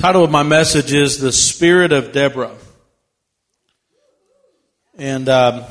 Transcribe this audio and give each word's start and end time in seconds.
Title 0.00 0.22
of 0.22 0.30
my 0.30 0.44
message 0.44 0.92
is 0.92 1.18
The 1.18 1.32
Spirit 1.32 1.90
of 1.90 2.12
Deborah. 2.12 2.54
And 4.96 5.28
um, 5.28 5.64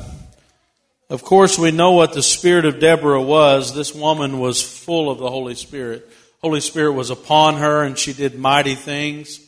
of 1.08 1.22
course, 1.22 1.58
we 1.58 1.70
know 1.70 1.92
what 1.92 2.12
the 2.12 2.22
Spirit 2.22 2.66
of 2.66 2.78
Deborah 2.78 3.22
was. 3.22 3.74
This 3.74 3.94
woman 3.94 4.38
was 4.38 4.60
full 4.60 5.10
of 5.10 5.16
the 5.16 5.30
Holy 5.30 5.54
Spirit. 5.54 6.06
Holy 6.42 6.60
Spirit 6.60 6.92
was 6.92 7.08
upon 7.08 7.56
her 7.56 7.82
and 7.82 7.96
she 7.96 8.12
did 8.12 8.38
mighty 8.38 8.74
things. 8.74 9.40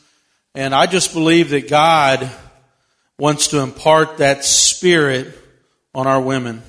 And 0.55 0.75
I 0.75 0.87
just 0.87 1.13
believe 1.13 1.51
that 1.51 1.69
God 1.69 2.31
wants 3.19 3.49
to 3.49 3.59
impart 3.59 4.17
that 4.17 4.47
Spirit 4.47 5.39
on 5.95 6.07
our 6.07 6.23
women. 6.23 6.63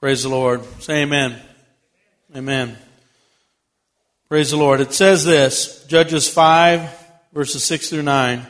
Praise 0.00 0.22
the 0.22 0.30
Lord. 0.30 0.64
Say 0.80 1.02
amen. 1.02 1.38
Amen. 2.34 2.78
Praise 4.30 4.52
the 4.52 4.56
Lord. 4.56 4.80
It 4.80 4.94
says 4.94 5.26
this, 5.26 5.84
Judges 5.84 6.30
5, 6.30 7.02
verses 7.36 7.62
6 7.64 7.90
through 7.90 8.02
9. 8.02 8.46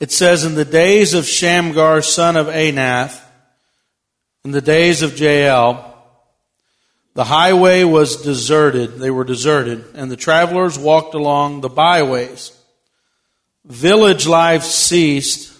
It 0.00 0.10
says, 0.10 0.44
In 0.44 0.56
the 0.56 0.64
days 0.64 1.14
of 1.14 1.24
Shamgar, 1.24 2.02
son 2.02 2.36
of 2.36 2.48
Anath, 2.48 3.22
in 4.44 4.50
the 4.50 4.60
days 4.60 5.02
of 5.02 5.16
Jael, 5.16 5.94
the 7.14 7.22
highway 7.22 7.84
was 7.84 8.22
deserted. 8.22 8.96
They 8.96 9.12
were 9.12 9.22
deserted, 9.22 9.84
and 9.94 10.10
the 10.10 10.16
travelers 10.16 10.76
walked 10.76 11.14
along 11.14 11.60
the 11.60 11.68
byways. 11.68 12.50
Village 13.64 14.26
life 14.26 14.64
ceased. 14.64 15.56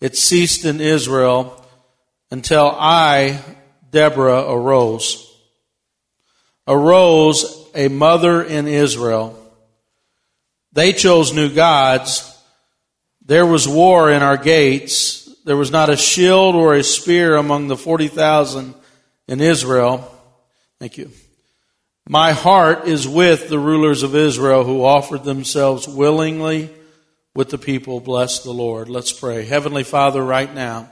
It 0.00 0.16
ceased 0.16 0.64
in 0.64 0.80
Israel 0.80 1.66
until 2.30 2.70
I, 2.78 3.40
Deborah, 3.90 4.48
arose. 4.48 5.36
Arose 6.68 7.68
a 7.74 7.88
mother 7.88 8.40
in 8.40 8.68
Israel 8.68 9.40
they 10.74 10.92
chose 10.92 11.32
new 11.32 11.54
gods. 11.54 12.30
There 13.24 13.46
was 13.46 13.66
war 13.66 14.10
in 14.10 14.22
our 14.22 14.36
gates. 14.36 15.28
There 15.44 15.56
was 15.56 15.70
not 15.70 15.88
a 15.88 15.96
shield 15.96 16.54
or 16.54 16.74
a 16.74 16.82
spear 16.82 17.36
among 17.36 17.68
the 17.68 17.76
40,000 17.76 18.74
in 19.28 19.40
Israel. 19.40 20.10
Thank 20.78 20.98
you. 20.98 21.10
My 22.08 22.32
heart 22.32 22.86
is 22.86 23.08
with 23.08 23.48
the 23.48 23.58
rulers 23.58 24.02
of 24.02 24.14
Israel 24.14 24.64
who 24.64 24.84
offered 24.84 25.24
themselves 25.24 25.88
willingly 25.88 26.70
with 27.34 27.48
the 27.48 27.58
people. 27.58 28.00
Bless 28.00 28.40
the 28.40 28.52
Lord. 28.52 28.90
Let's 28.90 29.12
pray. 29.12 29.44
Heavenly 29.44 29.84
Father, 29.84 30.22
right 30.22 30.52
now, 30.52 30.90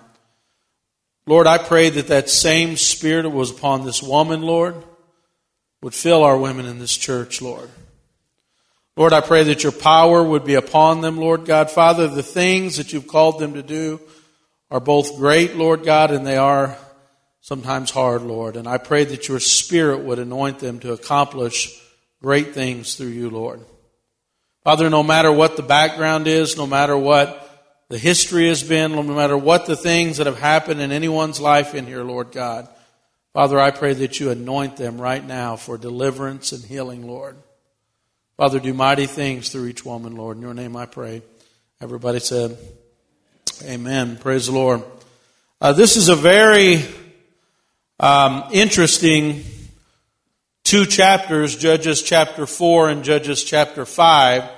Lord, 1.27 1.47
I 1.47 1.59
pray 1.59 1.91
that 1.91 2.09
that 2.09 2.31
same 2.31 2.77
spirit 2.77 3.23
that 3.23 3.31
was 3.31 3.51
upon 3.51 3.85
this 3.85 4.03
woman, 4.03 4.43
Lord, 4.43 4.75
would 5.83 5.95
fill 5.95 6.25
our 6.25 6.39
women 6.39 6.67
in 6.67 6.79
this 6.79 6.97
church, 6.97 7.43
Lord. 7.43 7.69
Lord, 8.95 9.15
I 9.15 9.23
pray 9.23 9.45
that 9.45 9.63
your 9.63 9.73
power 9.73 10.23
would 10.23 10.45
be 10.45 10.55
upon 10.55 11.01
them, 11.01 11.17
Lord 11.17 11.47
God. 11.47 11.71
Father, 11.71 12.09
the 12.09 12.23
things 12.23 12.77
that 12.77 12.93
you've 12.93 13.07
called 13.07 13.39
them 13.39 13.55
to 13.55 13.63
do 13.63 14.01
are 14.71 14.81
both 14.81 15.17
great, 15.17 15.57
Lord 15.57 15.83
God, 15.83 16.11
and 16.11 16.27
they 16.27 16.37
are 16.37 16.77
sometimes 17.41 17.91
hard, 17.91 18.21
Lord. 18.21 18.55
And 18.57 18.69
I 18.69 18.77
pray 18.77 19.05
that 19.05 19.29
your 19.29 19.41
Spirit 19.41 20.01
would 20.01 20.19
anoint 20.19 20.59
them 20.59 20.79
to 20.81 20.93
accomplish 20.93 21.81
great 22.23 22.53
things 22.53 22.95
through 22.95 23.09
you, 23.09 23.31
Lord. 23.31 23.61
Father, 24.63 24.91
no 24.91 25.03
matter 25.03 25.33
what 25.33 25.57
the 25.57 25.63
background 25.63 26.27
is, 26.27 26.59
no 26.59 26.67
matter 26.67 26.97
what 26.97 27.39
the 27.89 27.99
history 27.99 28.49
has 28.49 28.63
been, 28.63 28.93
no 28.93 29.03
matter 29.03 29.37
what 29.37 29.65
the 29.65 29.77
things 29.77 30.19
that 30.19 30.27
have 30.27 30.39
happened 30.39 30.81
in 30.81 30.93
anyone's 30.93 31.41
life 31.41 31.75
in 31.75 31.87
here, 31.87 32.05
Lord 32.05 32.31
God, 32.31 32.69
Father, 33.33 33.59
I 33.59 33.71
pray 33.71 33.95
that 33.95 34.21
you 34.21 34.31
anoint 34.31 34.77
them 34.77 35.01
right 35.01 35.25
now 35.25 35.57
for 35.57 35.79
deliverance 35.79 36.53
and 36.53 36.63
healing, 36.63 37.07
Lord. 37.07 37.37
Father, 38.39 38.59
do 38.59 38.73
mighty 38.73 39.05
things 39.05 39.51
through 39.51 39.67
each 39.67 39.85
woman, 39.85 40.17
Lord. 40.17 40.39
In 40.39 40.43
your 40.43 40.55
name 40.55 40.75
I 40.75 40.87
pray. 40.87 41.21
Everybody 41.83 42.19
said, 42.19 42.57
Amen. 43.63 44.17
Praise 44.17 44.47
the 44.47 44.53
Lord. 44.53 44.83
Uh, 45.61 45.75
this 45.75 45.99
is 45.99 46.09
a 46.09 46.17
very 46.17 46.83
um, 48.01 48.45
interesting 48.51 49.45
two 50.65 50.87
chapters, 50.87 51.57
Judges 51.57 52.01
chapter 52.01 52.47
4 52.47 52.89
and 52.89 53.05
Judges 53.05 53.45
chapter 53.45 53.85
5. 53.85 54.49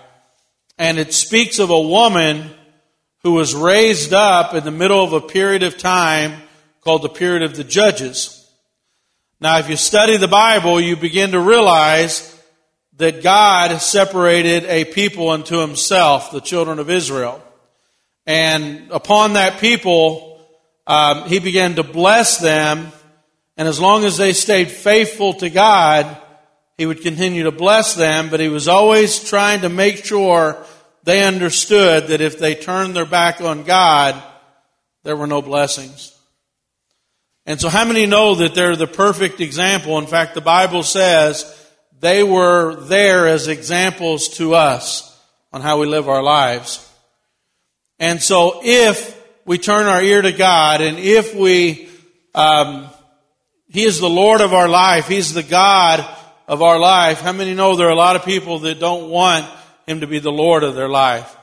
And 0.78 0.96
it 0.96 1.12
speaks 1.12 1.58
of 1.58 1.70
a 1.70 1.80
woman 1.80 2.50
who 3.24 3.32
was 3.32 3.56
raised 3.56 4.14
up 4.14 4.54
in 4.54 4.62
the 4.62 4.70
middle 4.70 5.02
of 5.02 5.12
a 5.12 5.20
period 5.20 5.64
of 5.64 5.76
time 5.76 6.42
called 6.80 7.02
the 7.02 7.08
period 7.08 7.42
of 7.42 7.56
the 7.56 7.64
Judges. 7.64 8.48
Now, 9.40 9.58
if 9.58 9.68
you 9.68 9.76
study 9.76 10.16
the 10.16 10.28
Bible, 10.28 10.80
you 10.80 10.94
begin 10.94 11.32
to 11.32 11.40
realize 11.40 12.33
that 12.96 13.22
God 13.22 13.76
separated 13.80 14.64
a 14.64 14.84
people 14.84 15.30
unto 15.30 15.58
himself, 15.58 16.30
the 16.30 16.40
children 16.40 16.78
of 16.78 16.90
Israel. 16.90 17.42
And 18.26 18.90
upon 18.90 19.32
that 19.32 19.60
people, 19.60 20.40
um, 20.86 21.28
he 21.28 21.40
began 21.40 21.74
to 21.74 21.82
bless 21.82 22.38
them. 22.38 22.92
And 23.56 23.68
as 23.68 23.80
long 23.80 24.04
as 24.04 24.16
they 24.16 24.32
stayed 24.32 24.70
faithful 24.70 25.34
to 25.34 25.50
God, 25.50 26.16
he 26.78 26.86
would 26.86 27.02
continue 27.02 27.44
to 27.44 27.52
bless 27.52 27.94
them. 27.94 28.30
But 28.30 28.40
he 28.40 28.48
was 28.48 28.68
always 28.68 29.28
trying 29.28 29.62
to 29.62 29.68
make 29.68 30.04
sure 30.04 30.64
they 31.02 31.24
understood 31.24 32.08
that 32.08 32.20
if 32.20 32.38
they 32.38 32.54
turned 32.54 32.94
their 32.94 33.06
back 33.06 33.40
on 33.40 33.64
God, 33.64 34.20
there 35.02 35.16
were 35.16 35.26
no 35.26 35.42
blessings. 35.42 36.16
And 37.44 37.60
so 37.60 37.68
how 37.68 37.84
many 37.84 38.06
know 38.06 38.36
that 38.36 38.54
they're 38.54 38.76
the 38.76 38.86
perfect 38.86 39.40
example? 39.40 39.98
In 39.98 40.06
fact, 40.06 40.34
the 40.34 40.40
Bible 40.40 40.82
says 40.82 41.44
they 42.04 42.22
were 42.22 42.74
there 42.74 43.26
as 43.26 43.48
examples 43.48 44.28
to 44.28 44.54
us 44.54 45.18
on 45.54 45.62
how 45.62 45.80
we 45.80 45.86
live 45.86 46.06
our 46.06 46.22
lives. 46.22 46.86
And 47.98 48.22
so 48.22 48.60
if 48.62 49.18
we 49.46 49.56
turn 49.56 49.86
our 49.86 50.02
ear 50.02 50.20
to 50.20 50.32
God 50.32 50.82
and 50.82 50.98
if 50.98 51.34
we, 51.34 51.88
um, 52.34 52.88
He 53.70 53.84
is 53.84 54.00
the 54.00 54.10
Lord 54.10 54.42
of 54.42 54.52
our 54.52 54.68
life, 54.68 55.08
He's 55.08 55.32
the 55.32 55.42
God 55.42 56.04
of 56.46 56.60
our 56.60 56.78
life. 56.78 57.22
How 57.22 57.32
many 57.32 57.54
know 57.54 57.74
there 57.74 57.86
are 57.86 57.90
a 57.90 57.94
lot 57.94 58.16
of 58.16 58.24
people 58.26 58.58
that 58.58 58.78
don't 58.78 59.08
want 59.08 59.46
Him 59.86 60.00
to 60.00 60.06
be 60.06 60.18
the 60.18 60.30
Lord 60.30 60.62
of 60.62 60.74
their 60.74 60.90
life? 60.90 61.34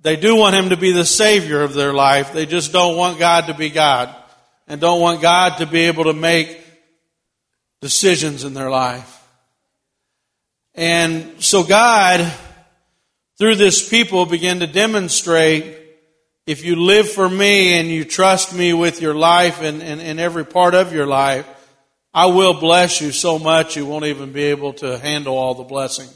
They 0.00 0.16
do 0.16 0.36
want 0.36 0.56
Him 0.56 0.70
to 0.70 0.78
be 0.78 0.92
the 0.92 1.04
Savior 1.04 1.60
of 1.60 1.74
their 1.74 1.92
life. 1.92 2.32
They 2.32 2.46
just 2.46 2.72
don't 2.72 2.96
want 2.96 3.18
God 3.18 3.48
to 3.48 3.54
be 3.54 3.68
God 3.68 4.14
and 4.66 4.80
don't 4.80 5.02
want 5.02 5.20
God 5.20 5.58
to 5.58 5.66
be 5.66 5.80
able 5.80 6.04
to 6.04 6.14
make 6.14 6.58
decisions 7.82 8.44
in 8.44 8.54
their 8.54 8.70
life. 8.70 9.16
And 10.78 11.42
so 11.42 11.64
God, 11.64 12.32
through 13.36 13.56
this 13.56 13.88
people, 13.88 14.26
began 14.26 14.60
to 14.60 14.68
demonstrate 14.68 15.76
if 16.46 16.64
you 16.64 16.76
live 16.76 17.10
for 17.10 17.28
me 17.28 17.80
and 17.80 17.88
you 17.88 18.04
trust 18.04 18.54
me 18.54 18.72
with 18.72 19.02
your 19.02 19.16
life 19.16 19.60
and, 19.60 19.82
and, 19.82 20.00
and 20.00 20.20
every 20.20 20.44
part 20.44 20.76
of 20.76 20.92
your 20.92 21.04
life, 21.04 21.48
I 22.14 22.26
will 22.26 22.60
bless 22.60 23.00
you 23.00 23.10
so 23.10 23.40
much 23.40 23.76
you 23.76 23.86
won't 23.86 24.04
even 24.04 24.30
be 24.30 24.44
able 24.44 24.72
to 24.74 24.98
handle 24.98 25.36
all 25.36 25.56
the 25.56 25.64
blessing. 25.64 26.08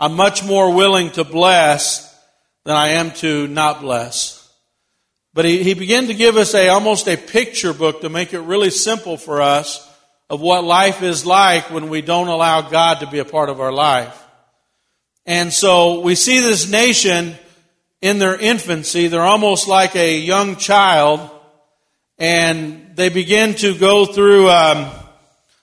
I'm 0.00 0.14
much 0.14 0.42
more 0.44 0.74
willing 0.74 1.12
to 1.12 1.22
bless 1.22 2.12
than 2.64 2.74
I 2.74 2.88
am 2.88 3.12
to 3.12 3.46
not 3.46 3.82
bless. 3.82 4.52
But 5.32 5.44
he, 5.44 5.62
he 5.62 5.74
began 5.74 6.08
to 6.08 6.14
give 6.14 6.36
us 6.36 6.56
a 6.56 6.70
almost 6.70 7.06
a 7.06 7.16
picture 7.16 7.72
book 7.72 8.00
to 8.00 8.08
make 8.08 8.34
it 8.34 8.40
really 8.40 8.70
simple 8.70 9.16
for 9.16 9.40
us 9.40 9.88
of 10.28 10.40
what 10.40 10.64
life 10.64 11.02
is 11.02 11.24
like 11.24 11.70
when 11.70 11.88
we 11.88 12.02
don't 12.02 12.28
allow 12.28 12.62
God 12.62 13.00
to 13.00 13.06
be 13.06 13.20
a 13.20 13.24
part 13.24 13.48
of 13.48 13.60
our 13.60 13.72
life. 13.72 14.22
And 15.24 15.52
so 15.52 16.00
we 16.00 16.14
see 16.14 16.40
this 16.40 16.68
nation 16.68 17.34
in 18.00 18.18
their 18.18 18.38
infancy. 18.38 19.08
They're 19.08 19.22
almost 19.22 19.68
like 19.68 19.96
a 19.96 20.18
young 20.18 20.56
child 20.56 21.30
and 22.18 22.96
they 22.96 23.08
begin 23.08 23.54
to 23.56 23.76
go 23.76 24.06
through, 24.06 24.48
um, 24.48 24.90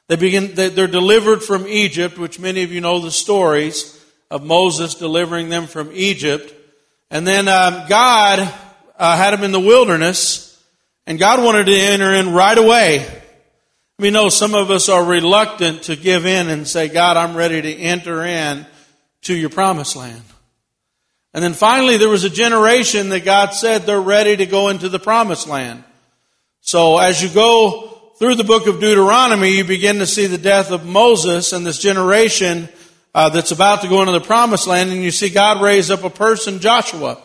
they 0.07 0.15
begin, 0.15 0.53
they're 0.53 0.87
delivered 0.87 1.41
from 1.41 1.67
Egypt, 1.67 2.17
which 2.17 2.39
many 2.39 2.63
of 2.63 2.71
you 2.71 2.81
know 2.81 2.99
the 2.99 3.11
stories 3.11 3.99
of 4.29 4.43
Moses 4.43 4.95
delivering 4.95 5.49
them 5.49 5.65
from 5.65 5.91
Egypt. 5.93 6.53
And 7.09 7.25
then 7.25 7.47
um, 7.47 7.85
God 7.87 8.39
uh, 8.97 9.17
had 9.17 9.31
them 9.31 9.43
in 9.43 9.51
the 9.51 9.59
wilderness, 9.59 10.49
and 11.07 11.17
God 11.17 11.43
wanted 11.43 11.65
to 11.65 11.75
enter 11.75 12.13
in 12.13 12.33
right 12.33 12.57
away. 12.57 13.22
We 14.03 14.11
know 14.11 14.27
some 14.27 14.53
of 14.53 14.69
us 14.69 14.89
are 14.89 15.01
reluctant 15.01 15.83
to 15.83 15.95
give 15.95 16.25
in 16.25 16.49
and 16.49 16.67
say, 16.67 16.89
God, 16.89 17.15
I'm 17.15 17.37
ready 17.37 17.61
to 17.61 17.73
enter 17.73 18.25
in 18.25 18.65
to 19.21 19.33
your 19.33 19.49
promised 19.49 19.95
land. 19.95 20.23
And 21.33 21.41
then 21.41 21.53
finally, 21.53 21.95
there 21.95 22.09
was 22.09 22.25
a 22.25 22.29
generation 22.29 23.07
that 23.11 23.23
God 23.23 23.53
said 23.53 23.83
they're 23.83 24.01
ready 24.01 24.35
to 24.35 24.45
go 24.45 24.67
into 24.67 24.89
the 24.89 24.99
promised 24.99 25.47
land. 25.47 25.85
So 26.59 26.97
as 26.97 27.23
you 27.23 27.29
go 27.29 28.11
through 28.19 28.35
the 28.35 28.43
book 28.43 28.67
of 28.67 28.81
Deuteronomy, 28.81 29.55
you 29.55 29.63
begin 29.63 29.99
to 29.99 30.05
see 30.05 30.25
the 30.25 30.37
death 30.37 30.71
of 30.71 30.85
Moses 30.85 31.53
and 31.53 31.65
this 31.65 31.79
generation 31.79 32.67
uh, 33.15 33.29
that's 33.29 33.51
about 33.51 33.83
to 33.83 33.87
go 33.87 34.01
into 34.01 34.11
the 34.11 34.19
promised 34.19 34.67
land, 34.67 34.91
and 34.91 35.01
you 35.01 35.11
see 35.11 35.29
God 35.29 35.61
raise 35.61 35.89
up 35.89 36.03
a 36.03 36.09
person, 36.09 36.59
Joshua. 36.59 37.21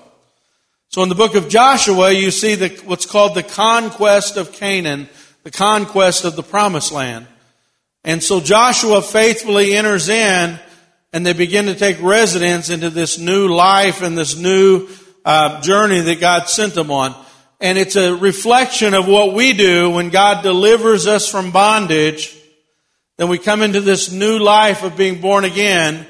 So 0.90 1.02
in 1.02 1.08
the 1.08 1.16
book 1.16 1.34
of 1.34 1.48
Joshua, 1.48 2.12
you 2.12 2.30
see 2.30 2.54
the, 2.54 2.68
what's 2.84 3.04
called 3.04 3.34
the 3.34 3.42
conquest 3.42 4.36
of 4.36 4.52
Canaan 4.52 5.08
the 5.48 5.56
conquest 5.56 6.26
of 6.26 6.36
the 6.36 6.42
promised 6.42 6.92
land. 6.92 7.26
And 8.04 8.22
so 8.22 8.38
Joshua 8.38 9.00
faithfully 9.00 9.74
enters 9.74 10.10
in 10.10 10.58
and 11.10 11.24
they 11.24 11.32
begin 11.32 11.64
to 11.66 11.74
take 11.74 12.02
residence 12.02 12.68
into 12.68 12.90
this 12.90 13.18
new 13.18 13.48
life 13.48 14.02
and 14.02 14.16
this 14.16 14.36
new 14.36 14.86
uh, 15.24 15.62
journey 15.62 16.00
that 16.00 16.20
God 16.20 16.50
sent 16.50 16.74
them 16.74 16.90
on. 16.90 17.14
And 17.60 17.78
it's 17.78 17.96
a 17.96 18.14
reflection 18.14 18.92
of 18.92 19.08
what 19.08 19.32
we 19.32 19.54
do 19.54 19.88
when 19.88 20.10
God 20.10 20.42
delivers 20.42 21.06
us 21.06 21.26
from 21.26 21.50
bondage. 21.50 22.36
Then 23.16 23.30
we 23.30 23.38
come 23.38 23.62
into 23.62 23.80
this 23.80 24.12
new 24.12 24.38
life 24.38 24.82
of 24.82 24.98
being 24.98 25.22
born 25.22 25.46
again. 25.46 26.06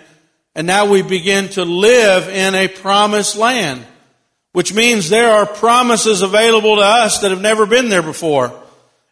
And 0.57 0.67
now 0.67 0.87
we 0.87 1.03
begin 1.03 1.49
to 1.51 1.65
live 1.65 2.29
in 2.29 2.57
a 2.57 2.67
promised 2.67 3.37
land, 3.37 3.87
which 4.51 4.75
means 4.75 5.09
there 5.09 5.31
are 5.31 5.47
promises 5.47 6.23
available 6.23 6.75
to 6.75 6.83
us 6.83 7.21
that 7.21 7.31
have 7.31 7.41
never 7.41 7.67
been 7.67 7.89
there 7.89 8.03
before. 8.03 8.65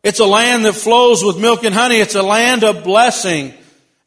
It's 0.02 0.20
a 0.20 0.26
land 0.26 0.64
that 0.64 0.74
flows 0.74 1.24
with 1.24 1.40
milk 1.40 1.64
and 1.64 1.74
honey. 1.74 1.96
It's 1.96 2.14
a 2.14 2.22
land 2.22 2.64
of 2.64 2.84
blessing. 2.84 3.54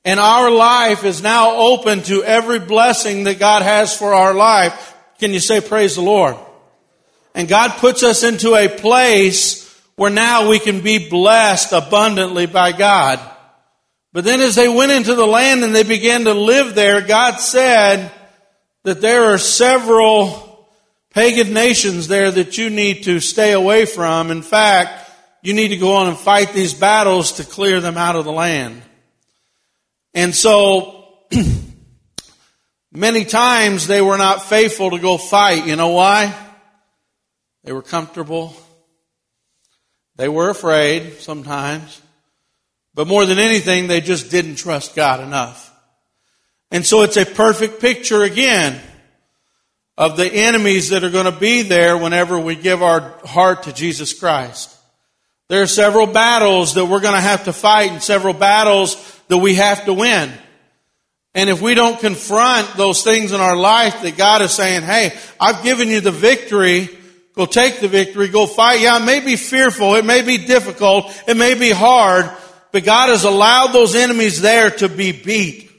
And 0.06 0.20
our 0.20 0.50
life 0.50 1.04
is 1.04 1.22
now 1.22 1.56
open 1.58 2.04
to 2.04 2.24
every 2.24 2.60
blessing 2.60 3.26
that 3.26 3.40
God 3.40 3.62
has 3.62 3.96
for 3.96 4.14
our 4.14 4.34
life. 4.34 4.96
Can 5.20 5.34
you 5.34 5.40
say 5.40 5.60
praise 5.60 5.96
the 5.96 6.02
Lord? 6.02 6.38
And 7.36 7.48
God 7.48 7.72
puts 7.80 8.04
us 8.04 8.24
into 8.24 8.56
a 8.56 8.70
place 8.70 9.66
where 9.96 10.10
now 10.10 10.50
we 10.50 10.60
can 10.60 10.82
be 10.82 11.10
blessed 11.10 11.74
abundantly 11.74 12.46
by 12.46 12.72
God. 12.72 13.20
But 14.14 14.24
then 14.24 14.40
as 14.40 14.56
they 14.56 14.70
went 14.70 14.92
into 14.92 15.14
the 15.14 15.28
land 15.28 15.64
and 15.64 15.76
they 15.76 15.84
began 15.84 16.24
to 16.24 16.34
live 16.34 16.74
there, 16.74 17.02
God 17.02 17.36
said 17.36 18.12
that 18.84 19.02
there 19.02 19.26
are 19.26 19.38
several 19.38 20.68
pagan 21.14 21.54
nations 21.54 22.08
there 22.08 22.32
that 22.32 22.58
you 22.58 22.70
need 22.70 23.04
to 23.04 23.20
stay 23.20 23.52
away 23.52 23.86
from. 23.86 24.32
In 24.32 24.42
fact, 24.42 25.09
you 25.42 25.54
need 25.54 25.70
to 25.70 25.78
go 25.78 25.96
on 25.96 26.08
and 26.08 26.18
fight 26.18 26.54
these 26.54 26.74
battles 26.74 27.34
to 27.34 27.44
clear 27.44 27.80
them 27.80 27.98
out 27.98 28.16
of 28.16 28.26
the 28.26 28.32
land. 28.32 28.82
And 30.14 30.36
so, 30.36 31.06
many 32.92 33.26
times 33.26 33.88
they 33.88 34.02
were 34.02 34.18
not 34.18 34.44
faithful 34.44 34.92
to 34.92 35.00
go 35.00 35.18
fight. 35.18 35.66
You 35.68 35.76
know 35.76 35.90
why? 35.90 36.36
They 37.64 37.72
were 37.72 37.82
comfortable. 37.82 38.56
They 40.16 40.28
were 40.28 40.50
afraid 40.50 41.20
sometimes. 41.20 42.02
But 42.94 43.08
more 43.08 43.26
than 43.26 43.40
anything, 43.40 43.88
they 43.88 44.02
just 44.02 44.32
didn't 44.32 44.56
trust 44.56 44.96
God 44.96 45.22
enough. 45.22 45.72
And 46.72 46.86
so 46.86 47.04
it's 47.04 47.18
a 47.18 47.26
perfect 47.26 47.80
picture 47.80 48.24
again 48.24 48.82
of 49.98 50.18
the 50.18 50.32
enemies 50.32 50.90
that 50.90 51.04
are 51.04 51.10
going 51.10 51.32
to 51.32 51.40
be 51.40 51.62
there 51.62 51.98
whenever 51.98 52.40
we 52.40 52.56
give 52.56 52.82
our 52.82 53.20
heart 53.26 53.64
to 53.64 53.74
Jesus 53.74 54.18
Christ. 54.18 54.76
There 55.50 55.64
are 55.64 55.68
several 55.68 56.06
battles 56.06 56.76
that 56.76 56.86
we're 56.86 57.00
going 57.00 57.16
to 57.16 57.22
have 57.22 57.46
to 57.46 57.54
fight 57.54 57.92
and 57.92 58.04
several 58.04 58.36
battles 58.36 58.96
that 59.30 59.38
we 59.40 59.56
have 59.56 59.86
to 59.86 59.94
win. 59.94 60.32
And 61.34 61.50
if 61.50 61.60
we 61.60 61.74
don't 61.74 62.00
confront 62.00 62.78
those 62.78 63.04
things 63.04 63.32
in 63.32 63.42
our 63.42 63.56
life 63.56 64.04
that 64.04 64.16
God 64.16 64.44
is 64.44 64.52
saying, 64.52 64.84
hey, 64.84 65.18
I've 65.40 65.64
given 65.64 65.88
you 65.88 66.02
the 66.02 66.12
victory, 66.12 66.90
go 67.36 67.48
take 67.48 67.80
the 67.80 67.88
victory, 67.88 68.28
go 68.28 68.46
fight. 68.46 68.82
Yeah, 68.82 69.02
it 69.02 69.06
may 69.06 69.22
be 69.22 69.36
fearful, 69.36 69.96
it 69.96 70.06
may 70.06 70.22
be 70.22 70.38
difficult, 70.38 71.12
it 71.28 71.36
may 71.36 71.56
be 71.56 71.72
hard, 71.72 72.30
but 72.72 72.84
God 72.84 73.10
has 73.10 73.24
allowed 73.24 73.68
those 73.68 73.96
enemies 73.96 74.42
there 74.42 74.70
to 74.70 74.88
be 74.88 75.12
beat. 75.12 75.72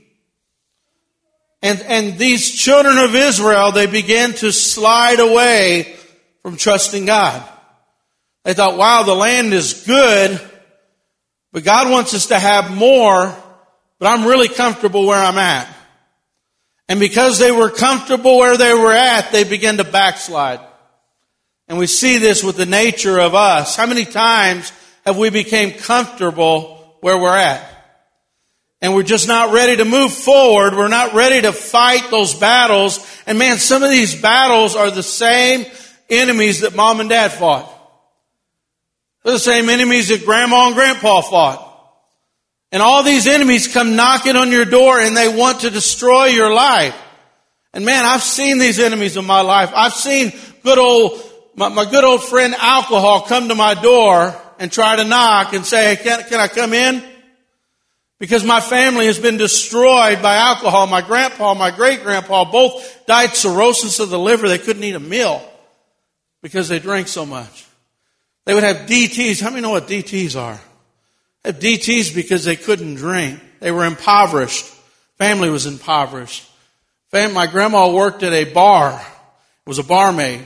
And, 1.63 1.81
and 1.83 2.19
these 2.19 2.51
children 2.51 2.99
of 2.99 3.15
Israel, 3.15 3.71
they 3.71 3.87
begin 3.87 4.33
to 4.35 4.51
slide 4.51 5.21
away 5.21 5.95
from 6.43 6.57
trusting 6.57 7.05
God. 7.05 7.47
They 8.45 8.55
thought, 8.55 8.79
wow, 8.79 9.03
the 9.03 9.15
land 9.15 9.53
is 9.53 9.85
good, 9.87 10.41
but 11.53 11.65
God 11.65 11.91
wants 11.91 12.15
us 12.15 12.27
to 12.27 12.39
have 12.39 12.75
more, 12.75 13.35
but 13.99 14.07
I'm 14.07 14.27
really 14.27 14.49
comfortable 14.49 15.07
where 15.07 15.23
I'm 15.23 15.39
at. 15.39 15.69
And 16.89 16.99
because 16.99 17.39
they 17.39 17.53
were 17.53 17.71
comfortable 17.71 18.39
where 18.39 18.57
they 18.57 18.75
were 18.75 18.93
at, 18.93 19.31
they 19.31 19.45
began 19.45 19.77
to 19.77 19.85
backslide. 19.85 20.61
And 21.69 21.79
we 21.79 21.87
see 21.87 22.19
this 22.19 22.43
with 22.43 22.57
the 22.57 22.67
nature 22.67 23.21
of 23.21 23.35
us. 23.35 23.77
How 23.77 23.87
many 23.87 24.05
times 24.05 24.73
have 25.07 25.17
we 25.17 25.31
become 25.31 25.71
comfortable 25.79 26.97
where 27.01 27.17
we're 27.17 27.37
at? 27.37 27.65
And 28.83 28.95
we're 28.95 29.03
just 29.03 29.29
not 29.29 29.53
ready 29.53 29.77
to 29.77 29.85
move 29.85 30.13
forward. 30.13 30.75
We're 30.75 30.89
not 30.89 31.15
ready 31.15 31.43
to 31.43 31.53
fight 31.53 32.11
those 32.11 32.35
battles. 32.35 32.99
And 33.27 33.39
man, 33.39 33.59
some 33.59 33.83
of 33.83 33.91
these 33.91 34.21
battles 34.21 34.75
are 34.75 34.91
the 34.91 35.03
same 35.03 35.67
enemies 36.09 36.61
that 36.61 36.75
mom 36.75 36.99
and 37.01 37.09
dad 37.09 37.31
fought. 37.31 37.73
They're 39.25 39.35
the 39.35 39.39
same 39.39 39.69
enemies 39.69 40.09
that 40.09 40.25
grandma 40.25 40.67
and 40.67 40.75
grandpa 40.75 41.21
fought. 41.21 41.67
And 42.73 42.83
all 42.83 43.03
these 43.03 43.27
enemies 43.27 43.69
come 43.69 43.97
knocking 43.97 44.37
on 44.37 44.51
your 44.51 44.65
door 44.65 44.99
and 45.01 45.17
they 45.17 45.29
want 45.29 45.61
to 45.61 45.71
destroy 45.71 46.27
your 46.27 46.53
life. 46.53 46.97
And 47.73 47.85
man, 47.85 48.05
I've 48.05 48.23
seen 48.23 48.59
these 48.59 48.79
enemies 48.79 49.17
in 49.17 49.25
my 49.25 49.41
life. 49.43 49.73
I've 49.75 49.95
seen 49.95 50.33
good 50.63 50.79
old, 50.79 51.21
my, 51.57 51.69
my 51.69 51.85
good 51.85 52.05
old 52.05 52.23
friend 52.23 52.55
alcohol 52.55 53.23
come 53.23 53.49
to 53.49 53.55
my 53.55 53.75
door 53.75 54.35
and 54.59 54.71
try 54.71 54.97
to 54.97 55.05
knock 55.05 55.53
and 55.53 55.67
say, 55.67 55.95
hey, 55.95 56.03
can, 56.03 56.23
can 56.25 56.41
I 56.41 56.49
come 56.49 56.73
in? 56.73 57.03
Because 58.19 58.45
my 58.45 58.61
family 58.61 59.07
has 59.07 59.19
been 59.19 59.39
destroyed 59.39 60.21
by 60.21 60.37
alcohol. 60.37 60.87
My 60.87 61.01
grandpa, 61.01 61.55
my 61.55 61.71
great 61.71 62.03
grandpa 62.03 62.45
both 62.45 63.07
died 63.07 63.35
cirrhosis 63.35 63.99
of 63.99 64.11
the 64.11 64.19
liver. 64.19 64.49
They 64.49 64.59
couldn't 64.59 64.85
eat 64.85 64.95
a 64.95 65.01
meal 65.01 65.43
because 66.43 66.69
they 66.69 66.79
drank 66.79 67.09
so 67.09 67.25
much. 67.25 67.65
They 68.45 68.55
would 68.55 68.65
have 68.65 68.89
DTs. 68.89 69.41
How 69.41 69.51
many 69.51 69.63
know 69.63 69.71
what 69.71 69.89
DTs 69.89 70.39
are? 70.39 70.61
They 71.43 71.53
have 71.53 71.61
DTs 71.61 72.15
because 72.15 72.45
they 72.45 72.57
couldn't 72.57 72.97
drink. 72.97 73.41
They 73.61 73.71
were 73.71 73.85
impoverished. 73.85 74.65
Family 75.19 75.51
was 75.51 75.67
impoverished. 75.67 76.49
my 77.13 77.47
grandma 77.47 77.91
worked 77.93 78.23
at 78.23 78.33
a 78.33 78.45
bar. 78.45 79.01
Was 79.67 79.79
a 79.79 79.85
barmaid. 79.85 80.45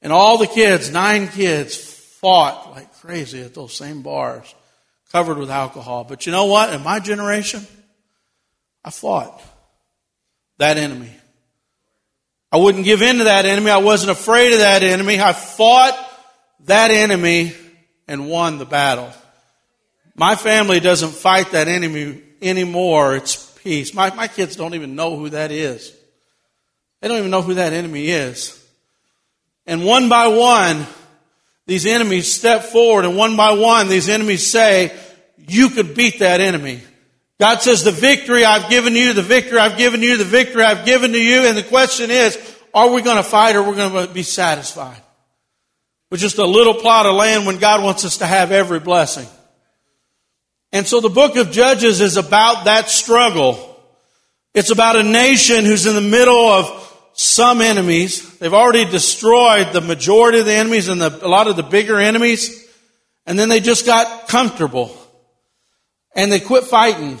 And 0.00 0.12
all 0.12 0.38
the 0.38 0.48
kids, 0.48 0.90
nine 0.90 1.28
kids, 1.28 1.76
fought 1.76 2.72
like 2.72 2.92
crazy 3.00 3.42
at 3.42 3.54
those 3.54 3.74
same 3.74 4.02
bars, 4.02 4.52
covered 5.12 5.38
with 5.38 5.50
alcohol. 5.50 6.04
But 6.04 6.26
you 6.26 6.32
know 6.32 6.46
what? 6.46 6.72
In 6.72 6.82
my 6.82 6.98
generation, 6.98 7.66
I 8.84 8.90
fought 8.90 9.40
that 10.58 10.76
enemy. 10.76 11.10
I 12.50 12.56
wouldn't 12.56 12.84
give 12.84 13.02
in 13.02 13.18
to 13.18 13.24
that 13.24 13.46
enemy. 13.46 13.70
I 13.70 13.78
wasn't 13.78 14.10
afraid 14.10 14.52
of 14.52 14.58
that 14.58 14.82
enemy. 14.82 15.20
I 15.20 15.32
fought 15.32 15.96
that 16.66 16.90
enemy 16.90 17.54
and 18.08 18.28
won 18.28 18.58
the 18.58 18.64
battle. 18.64 19.10
My 20.14 20.36
family 20.36 20.80
doesn't 20.80 21.12
fight 21.12 21.52
that 21.52 21.68
enemy 21.68 22.20
anymore. 22.40 23.16
It's 23.16 23.36
peace. 23.62 23.94
My, 23.94 24.14
my 24.14 24.28
kids 24.28 24.56
don't 24.56 24.74
even 24.74 24.94
know 24.94 25.16
who 25.16 25.30
that 25.30 25.50
is. 25.50 25.94
They 27.00 27.08
don't 27.08 27.18
even 27.18 27.30
know 27.30 27.42
who 27.42 27.54
that 27.54 27.72
enemy 27.72 28.08
is. 28.08 28.58
And 29.66 29.84
one 29.84 30.08
by 30.08 30.28
one, 30.28 30.86
these 31.66 31.86
enemies 31.86 32.32
step 32.32 32.64
forward 32.64 33.04
and 33.04 33.16
one 33.16 33.36
by 33.36 33.52
one, 33.52 33.88
these 33.88 34.08
enemies 34.08 34.46
say, 34.46 34.92
you 35.48 35.70
could 35.70 35.94
beat 35.94 36.18
that 36.20 36.40
enemy. 36.40 36.80
God 37.40 37.60
says, 37.60 37.82
the 37.82 37.90
victory 37.90 38.44
I've 38.44 38.70
given 38.70 38.94
you, 38.94 39.14
the 39.14 39.22
victory 39.22 39.58
I've 39.58 39.76
given 39.76 40.00
you, 40.00 40.16
the 40.16 40.24
victory 40.24 40.62
I've 40.62 40.84
given 40.84 41.12
to 41.12 41.20
you. 41.20 41.46
And 41.46 41.56
the 41.56 41.64
question 41.64 42.10
is, 42.10 42.38
are 42.72 42.90
we 42.92 43.02
going 43.02 43.16
to 43.16 43.22
fight 43.22 43.56
or 43.56 43.60
are 43.60 43.70
we 43.70 43.76
going 43.76 44.06
to 44.06 44.12
be 44.12 44.22
satisfied? 44.22 45.01
With 46.12 46.20
just 46.20 46.36
a 46.36 46.44
little 46.44 46.74
plot 46.74 47.06
of 47.06 47.14
land 47.14 47.46
when 47.46 47.56
God 47.56 47.82
wants 47.82 48.04
us 48.04 48.18
to 48.18 48.26
have 48.26 48.52
every 48.52 48.78
blessing. 48.78 49.26
And 50.70 50.86
so 50.86 51.00
the 51.00 51.08
book 51.08 51.36
of 51.36 51.50
Judges 51.50 52.02
is 52.02 52.18
about 52.18 52.66
that 52.66 52.90
struggle. 52.90 53.80
It's 54.52 54.70
about 54.70 54.96
a 54.96 55.02
nation 55.02 55.64
who's 55.64 55.86
in 55.86 55.94
the 55.94 56.02
middle 56.02 56.50
of 56.50 57.10
some 57.14 57.62
enemies. 57.62 58.38
They've 58.38 58.52
already 58.52 58.84
destroyed 58.84 59.72
the 59.72 59.80
majority 59.80 60.40
of 60.40 60.44
the 60.44 60.52
enemies 60.52 60.88
and 60.88 61.00
the, 61.00 61.26
a 61.26 61.28
lot 61.28 61.48
of 61.48 61.56
the 61.56 61.62
bigger 61.62 61.98
enemies. 61.98 62.62
And 63.24 63.38
then 63.38 63.48
they 63.48 63.60
just 63.60 63.86
got 63.86 64.28
comfortable. 64.28 64.94
And 66.14 66.30
they 66.30 66.40
quit 66.40 66.64
fighting. 66.64 67.18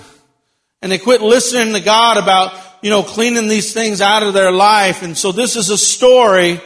And 0.82 0.92
they 0.92 0.98
quit 0.98 1.22
listening 1.22 1.72
to 1.72 1.80
God 1.80 2.18
about, 2.18 2.54
you 2.82 2.90
know, 2.90 3.02
cleaning 3.02 3.48
these 3.48 3.72
things 3.72 4.02
out 4.02 4.22
of 4.22 4.34
their 4.34 4.52
life. 4.52 5.02
And 5.02 5.16
so 5.16 5.32
this 5.32 5.56
is 5.56 5.70
a 5.70 5.78
story 5.78 6.60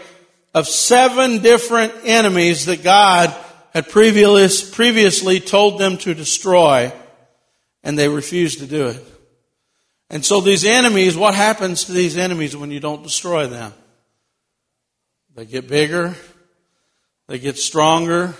of 0.56 0.66
seven 0.66 1.40
different 1.42 1.92
enemies 2.04 2.64
that 2.64 2.82
God 2.82 3.36
had 3.74 3.90
previous, 3.90 4.68
previously 4.70 5.38
told 5.38 5.78
them 5.78 5.98
to 5.98 6.14
destroy, 6.14 6.90
and 7.84 7.98
they 7.98 8.08
refused 8.08 8.60
to 8.60 8.66
do 8.66 8.86
it. 8.86 9.04
And 10.08 10.24
so 10.24 10.40
these 10.40 10.64
enemies, 10.64 11.14
what 11.14 11.34
happens 11.34 11.84
to 11.84 11.92
these 11.92 12.16
enemies 12.16 12.56
when 12.56 12.70
you 12.70 12.80
don't 12.80 13.02
destroy 13.02 13.46
them? 13.46 13.74
They 15.34 15.44
get 15.44 15.68
bigger, 15.68 16.14
they 17.26 17.38
get 17.38 17.58
stronger, 17.58 18.32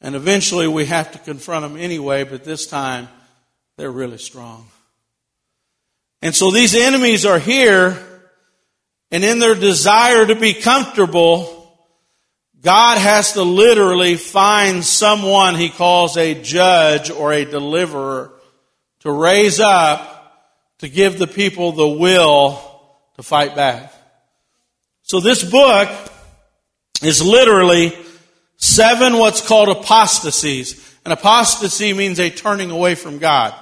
and 0.00 0.16
eventually 0.16 0.66
we 0.66 0.86
have 0.86 1.12
to 1.12 1.20
confront 1.20 1.62
them 1.62 1.80
anyway, 1.80 2.24
but 2.24 2.42
this 2.42 2.66
time 2.66 3.06
they're 3.76 3.92
really 3.92 4.18
strong. 4.18 4.66
And 6.22 6.34
so 6.34 6.50
these 6.50 6.74
enemies 6.74 7.24
are 7.24 7.38
here 7.38 8.04
and 9.10 9.24
in 9.24 9.38
their 9.38 9.54
desire 9.54 10.26
to 10.26 10.34
be 10.34 10.54
comfortable, 10.54 11.56
God 12.62 12.98
has 12.98 13.32
to 13.32 13.42
literally 13.42 14.16
find 14.16 14.84
someone 14.84 15.54
he 15.54 15.70
calls 15.70 16.16
a 16.16 16.40
judge 16.40 17.10
or 17.10 17.32
a 17.32 17.44
deliverer 17.44 18.32
to 19.00 19.10
raise 19.10 19.60
up 19.60 20.16
to 20.78 20.88
give 20.88 21.18
the 21.18 21.26
people 21.26 21.72
the 21.72 21.88
will 21.88 22.60
to 23.16 23.22
fight 23.22 23.56
back. 23.56 23.92
So 25.02 25.20
this 25.20 25.42
book 25.42 25.88
is 27.02 27.22
literally 27.22 27.96
seven 28.56 29.18
what's 29.18 29.46
called 29.46 29.70
apostasies. 29.70 30.98
An 31.04 31.12
apostasy 31.12 31.94
means 31.94 32.20
a 32.20 32.30
turning 32.30 32.70
away 32.70 32.94
from 32.94 33.18
God. 33.18 33.54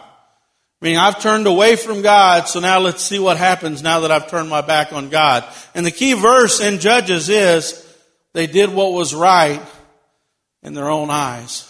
Meaning 0.81 0.99
I've 0.99 1.21
turned 1.21 1.47
away 1.47 1.75
from 1.75 2.03
God, 2.03 2.47
so 2.47 2.61
now 2.61 2.79
let's 2.79 3.03
see 3.03 3.19
what 3.19 3.37
happens 3.37 3.83
now 3.83 4.01
that 4.01 4.13
I've 4.13 4.31
turned 4.31 4.49
my 4.49 4.61
back 4.61 4.93
on 4.93 5.09
God. 5.09 5.45
And 5.75 5.85
the 5.85 5.91
key 5.91 6.13
verse 6.13 6.61
in 6.61 6.79
Judges 6.79 7.29
is, 7.29 7.85
they 8.33 8.47
did 8.47 8.73
what 8.73 8.93
was 8.93 9.15
right 9.15 9.61
in 10.63 10.75
their 10.75 10.89
own 10.89 11.11
eyes. 11.11 11.65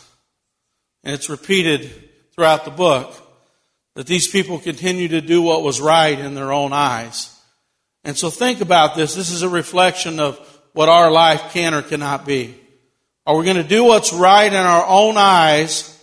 And 1.05 1.15
it's 1.15 1.31
repeated 1.31 1.91
throughout 2.35 2.67
the 2.67 2.71
book 2.71 3.15
that 3.95 4.07
these 4.07 4.29
people 4.29 4.59
continue 4.59 5.09
to 5.09 5.21
do 5.23 5.41
what 5.41 5.63
was 5.63 5.81
right 5.81 6.19
in 6.19 6.35
their 6.35 6.53
own 6.53 6.73
eyes. 6.73 7.35
And 8.05 8.17
so 8.17 8.29
think 8.31 8.61
about 8.61 8.95
this. 8.95 9.15
This 9.15 9.31
is 9.31 9.43
a 9.43 9.49
reflection 9.49 10.21
of 10.21 10.39
what 10.73 10.89
our 10.89 11.11
life 11.11 11.53
can 11.53 11.75
or 11.75 11.83
cannot 11.83 12.27
be. 12.27 12.55
Are 13.27 13.37
we 13.37 13.45
going 13.45 13.57
to 13.57 13.65
do 13.65 13.85
what's 13.85 14.13
right 14.13 14.53
in 14.53 14.55
our 14.55 14.87
own 14.87 15.17
eyes, 15.17 15.98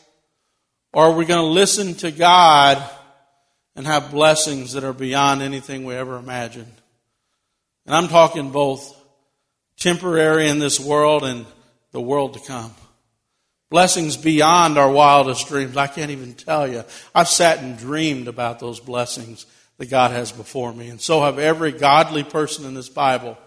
or 0.96 1.08
are 1.08 1.12
we 1.12 1.26
going 1.26 1.42
to 1.42 1.52
listen 1.52 1.94
to 1.96 2.10
God 2.10 2.82
and 3.76 3.86
have 3.86 4.12
blessings 4.12 4.72
that 4.74 4.86
are 4.86 4.94
beyond 4.94 5.42
anything 5.42 5.84
we 5.84 5.94
ever 5.94 6.16
imagined? 6.16 6.72
And 7.86 7.94
I'm 7.94 8.08
talking 8.08 8.52
both 8.52 8.96
temporary 9.78 10.48
in 10.48 10.60
this 10.60 10.80
world 10.80 11.26
and 11.26 11.46
the 11.92 12.00
world 12.00 12.36
to 12.36 12.40
come. 12.40 12.74
Blessings 13.70 14.16
beyond 14.16 14.78
our 14.78 14.90
wildest 14.90 15.50
dreams. 15.50 15.76
I 15.76 15.88
can't 15.88 16.12
even 16.12 16.34
tell 16.34 16.66
you. 16.66 16.86
I've 17.14 17.28
sat 17.28 17.60
and 17.60 17.78
dreamed 17.78 18.30
about 18.30 18.62
those 18.62 18.80
blessings 18.80 19.46
that 19.78 19.90
God 19.90 20.12
has 20.12 20.32
before 20.32 20.72
me. 20.72 20.88
And 20.88 21.02
so 21.02 21.24
have 21.24 21.40
every 21.40 21.74
godly 21.74 22.24
person 22.24 22.64
in 22.64 22.74
this 22.74 22.88
Bible. 22.88 23.38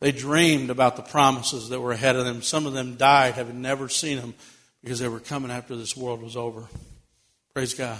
They 0.00 0.10
dreamed 0.10 0.68
about 0.68 0.96
the 0.96 1.02
promises 1.02 1.68
that 1.68 1.80
were 1.80 1.92
ahead 1.92 2.16
of 2.16 2.24
them. 2.24 2.42
Some 2.42 2.66
of 2.66 2.72
them 2.72 2.96
died 2.96 3.34
having 3.34 3.62
never 3.62 3.88
seen 3.88 4.18
them 4.18 4.34
because 4.82 4.98
they 4.98 5.08
were 5.08 5.20
coming 5.20 5.50
after 5.50 5.76
this 5.76 5.96
world 5.96 6.22
was 6.22 6.36
over. 6.36 6.64
Praise 7.54 7.74
God. 7.74 7.98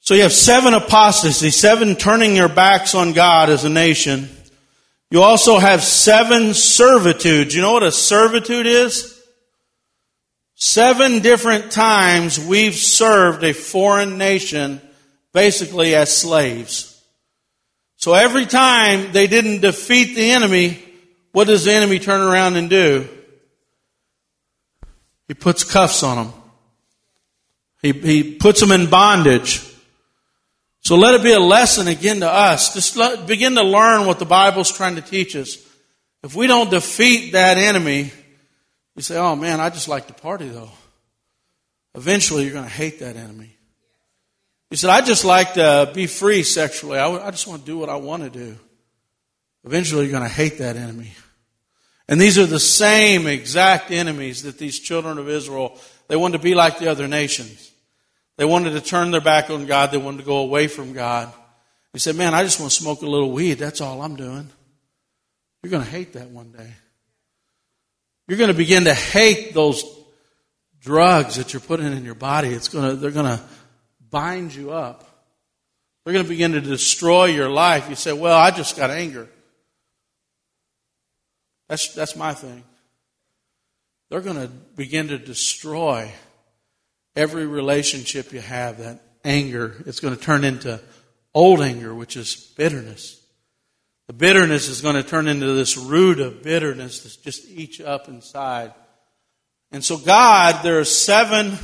So 0.00 0.14
you 0.14 0.22
have 0.22 0.32
seven 0.32 0.74
apostasy, 0.74 1.50
seven 1.50 1.96
turning 1.96 2.34
their 2.34 2.48
backs 2.48 2.94
on 2.94 3.14
God 3.14 3.48
as 3.48 3.64
a 3.64 3.70
nation. 3.70 4.28
You 5.10 5.22
also 5.22 5.58
have 5.58 5.82
seven 5.82 6.52
servitudes. 6.52 7.54
You 7.54 7.62
know 7.62 7.72
what 7.72 7.82
a 7.82 7.92
servitude 7.92 8.66
is? 8.66 9.10
Seven 10.56 11.20
different 11.20 11.72
times 11.72 12.38
we've 12.38 12.74
served 12.74 13.44
a 13.44 13.54
foreign 13.54 14.18
nation 14.18 14.80
basically 15.32 15.94
as 15.94 16.14
slaves. 16.14 17.02
So 17.96 18.12
every 18.12 18.44
time 18.44 19.12
they 19.12 19.26
didn't 19.26 19.60
defeat 19.60 20.14
the 20.14 20.30
enemy, 20.32 20.82
what 21.32 21.46
does 21.46 21.64
the 21.64 21.72
enemy 21.72 21.98
turn 21.98 22.20
around 22.20 22.56
and 22.56 22.68
do? 22.68 23.08
He 25.28 25.34
puts 25.34 25.64
cuffs 25.64 26.02
on 26.02 26.16
them. 26.16 26.34
He, 27.82 27.92
he 27.92 28.34
puts 28.34 28.60
them 28.60 28.72
in 28.72 28.88
bondage. 28.88 29.62
So 30.80 30.96
let 30.96 31.14
it 31.14 31.22
be 31.22 31.32
a 31.32 31.40
lesson 31.40 31.88
again 31.88 32.20
to 32.20 32.30
us. 32.30 32.74
Just 32.74 32.96
let, 32.96 33.26
begin 33.26 33.54
to 33.54 33.62
learn 33.62 34.06
what 34.06 34.18
the 34.18 34.26
Bible's 34.26 34.70
trying 34.70 34.96
to 34.96 35.02
teach 35.02 35.34
us. 35.34 35.56
If 36.22 36.34
we 36.34 36.46
don't 36.46 36.70
defeat 36.70 37.32
that 37.32 37.56
enemy, 37.56 38.12
you 38.96 39.02
say, 39.02 39.16
oh 39.16 39.34
man, 39.36 39.60
I 39.60 39.70
just 39.70 39.88
like 39.88 40.06
to 40.06 40.14
party 40.14 40.48
though. 40.48 40.70
Eventually 41.94 42.44
you're 42.44 42.52
going 42.52 42.64
to 42.64 42.70
hate 42.70 43.00
that 43.00 43.16
enemy. 43.16 43.50
You 44.70 44.76
said, 44.76 44.90
I 44.90 45.00
just 45.02 45.24
like 45.24 45.54
to 45.54 45.90
be 45.94 46.06
free 46.06 46.42
sexually. 46.42 46.98
I, 46.98 47.08
I 47.08 47.30
just 47.30 47.46
want 47.46 47.60
to 47.60 47.66
do 47.66 47.78
what 47.78 47.88
I 47.88 47.96
want 47.96 48.24
to 48.24 48.30
do. 48.30 48.56
Eventually 49.64 50.04
you're 50.04 50.12
going 50.12 50.28
to 50.28 50.34
hate 50.34 50.58
that 50.58 50.76
enemy. 50.76 51.12
And 52.08 52.20
these 52.20 52.38
are 52.38 52.46
the 52.46 52.60
same 52.60 53.26
exact 53.26 53.90
enemies 53.90 54.42
that 54.42 54.58
these 54.58 54.78
children 54.78 55.18
of 55.18 55.28
Israel, 55.28 55.78
they 56.08 56.16
wanted 56.16 56.38
to 56.38 56.44
be 56.44 56.54
like 56.54 56.78
the 56.78 56.90
other 56.90 57.08
nations. 57.08 57.70
They 58.36 58.44
wanted 58.44 58.72
to 58.72 58.80
turn 58.80 59.10
their 59.10 59.20
back 59.20 59.48
on 59.48 59.66
God. 59.66 59.90
They 59.90 59.98
wanted 59.98 60.18
to 60.18 60.24
go 60.24 60.38
away 60.38 60.66
from 60.66 60.92
God. 60.92 61.32
He 61.92 61.98
said, 61.98 62.16
man, 62.16 62.34
I 62.34 62.42
just 62.42 62.58
want 62.60 62.72
to 62.72 62.76
smoke 62.76 63.02
a 63.02 63.06
little 63.06 63.30
weed. 63.30 63.54
That's 63.54 63.80
all 63.80 64.02
I'm 64.02 64.16
doing. 64.16 64.48
You're 65.62 65.70
going 65.70 65.84
to 65.84 65.90
hate 65.90 66.14
that 66.14 66.28
one 66.28 66.52
day. 66.52 66.70
You're 68.28 68.38
going 68.38 68.48
to 68.48 68.56
begin 68.56 68.84
to 68.84 68.94
hate 68.94 69.54
those 69.54 69.84
drugs 70.80 71.36
that 71.36 71.52
you're 71.52 71.60
putting 71.60 71.86
in 71.86 72.04
your 72.04 72.14
body. 72.14 72.48
It's 72.48 72.68
going 72.68 72.90
to, 72.90 72.96
they're 72.96 73.10
going 73.12 73.38
to 73.38 73.42
bind 74.10 74.54
you 74.54 74.72
up. 74.72 75.08
They're 76.04 76.12
going 76.12 76.24
to 76.24 76.28
begin 76.28 76.52
to 76.52 76.60
destroy 76.60 77.26
your 77.26 77.48
life. 77.48 77.88
You 77.88 77.94
say, 77.94 78.12
well, 78.12 78.36
I 78.36 78.50
just 78.50 78.76
got 78.76 78.90
anger. 78.90 79.28
That's, 81.68 81.94
that's 81.94 82.16
my 82.16 82.34
thing. 82.34 82.64
They're 84.10 84.20
going 84.20 84.40
to 84.40 84.48
begin 84.48 85.08
to 85.08 85.18
destroy 85.18 86.12
every 87.16 87.46
relationship 87.46 88.32
you 88.32 88.40
have. 88.40 88.78
That 88.78 89.00
anger, 89.24 89.82
it's 89.86 90.00
going 90.00 90.16
to 90.16 90.20
turn 90.20 90.44
into 90.44 90.80
old 91.34 91.60
anger, 91.60 91.94
which 91.94 92.16
is 92.16 92.34
bitterness. 92.56 93.20
The 94.06 94.12
bitterness 94.12 94.68
is 94.68 94.82
going 94.82 94.96
to 94.96 95.02
turn 95.02 95.28
into 95.28 95.46
this 95.54 95.78
root 95.78 96.20
of 96.20 96.42
bitterness 96.42 97.02
that's 97.02 97.16
just 97.16 97.48
each 97.48 97.80
up 97.80 98.08
inside. 98.08 98.74
And 99.72 99.82
so 99.82 99.96
God, 99.96 100.62
there 100.62 100.78
are 100.78 100.84
seven 100.84 101.58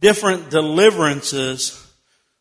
different 0.00 0.50
deliverances. 0.50 1.76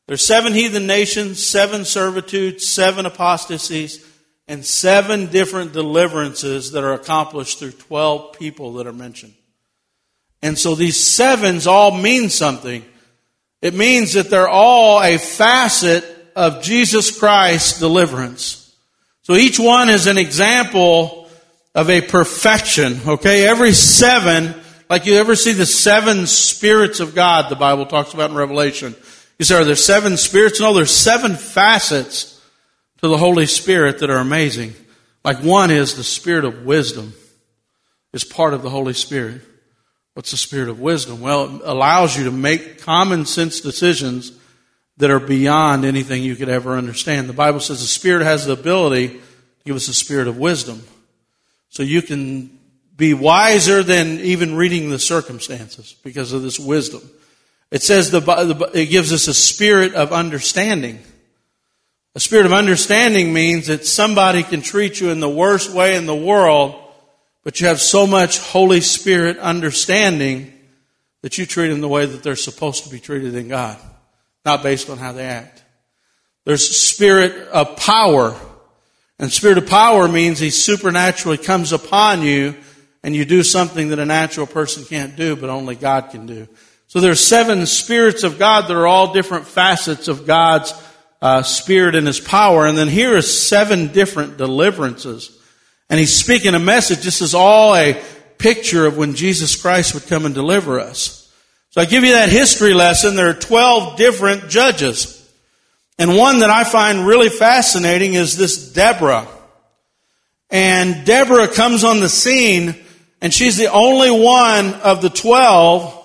There's 0.07 0.25
seven 0.25 0.53
heathen 0.53 0.87
nations, 0.87 1.45
seven 1.45 1.85
servitudes, 1.85 2.67
seven 2.67 3.05
apostasies, 3.05 4.03
and 4.49 4.65
seven 4.65 5.27
different 5.27 5.73
deliverances 5.73 6.71
that 6.71 6.83
are 6.83 6.93
accomplished 6.93 7.59
through 7.59 7.71
12 7.71 8.33
people 8.33 8.73
that 8.73 8.87
are 8.87 8.93
mentioned. 8.93 9.35
And 10.41 10.57
so 10.57 10.73
these 10.73 11.01
sevens 11.01 11.67
all 11.67 11.95
mean 11.95 12.29
something. 12.29 12.83
It 13.61 13.75
means 13.75 14.13
that 14.13 14.31
they're 14.31 14.49
all 14.49 15.03
a 15.03 15.19
facet 15.19 16.03
of 16.35 16.63
Jesus 16.63 17.17
Christ's 17.17 17.79
deliverance. 17.79 18.75
So 19.21 19.35
each 19.35 19.59
one 19.59 19.87
is 19.87 20.07
an 20.07 20.17
example 20.17 21.29
of 21.75 21.91
a 21.91 22.01
perfection, 22.01 22.99
okay? 23.05 23.47
Every 23.47 23.73
seven, 23.73 24.55
like 24.89 25.05
you 25.05 25.13
ever 25.15 25.35
see 25.35 25.51
the 25.51 25.67
seven 25.67 26.25
spirits 26.25 26.99
of 26.99 27.13
God 27.13 27.51
the 27.51 27.55
Bible 27.55 27.85
talks 27.85 28.15
about 28.15 28.31
in 28.31 28.35
Revelation. 28.35 28.95
You 29.37 29.45
say, 29.45 29.61
are 29.61 29.63
there 29.63 29.75
seven 29.75 30.17
spirits? 30.17 30.59
No, 30.59 30.73
there's 30.73 30.89
seven 30.89 31.35
facets 31.35 32.38
to 33.01 33.07
the 33.07 33.17
Holy 33.17 33.45
Spirit 33.45 33.99
that 33.99 34.09
are 34.09 34.17
amazing. 34.17 34.73
Like 35.23 35.39
one 35.39 35.71
is 35.71 35.95
the 35.95 36.03
spirit 36.03 36.45
of 36.45 36.65
wisdom 36.65 37.13
is 38.13 38.23
part 38.23 38.53
of 38.53 38.61
the 38.61 38.69
Holy 38.69 38.93
Spirit. 38.93 39.41
What's 40.13 40.31
the 40.31 40.37
spirit 40.37 40.69
of 40.69 40.79
wisdom? 40.79 41.21
Well, 41.21 41.55
it 41.55 41.61
allows 41.63 42.17
you 42.17 42.25
to 42.25 42.31
make 42.31 42.81
common 42.81 43.25
sense 43.25 43.61
decisions 43.61 44.31
that 44.97 45.09
are 45.09 45.19
beyond 45.19 45.85
anything 45.85 46.23
you 46.23 46.35
could 46.35 46.49
ever 46.49 46.75
understand. 46.77 47.29
The 47.29 47.33
Bible 47.33 47.59
says 47.59 47.79
the 47.79 47.87
Spirit 47.87 48.23
has 48.23 48.45
the 48.45 48.53
ability 48.53 49.07
to 49.09 49.19
give 49.65 49.75
us 49.75 49.87
a 49.87 49.93
spirit 49.93 50.27
of 50.27 50.37
wisdom. 50.37 50.83
So 51.69 51.83
you 51.83 52.01
can 52.01 52.59
be 52.97 53.13
wiser 53.13 53.81
than 53.81 54.19
even 54.19 54.55
reading 54.55 54.89
the 54.89 54.99
circumstances 54.99 55.95
because 56.03 56.33
of 56.33 56.41
this 56.41 56.59
wisdom. 56.59 57.01
It 57.71 57.81
says 57.81 58.11
the, 58.11 58.71
it 58.73 58.87
gives 58.87 59.13
us 59.13 59.27
a 59.27 59.33
spirit 59.33 59.93
of 59.93 60.11
understanding. 60.11 60.99
A 62.19 62.21
spirit 62.21 62.45
of 62.45 62.51
understanding 62.51 63.31
means 63.31 63.67
that 63.67 63.85
somebody 63.85 64.43
can 64.43 64.61
treat 64.61 64.99
you 64.99 65.09
in 65.09 65.21
the 65.21 65.29
worst 65.29 65.71
way 65.71 65.95
in 65.95 66.05
the 66.05 66.13
world, 66.13 66.75
but 67.45 67.61
you 67.61 67.67
have 67.67 67.79
so 67.79 68.05
much 68.05 68.39
Holy 68.39 68.81
Spirit 68.81 69.37
understanding 69.37 70.51
that 71.21 71.37
you 71.37 71.45
treat 71.45 71.69
them 71.69 71.79
the 71.79 71.87
way 71.87 72.05
that 72.05 72.21
they're 72.21 72.35
supposed 72.35 72.83
to 72.83 72.89
be 72.89 72.99
treated 72.99 73.35
in 73.35 73.47
God 73.47 73.79
not 74.43 74.63
based 74.63 74.89
on 74.89 74.97
how 74.97 75.13
they 75.13 75.23
act. 75.23 75.63
There's 76.43 76.77
spirit 76.77 77.47
of 77.47 77.77
power. 77.77 78.37
And 79.17 79.31
spirit 79.31 79.57
of 79.57 79.67
power 79.67 80.09
means 80.09 80.39
he 80.39 80.49
supernaturally 80.49 81.37
comes 81.37 81.71
upon 81.71 82.21
you 82.21 82.53
and 83.01 83.15
you 83.15 83.23
do 83.23 83.43
something 83.43 83.91
that 83.91 83.99
a 83.99 84.05
natural 84.05 84.45
person 84.45 84.83
can't 84.83 85.15
do, 85.15 85.37
but 85.37 85.49
only 85.49 85.77
God 85.77 86.09
can 86.11 86.25
do. 86.25 86.49
So 86.87 86.99
there's 86.99 87.25
seven 87.25 87.65
spirits 87.65 88.25
of 88.25 88.37
God 88.37 88.67
that 88.67 88.75
are 88.75 88.87
all 88.87 89.13
different 89.13 89.47
facets 89.47 90.09
of 90.09 90.27
God's 90.27 90.73
uh, 91.21 91.43
spirit 91.43 91.95
and 91.95 92.07
his 92.07 92.19
power. 92.19 92.65
And 92.65 92.77
then 92.77 92.87
here 92.87 93.15
is 93.17 93.47
seven 93.47 93.87
different 93.87 94.37
deliverances. 94.37 95.37
And 95.89 95.99
he's 95.99 96.13
speaking 96.13 96.55
a 96.55 96.59
message. 96.59 96.99
This 96.99 97.21
is 97.21 97.33
all 97.33 97.75
a 97.75 98.01
picture 98.37 98.85
of 98.85 98.97
when 98.97 99.15
Jesus 99.15 99.59
Christ 99.59 99.93
would 99.93 100.07
come 100.07 100.25
and 100.25 100.33
deliver 100.33 100.79
us. 100.79 101.31
So 101.71 101.81
I 101.81 101.85
give 101.85 102.03
you 102.03 102.13
that 102.13 102.29
history 102.29 102.73
lesson. 102.73 103.15
There 103.15 103.29
are 103.29 103.33
12 103.33 103.97
different 103.97 104.49
judges. 104.49 105.15
And 105.97 106.15
one 106.15 106.39
that 106.39 106.49
I 106.49 106.63
find 106.63 107.05
really 107.05 107.29
fascinating 107.29 108.13
is 108.13 108.37
this 108.37 108.71
Deborah. 108.71 109.27
And 110.49 111.05
Deborah 111.05 111.47
comes 111.47 111.83
on 111.83 111.99
the 111.99 112.09
scene 112.09 112.75
and 113.21 113.33
she's 113.33 113.57
the 113.57 113.71
only 113.71 114.09
one 114.09 114.73
of 114.75 115.01
the 115.01 115.09
12 115.09 115.95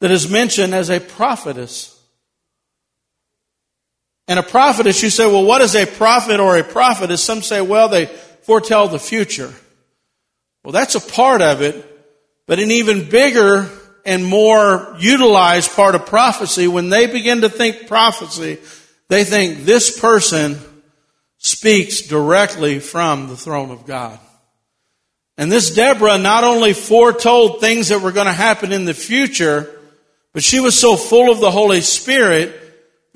that 0.00 0.10
is 0.10 0.30
mentioned 0.30 0.74
as 0.74 0.90
a 0.90 1.00
prophetess. 1.00 1.95
And 4.28 4.38
a 4.38 4.42
prophetess, 4.42 5.02
you 5.02 5.10
say, 5.10 5.26
well, 5.26 5.44
what 5.44 5.62
is 5.62 5.76
a 5.76 5.86
prophet 5.86 6.40
or 6.40 6.58
a 6.58 6.64
prophetess? 6.64 7.22
Some 7.22 7.42
say, 7.42 7.60
well, 7.60 7.88
they 7.88 8.06
foretell 8.42 8.88
the 8.88 8.98
future. 8.98 9.52
Well, 10.64 10.72
that's 10.72 10.96
a 10.96 11.00
part 11.00 11.42
of 11.42 11.62
it, 11.62 11.84
but 12.46 12.58
an 12.58 12.70
even 12.72 13.08
bigger 13.08 13.70
and 14.04 14.24
more 14.24 14.96
utilized 14.98 15.74
part 15.74 15.94
of 15.96 16.06
prophecy, 16.06 16.68
when 16.68 16.88
they 16.88 17.06
begin 17.06 17.40
to 17.40 17.48
think 17.48 17.88
prophecy, 17.88 18.58
they 19.08 19.24
think 19.24 19.64
this 19.64 19.98
person 19.98 20.58
speaks 21.38 22.02
directly 22.02 22.78
from 22.78 23.28
the 23.28 23.36
throne 23.36 23.70
of 23.70 23.84
God. 23.84 24.18
And 25.36 25.52
this 25.52 25.74
Deborah 25.74 26.18
not 26.18 26.44
only 26.44 26.72
foretold 26.72 27.60
things 27.60 27.88
that 27.88 28.00
were 28.00 28.12
going 28.12 28.26
to 28.26 28.32
happen 28.32 28.72
in 28.72 28.84
the 28.84 28.94
future, 28.94 29.72
but 30.32 30.42
she 30.42 30.60
was 30.60 30.78
so 30.78 30.96
full 30.96 31.30
of 31.30 31.40
the 31.40 31.50
Holy 31.50 31.80
Spirit 31.80 32.65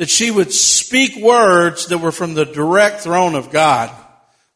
that 0.00 0.09
she 0.09 0.30
would 0.30 0.50
speak 0.50 1.14
words 1.16 1.88
that 1.88 1.99
were 1.99 2.11
from 2.11 2.33
the 2.33 2.47
direct 2.47 3.02
throne 3.02 3.35
of 3.35 3.52
God. 3.52 3.90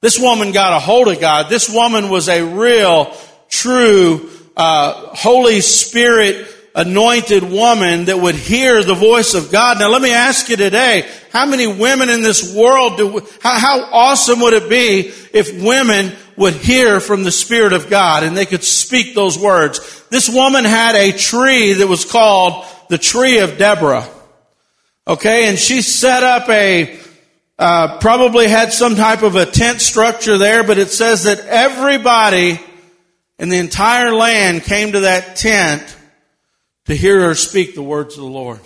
This 0.01 0.19
woman 0.19 0.53
got 0.53 0.73
a 0.73 0.81
hold 0.81 1.07
of 1.07 1.21
God. 1.21 1.51
This 1.51 1.69
woman 1.69 2.09
was 2.09 2.31
a 2.31 2.41
real, 2.43 3.15
true, 3.51 4.31
uh, 4.57 5.15
Holy 5.15 5.61
Spirit 5.61 6.47
anointed 6.75 7.43
woman 7.43 8.07
that 8.07 8.19
would 8.19 8.37
hear 8.37 8.83
the 8.83 8.95
voice 8.95 9.35
of 9.35 9.53
God. 9.53 9.79
Now 9.79 9.91
let 9.91 10.01
me 10.01 10.13
ask 10.13 10.49
you 10.49 10.57
today, 10.57 11.07
how 11.31 11.45
many 11.45 11.67
women 11.67 12.09
in 12.09 12.23
this 12.23 12.57
world 12.57 12.97
do, 12.97 13.21
how, 13.43 13.59
how 13.59 13.81
awesome 13.93 14.41
would 14.41 14.55
it 14.55 14.71
be 14.71 15.13
if 15.35 15.63
women 15.63 16.17
would 16.39 16.55
hear 16.55 17.01
from 17.01 17.23
the 17.23 17.31
Spirit 17.31 17.75
of 17.75 17.91
God 17.91 18.23
and 18.23 18.35
they 18.35 18.47
could 18.47 18.65
speak 18.65 19.15
those 19.15 19.39
words? 19.39 20.07
This 20.09 20.27
woman 20.27 20.65
had 20.65 20.95
a 20.95 21.13
tree 21.13 21.75
that 21.75 21.87
was 21.87 22.11
called 22.11 22.65
the 22.89 22.97
tree 22.97 23.41
of 23.41 23.59
Deborah. 23.59 24.09
Okay, 25.07 25.49
and 25.49 25.59
she 25.59 25.83
set 25.83 26.23
up 26.23 26.49
a, 26.49 26.99
uh, 27.59 27.99
probably 27.99 28.49
had 28.49 28.73
some 28.73 28.97
type 28.97 29.23
of 29.23 29.37
a 29.37 29.45
tent 29.45 29.83
structure 29.83 30.39
there, 30.39 30.65
but 30.65 30.79
it 30.79 30.89
says 30.89 31.25
that 31.25 31.41
everybody 31.41 32.59
in 33.39 33.51
the 33.51 33.59
entire 33.59 34.13
land 34.13 34.63
came 34.63 34.93
to 34.93 35.01
that 35.01 35.37
tent 35.37 35.95
to 36.87 36.95
hear 36.95 37.21
her 37.21 37.35
speak 37.35 37.75
the 37.75 37.83
words 37.83 38.17
of 38.17 38.23
the 38.23 38.31
Lord. 38.31 38.61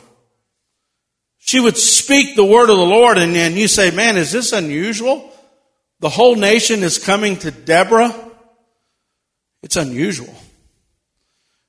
She 1.38 1.58
would 1.58 1.76
speak 1.76 2.36
the 2.36 2.44
word 2.44 2.70
of 2.70 2.76
the 2.76 2.84
Lord 2.84 3.18
and, 3.18 3.36
and 3.36 3.56
you 3.56 3.68
say, 3.68 3.90
man, 3.90 4.16
is 4.16 4.30
this 4.30 4.52
unusual? 4.52 5.32
The 6.00 6.08
whole 6.08 6.36
nation 6.36 6.82
is 6.84 6.98
coming 6.98 7.36
to 7.38 7.50
Deborah. 7.50 8.14
It's 9.62 9.76
unusual. 9.76 10.34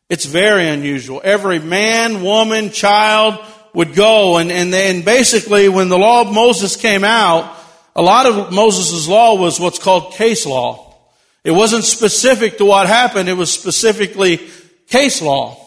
It's 0.09 0.25
very 0.25 0.67
unusual. 0.67 1.21
Every 1.23 1.59
man, 1.59 2.23
woman, 2.23 2.71
child, 2.71 3.43
would 3.73 3.95
go 3.95 4.37
and, 4.37 4.51
and 4.51 4.73
then 4.73 5.01
basically 5.03 5.69
when 5.69 5.89
the 5.89 5.97
law 5.97 6.21
of 6.21 6.33
Moses 6.33 6.75
came 6.75 7.03
out, 7.03 7.55
a 7.95 8.01
lot 8.01 8.25
of 8.25 8.51
Moses' 8.51 9.07
law 9.07 9.35
was 9.35 9.59
what's 9.59 9.79
called 9.79 10.13
case 10.13 10.45
law. 10.45 10.95
It 11.43 11.51
wasn't 11.51 11.83
specific 11.83 12.57
to 12.57 12.65
what 12.65 12.87
happened, 12.87 13.29
it 13.29 13.33
was 13.33 13.51
specifically 13.51 14.49
case 14.87 15.21
law. 15.21 15.57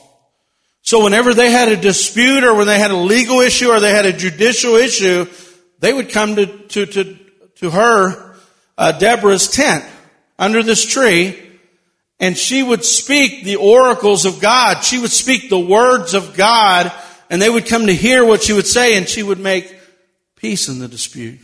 So 0.82 1.04
whenever 1.04 1.32
they 1.32 1.50
had 1.50 1.68
a 1.68 1.76
dispute 1.76 2.44
or 2.44 2.54
when 2.54 2.66
they 2.66 2.78
had 2.78 2.90
a 2.90 2.96
legal 2.96 3.40
issue 3.40 3.70
or 3.70 3.80
they 3.80 3.94
had 3.94 4.06
a 4.06 4.12
judicial 4.12 4.74
issue, 4.74 5.26
they 5.78 5.92
would 5.92 6.10
come 6.10 6.36
to, 6.36 6.46
to, 6.46 6.86
to, 6.86 7.18
to 7.56 7.70
her, 7.70 8.36
uh, 8.76 8.92
Deborah's 8.92 9.48
tent 9.48 9.84
under 10.38 10.62
this 10.62 10.84
tree 10.84 11.38
and 12.18 12.38
she 12.38 12.62
would 12.62 12.84
speak 12.84 13.44
the 13.44 13.56
oracles 13.56 14.24
of 14.24 14.40
God. 14.40 14.84
She 14.84 14.98
would 14.98 15.10
speak 15.10 15.50
the 15.50 15.58
words 15.58 16.14
of 16.14 16.36
God 16.36 16.92
and 17.32 17.40
they 17.40 17.48
would 17.48 17.64
come 17.64 17.86
to 17.86 17.94
hear 17.94 18.26
what 18.26 18.42
she 18.42 18.52
would 18.52 18.66
say 18.66 18.94
and 18.94 19.08
she 19.08 19.22
would 19.22 19.38
make 19.38 19.74
peace 20.36 20.68
in 20.68 20.80
the 20.80 20.86
dispute. 20.86 21.40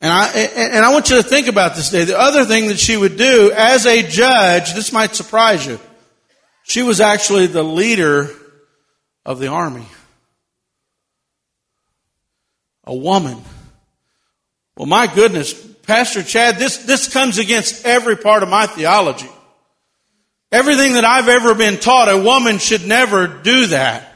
And 0.00 0.12
I, 0.12 0.28
and 0.30 0.84
I 0.84 0.92
want 0.92 1.10
you 1.10 1.16
to 1.16 1.22
think 1.22 1.46
about 1.46 1.76
this 1.76 1.88
day. 1.88 2.02
The 2.02 2.18
other 2.18 2.44
thing 2.44 2.66
that 2.68 2.78
she 2.80 2.96
would 2.96 3.16
do 3.16 3.52
as 3.54 3.86
a 3.86 4.02
judge, 4.02 4.74
this 4.74 4.92
might 4.92 5.14
surprise 5.14 5.64
you. 5.64 5.78
She 6.64 6.82
was 6.82 7.00
actually 7.00 7.46
the 7.46 7.62
leader 7.62 8.28
of 9.24 9.38
the 9.38 9.46
army. 9.46 9.86
A 12.82 12.96
woman. 12.96 13.40
Well, 14.76 14.86
my 14.86 15.06
goodness, 15.06 15.54
Pastor 15.82 16.24
Chad, 16.24 16.56
this, 16.56 16.78
this 16.78 17.12
comes 17.12 17.38
against 17.38 17.86
every 17.86 18.16
part 18.16 18.42
of 18.42 18.48
my 18.48 18.66
theology. 18.66 19.28
Everything 20.50 20.94
that 20.94 21.04
I've 21.04 21.28
ever 21.28 21.54
been 21.54 21.78
taught, 21.78 22.08
a 22.08 22.18
woman 22.18 22.58
should 22.58 22.86
never 22.86 23.26
do 23.26 23.66
that. 23.66 24.14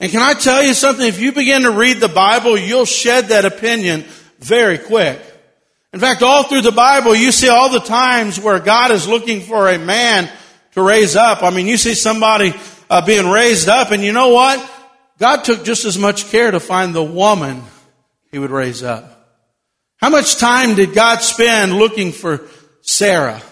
And 0.00 0.12
can 0.12 0.20
I 0.20 0.34
tell 0.34 0.62
you 0.62 0.74
something? 0.74 1.06
If 1.06 1.20
you 1.20 1.32
begin 1.32 1.62
to 1.62 1.70
read 1.70 1.98
the 1.98 2.08
Bible, 2.08 2.56
you'll 2.56 2.84
shed 2.84 3.28
that 3.28 3.44
opinion 3.44 4.04
very 4.38 4.78
quick. 4.78 5.20
In 5.92 6.00
fact, 6.00 6.22
all 6.22 6.44
through 6.44 6.60
the 6.60 6.70
Bible, 6.70 7.14
you 7.14 7.32
see 7.32 7.48
all 7.48 7.70
the 7.70 7.80
times 7.80 8.38
where 8.38 8.60
God 8.60 8.90
is 8.90 9.08
looking 9.08 9.40
for 9.40 9.68
a 9.68 9.78
man 9.78 10.30
to 10.72 10.82
raise 10.82 11.16
up. 11.16 11.42
I 11.42 11.50
mean, 11.50 11.66
you 11.66 11.78
see 11.78 11.94
somebody 11.94 12.52
uh, 12.90 13.04
being 13.04 13.26
raised 13.28 13.68
up, 13.68 13.90
and 13.90 14.02
you 14.02 14.12
know 14.12 14.28
what? 14.28 14.70
God 15.18 15.44
took 15.44 15.64
just 15.64 15.84
as 15.84 15.98
much 15.98 16.30
care 16.30 16.50
to 16.50 16.60
find 16.60 16.94
the 16.94 17.02
woman 17.02 17.62
he 18.30 18.38
would 18.38 18.50
raise 18.50 18.82
up. 18.82 19.14
How 19.96 20.10
much 20.10 20.36
time 20.36 20.76
did 20.76 20.94
God 20.94 21.22
spend 21.22 21.72
looking 21.72 22.12
for 22.12 22.46
Sarah? 22.82 23.42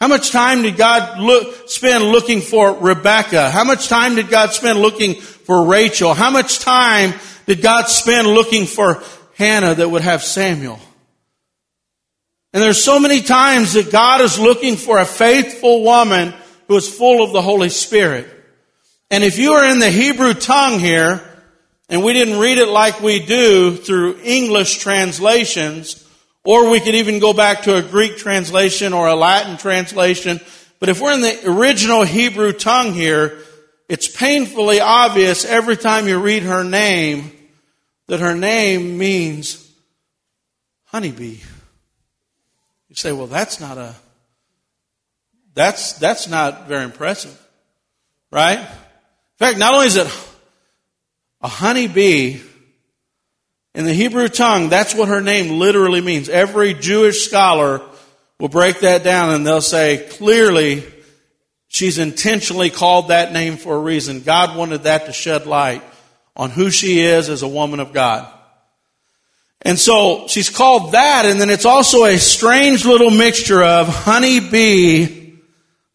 How 0.00 0.08
much 0.08 0.30
time 0.30 0.62
did 0.62 0.78
God 0.78 1.20
look, 1.20 1.68
spend 1.68 2.04
looking 2.04 2.40
for 2.40 2.72
Rebecca? 2.72 3.50
How 3.50 3.64
much 3.64 3.88
time 3.88 4.14
did 4.14 4.30
God 4.30 4.52
spend 4.52 4.78
looking 4.78 5.14
for 5.14 5.66
Rachel? 5.66 6.14
How 6.14 6.30
much 6.30 6.60
time 6.60 7.12
did 7.44 7.60
God 7.60 7.84
spend 7.86 8.26
looking 8.26 8.64
for 8.64 9.02
Hannah 9.34 9.74
that 9.74 9.90
would 9.90 10.00
have 10.00 10.22
Samuel? 10.22 10.80
And 12.54 12.62
there's 12.62 12.82
so 12.82 12.98
many 12.98 13.20
times 13.20 13.74
that 13.74 13.92
God 13.92 14.22
is 14.22 14.38
looking 14.38 14.76
for 14.76 14.98
a 14.98 15.04
faithful 15.04 15.84
woman 15.84 16.32
who 16.66 16.76
is 16.76 16.92
full 16.92 17.22
of 17.22 17.32
the 17.32 17.42
Holy 17.42 17.68
Spirit. 17.68 18.26
And 19.10 19.22
if 19.22 19.38
you 19.38 19.52
are 19.52 19.64
in 19.64 19.80
the 19.80 19.90
Hebrew 19.90 20.32
tongue 20.32 20.80
here, 20.80 21.26
and 21.90 22.02
we 22.02 22.12
didn't 22.12 22.38
read 22.38 22.58
it 22.58 22.68
like 22.68 23.02
we 23.02 23.18
do 23.18 23.76
through 23.76 24.20
English 24.22 24.78
translations, 24.78 25.99
or 26.44 26.70
we 26.70 26.80
could 26.80 26.94
even 26.94 27.18
go 27.18 27.32
back 27.32 27.62
to 27.62 27.76
a 27.76 27.82
Greek 27.82 28.16
translation 28.16 28.92
or 28.92 29.08
a 29.08 29.14
Latin 29.14 29.56
translation. 29.56 30.40
But 30.78 30.88
if 30.88 31.00
we're 31.00 31.12
in 31.12 31.20
the 31.20 31.50
original 31.50 32.02
Hebrew 32.02 32.52
tongue 32.52 32.92
here, 32.94 33.38
it's 33.88 34.08
painfully 34.08 34.80
obvious 34.80 35.44
every 35.44 35.76
time 35.76 36.08
you 36.08 36.20
read 36.20 36.42
her 36.44 36.64
name 36.64 37.32
that 38.06 38.20
her 38.20 38.34
name 38.34 38.98
means 38.98 39.70
honeybee. 40.86 41.38
You 42.88 42.96
say, 42.96 43.12
well, 43.12 43.26
that's 43.26 43.60
not 43.60 43.78
a, 43.78 43.94
that's, 45.54 45.94
that's 45.94 46.28
not 46.28 46.66
very 46.66 46.84
impressive. 46.84 47.36
Right? 48.32 48.58
In 48.58 48.66
fact, 49.38 49.58
not 49.58 49.74
only 49.74 49.86
is 49.86 49.96
it 49.96 50.06
a 51.40 51.48
honeybee, 51.48 52.40
in 53.74 53.84
the 53.84 53.94
Hebrew 53.94 54.28
tongue, 54.28 54.68
that's 54.68 54.94
what 54.94 55.08
her 55.08 55.20
name 55.20 55.58
literally 55.58 56.00
means. 56.00 56.28
Every 56.28 56.74
Jewish 56.74 57.26
scholar 57.26 57.82
will 58.38 58.48
break 58.48 58.80
that 58.80 59.04
down 59.04 59.30
and 59.34 59.46
they'll 59.46 59.60
say 59.60 60.08
clearly 60.10 60.84
she's 61.68 61.98
intentionally 61.98 62.70
called 62.70 63.08
that 63.08 63.32
name 63.32 63.56
for 63.56 63.76
a 63.76 63.80
reason. 63.80 64.22
God 64.22 64.56
wanted 64.56 64.84
that 64.84 65.06
to 65.06 65.12
shed 65.12 65.46
light 65.46 65.82
on 66.36 66.50
who 66.50 66.70
she 66.70 67.00
is 67.00 67.28
as 67.28 67.42
a 67.42 67.48
woman 67.48 67.80
of 67.80 67.92
God. 67.92 68.32
And 69.62 69.78
so 69.78 70.26
she's 70.26 70.48
called 70.48 70.92
that, 70.92 71.26
and 71.26 71.38
then 71.38 71.50
it's 71.50 71.66
also 71.66 72.04
a 72.04 72.16
strange 72.16 72.86
little 72.86 73.10
mixture 73.10 73.62
of 73.62 73.88
honeybee 73.88 75.34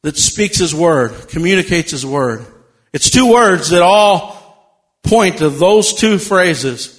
that 0.04 0.18
speaks 0.18 0.58
his 0.58 0.74
word, 0.76 1.30
communicates 1.30 1.90
his 1.90 2.06
word. 2.06 2.46
It's 2.94 3.10
two 3.10 3.32
words 3.32 3.72
that 3.72 3.82
all 3.82 4.36
point 5.02 5.40
to 5.40 5.50
those 5.50 5.96
two 5.96 6.20
phrases. 6.20 6.95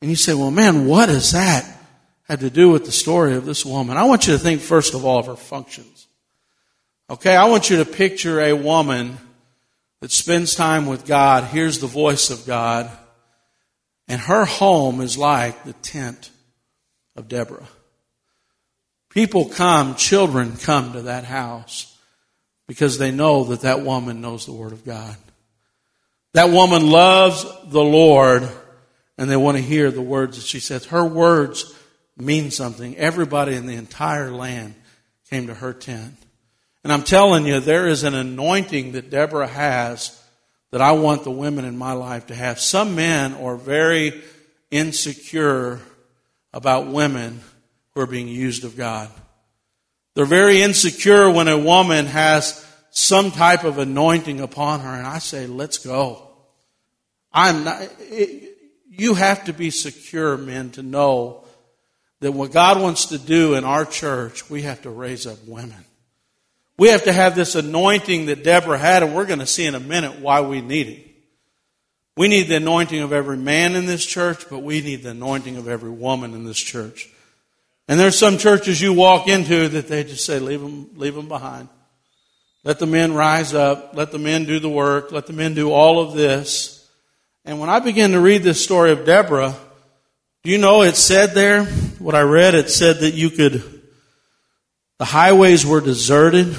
And 0.00 0.10
you 0.10 0.16
say, 0.16 0.34
well, 0.34 0.50
man, 0.50 0.86
what 0.86 1.06
does 1.06 1.32
that 1.32 1.64
have 2.28 2.40
to 2.40 2.50
do 2.50 2.70
with 2.70 2.84
the 2.84 2.92
story 2.92 3.34
of 3.34 3.44
this 3.44 3.64
woman? 3.64 3.96
I 3.96 4.04
want 4.04 4.26
you 4.26 4.34
to 4.34 4.38
think 4.38 4.60
first 4.60 4.94
of 4.94 5.04
all 5.04 5.18
of 5.18 5.26
her 5.26 5.36
functions. 5.36 6.06
Okay, 7.10 7.34
I 7.34 7.46
want 7.46 7.70
you 7.70 7.78
to 7.78 7.84
picture 7.84 8.40
a 8.40 8.52
woman 8.52 9.18
that 10.00 10.12
spends 10.12 10.54
time 10.54 10.86
with 10.86 11.06
God, 11.06 11.44
hears 11.44 11.78
the 11.78 11.86
voice 11.86 12.30
of 12.30 12.46
God, 12.46 12.90
and 14.06 14.20
her 14.20 14.44
home 14.44 15.00
is 15.00 15.18
like 15.18 15.64
the 15.64 15.72
tent 15.74 16.30
of 17.16 17.28
Deborah. 17.28 17.68
People 19.10 19.46
come, 19.46 19.96
children 19.96 20.56
come 20.56 20.92
to 20.92 21.02
that 21.02 21.24
house 21.24 21.96
because 22.66 22.98
they 22.98 23.10
know 23.10 23.44
that 23.44 23.62
that 23.62 23.82
woman 23.82 24.20
knows 24.20 24.46
the 24.46 24.52
Word 24.52 24.72
of 24.72 24.84
God. 24.84 25.16
That 26.34 26.50
woman 26.50 26.90
loves 26.90 27.44
the 27.66 27.82
Lord 27.82 28.48
and 29.18 29.28
they 29.28 29.36
want 29.36 29.56
to 29.56 29.62
hear 29.62 29.90
the 29.90 30.00
words 30.00 30.36
that 30.36 30.46
she 30.46 30.60
says. 30.60 30.86
Her 30.86 31.04
words 31.04 31.74
mean 32.16 32.50
something. 32.50 32.96
Everybody 32.96 33.54
in 33.54 33.66
the 33.66 33.74
entire 33.74 34.30
land 34.30 34.74
came 35.28 35.48
to 35.48 35.54
her 35.54 35.72
tent. 35.72 36.14
And 36.84 36.92
I'm 36.92 37.02
telling 37.02 37.44
you, 37.44 37.60
there 37.60 37.88
is 37.88 38.04
an 38.04 38.14
anointing 38.14 38.92
that 38.92 39.10
Deborah 39.10 39.48
has 39.48 40.18
that 40.70 40.80
I 40.80 40.92
want 40.92 41.24
the 41.24 41.30
women 41.30 41.64
in 41.64 41.76
my 41.76 41.92
life 41.92 42.28
to 42.28 42.34
have. 42.34 42.60
Some 42.60 42.94
men 42.94 43.34
are 43.34 43.56
very 43.56 44.22
insecure 44.70 45.80
about 46.52 46.86
women 46.86 47.40
who 47.94 48.00
are 48.00 48.06
being 48.06 48.28
used 48.28 48.64
of 48.64 48.76
God. 48.76 49.10
They're 50.14 50.24
very 50.24 50.62
insecure 50.62 51.30
when 51.30 51.48
a 51.48 51.58
woman 51.58 52.06
has 52.06 52.64
some 52.90 53.30
type 53.30 53.64
of 53.64 53.78
anointing 53.78 54.40
upon 54.40 54.80
her, 54.80 54.94
and 54.94 55.06
I 55.06 55.18
say, 55.18 55.46
let's 55.46 55.78
go. 55.78 56.30
I'm 57.32 57.64
not, 57.64 57.82
you 58.98 59.14
have 59.14 59.44
to 59.44 59.52
be 59.52 59.70
secure, 59.70 60.36
men, 60.36 60.70
to 60.72 60.82
know 60.82 61.44
that 62.20 62.32
what 62.32 62.52
God 62.52 62.80
wants 62.80 63.06
to 63.06 63.18
do 63.18 63.54
in 63.54 63.64
our 63.64 63.84
church, 63.84 64.50
we 64.50 64.62
have 64.62 64.82
to 64.82 64.90
raise 64.90 65.26
up 65.26 65.38
women. 65.46 65.84
We 66.76 66.88
have 66.88 67.04
to 67.04 67.12
have 67.12 67.34
this 67.34 67.54
anointing 67.54 68.26
that 68.26 68.44
Deborah 68.44 68.78
had, 68.78 69.02
and 69.02 69.14
we're 69.14 69.26
going 69.26 69.38
to 69.38 69.46
see 69.46 69.66
in 69.66 69.74
a 69.74 69.80
minute 69.80 70.20
why 70.20 70.40
we 70.40 70.60
need 70.60 70.88
it. 70.88 71.04
We 72.16 72.28
need 72.28 72.48
the 72.48 72.56
anointing 72.56 73.00
of 73.00 73.12
every 73.12 73.36
man 73.36 73.76
in 73.76 73.86
this 73.86 74.04
church, 74.04 74.48
but 74.50 74.60
we 74.60 74.80
need 74.80 75.04
the 75.04 75.10
anointing 75.10 75.56
of 75.56 75.68
every 75.68 75.90
woman 75.90 76.34
in 76.34 76.44
this 76.44 76.58
church. 76.58 77.08
And 77.86 77.98
there's 77.98 78.18
some 78.18 78.38
churches 78.38 78.80
you 78.80 78.92
walk 78.92 79.28
into 79.28 79.68
that 79.68 79.88
they 79.88 80.04
just 80.04 80.26
say, 80.26 80.38
leave 80.40 80.60
them, 80.60 80.90
leave 80.96 81.14
them 81.14 81.28
behind. 81.28 81.68
Let 82.64 82.80
the 82.80 82.86
men 82.86 83.14
rise 83.14 83.54
up. 83.54 83.92
Let 83.94 84.10
the 84.10 84.18
men 84.18 84.44
do 84.44 84.58
the 84.58 84.68
work. 84.68 85.12
Let 85.12 85.26
the 85.26 85.32
men 85.32 85.54
do 85.54 85.70
all 85.70 86.00
of 86.00 86.14
this. 86.14 86.77
And 87.48 87.58
when 87.58 87.70
I 87.70 87.78
began 87.78 88.10
to 88.10 88.20
read 88.20 88.42
this 88.42 88.62
story 88.62 88.92
of 88.92 89.06
Deborah, 89.06 89.56
do 90.44 90.50
you 90.50 90.58
know 90.58 90.82
it 90.82 90.96
said 90.96 91.32
there, 91.32 91.64
what 91.98 92.14
I 92.14 92.20
read, 92.20 92.54
it 92.54 92.68
said 92.68 92.98
that 92.98 93.14
you 93.14 93.30
could, 93.30 93.62
the 94.98 95.06
highways 95.06 95.64
were 95.64 95.80
deserted. 95.80 96.54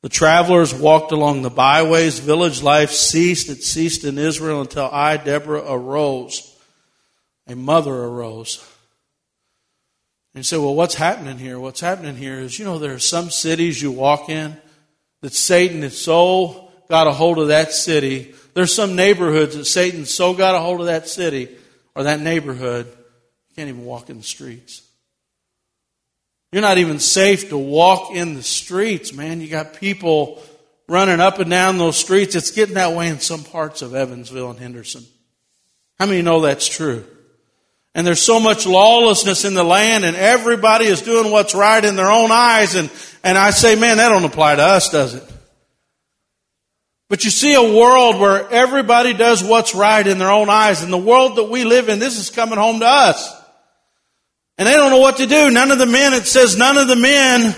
The 0.00 0.08
travelers 0.08 0.72
walked 0.72 1.12
along 1.12 1.42
the 1.42 1.50
byways. 1.50 2.18
Village 2.18 2.62
life 2.62 2.92
ceased. 2.92 3.50
It 3.50 3.62
ceased 3.62 4.04
in 4.04 4.16
Israel 4.16 4.62
until 4.62 4.88
I, 4.90 5.18
Deborah, 5.18 5.70
arose. 5.70 6.50
A 7.46 7.54
mother 7.54 7.94
arose. 7.94 8.66
And 10.32 10.38
you 10.38 10.44
say, 10.44 10.56
well, 10.56 10.74
what's 10.74 10.94
happening 10.94 11.36
here? 11.36 11.60
What's 11.60 11.80
happening 11.80 12.16
here 12.16 12.40
is, 12.40 12.58
you 12.58 12.64
know, 12.64 12.78
there 12.78 12.94
are 12.94 12.98
some 12.98 13.28
cities 13.28 13.82
you 13.82 13.92
walk 13.92 14.30
in 14.30 14.56
that 15.20 15.34
Satan 15.34 15.82
has 15.82 16.00
so 16.00 16.70
got 16.88 17.06
a 17.06 17.12
hold 17.12 17.38
of 17.38 17.48
that 17.48 17.74
city 17.74 18.34
there's 18.54 18.74
some 18.74 18.96
neighborhoods 18.96 19.56
that 19.56 19.64
Satan 19.64 20.04
so 20.06 20.34
got 20.34 20.54
a 20.54 20.60
hold 20.60 20.80
of 20.80 20.86
that 20.86 21.08
city 21.08 21.48
or 21.94 22.04
that 22.04 22.20
neighborhood, 22.20 22.86
you 22.86 23.54
can't 23.56 23.68
even 23.68 23.84
walk 23.84 24.10
in 24.10 24.18
the 24.18 24.22
streets. 24.22 24.82
You're 26.52 26.62
not 26.62 26.78
even 26.78 26.98
safe 26.98 27.50
to 27.50 27.58
walk 27.58 28.12
in 28.12 28.34
the 28.34 28.42
streets, 28.42 29.12
man. 29.12 29.40
You 29.40 29.48
got 29.48 29.74
people 29.74 30.42
running 30.88 31.20
up 31.20 31.38
and 31.38 31.48
down 31.48 31.78
those 31.78 31.96
streets. 31.96 32.34
It's 32.34 32.50
getting 32.50 32.74
that 32.74 32.96
way 32.96 33.08
in 33.08 33.20
some 33.20 33.44
parts 33.44 33.82
of 33.82 33.94
Evansville 33.94 34.50
and 34.50 34.58
Henderson. 34.58 35.04
How 35.98 36.06
many 36.06 36.22
know 36.22 36.40
that's 36.40 36.66
true? 36.66 37.04
And 37.94 38.06
there's 38.06 38.22
so 38.22 38.40
much 38.40 38.66
lawlessness 38.66 39.44
in 39.44 39.54
the 39.54 39.64
land 39.64 40.04
and 40.04 40.16
everybody 40.16 40.86
is 40.86 41.02
doing 41.02 41.30
what's 41.30 41.54
right 41.54 41.84
in 41.84 41.96
their 41.96 42.10
own 42.10 42.30
eyes. 42.30 42.74
And, 42.74 42.90
and 43.22 43.36
I 43.36 43.50
say, 43.50 43.74
man, 43.74 43.98
that 43.98 44.08
don't 44.08 44.24
apply 44.24 44.56
to 44.56 44.62
us, 44.62 44.90
does 44.90 45.14
it? 45.14 45.24
But 47.10 47.24
you 47.24 47.30
see 47.30 47.54
a 47.54 47.76
world 47.76 48.20
where 48.20 48.48
everybody 48.50 49.12
does 49.12 49.42
what's 49.42 49.74
right 49.74 50.06
in 50.06 50.18
their 50.18 50.30
own 50.30 50.48
eyes. 50.48 50.84
And 50.84 50.92
the 50.92 50.96
world 50.96 51.36
that 51.36 51.50
we 51.50 51.64
live 51.64 51.88
in, 51.88 51.98
this 51.98 52.16
is 52.16 52.30
coming 52.30 52.56
home 52.56 52.78
to 52.78 52.86
us. 52.86 53.34
And 54.56 54.68
they 54.68 54.74
don't 54.74 54.90
know 54.90 54.98
what 54.98 55.16
to 55.16 55.26
do. 55.26 55.50
None 55.50 55.72
of 55.72 55.78
the 55.78 55.86
men, 55.86 56.14
it 56.14 56.28
says 56.28 56.56
none 56.56 56.78
of 56.78 56.86
the 56.86 56.94
men, 56.94 57.52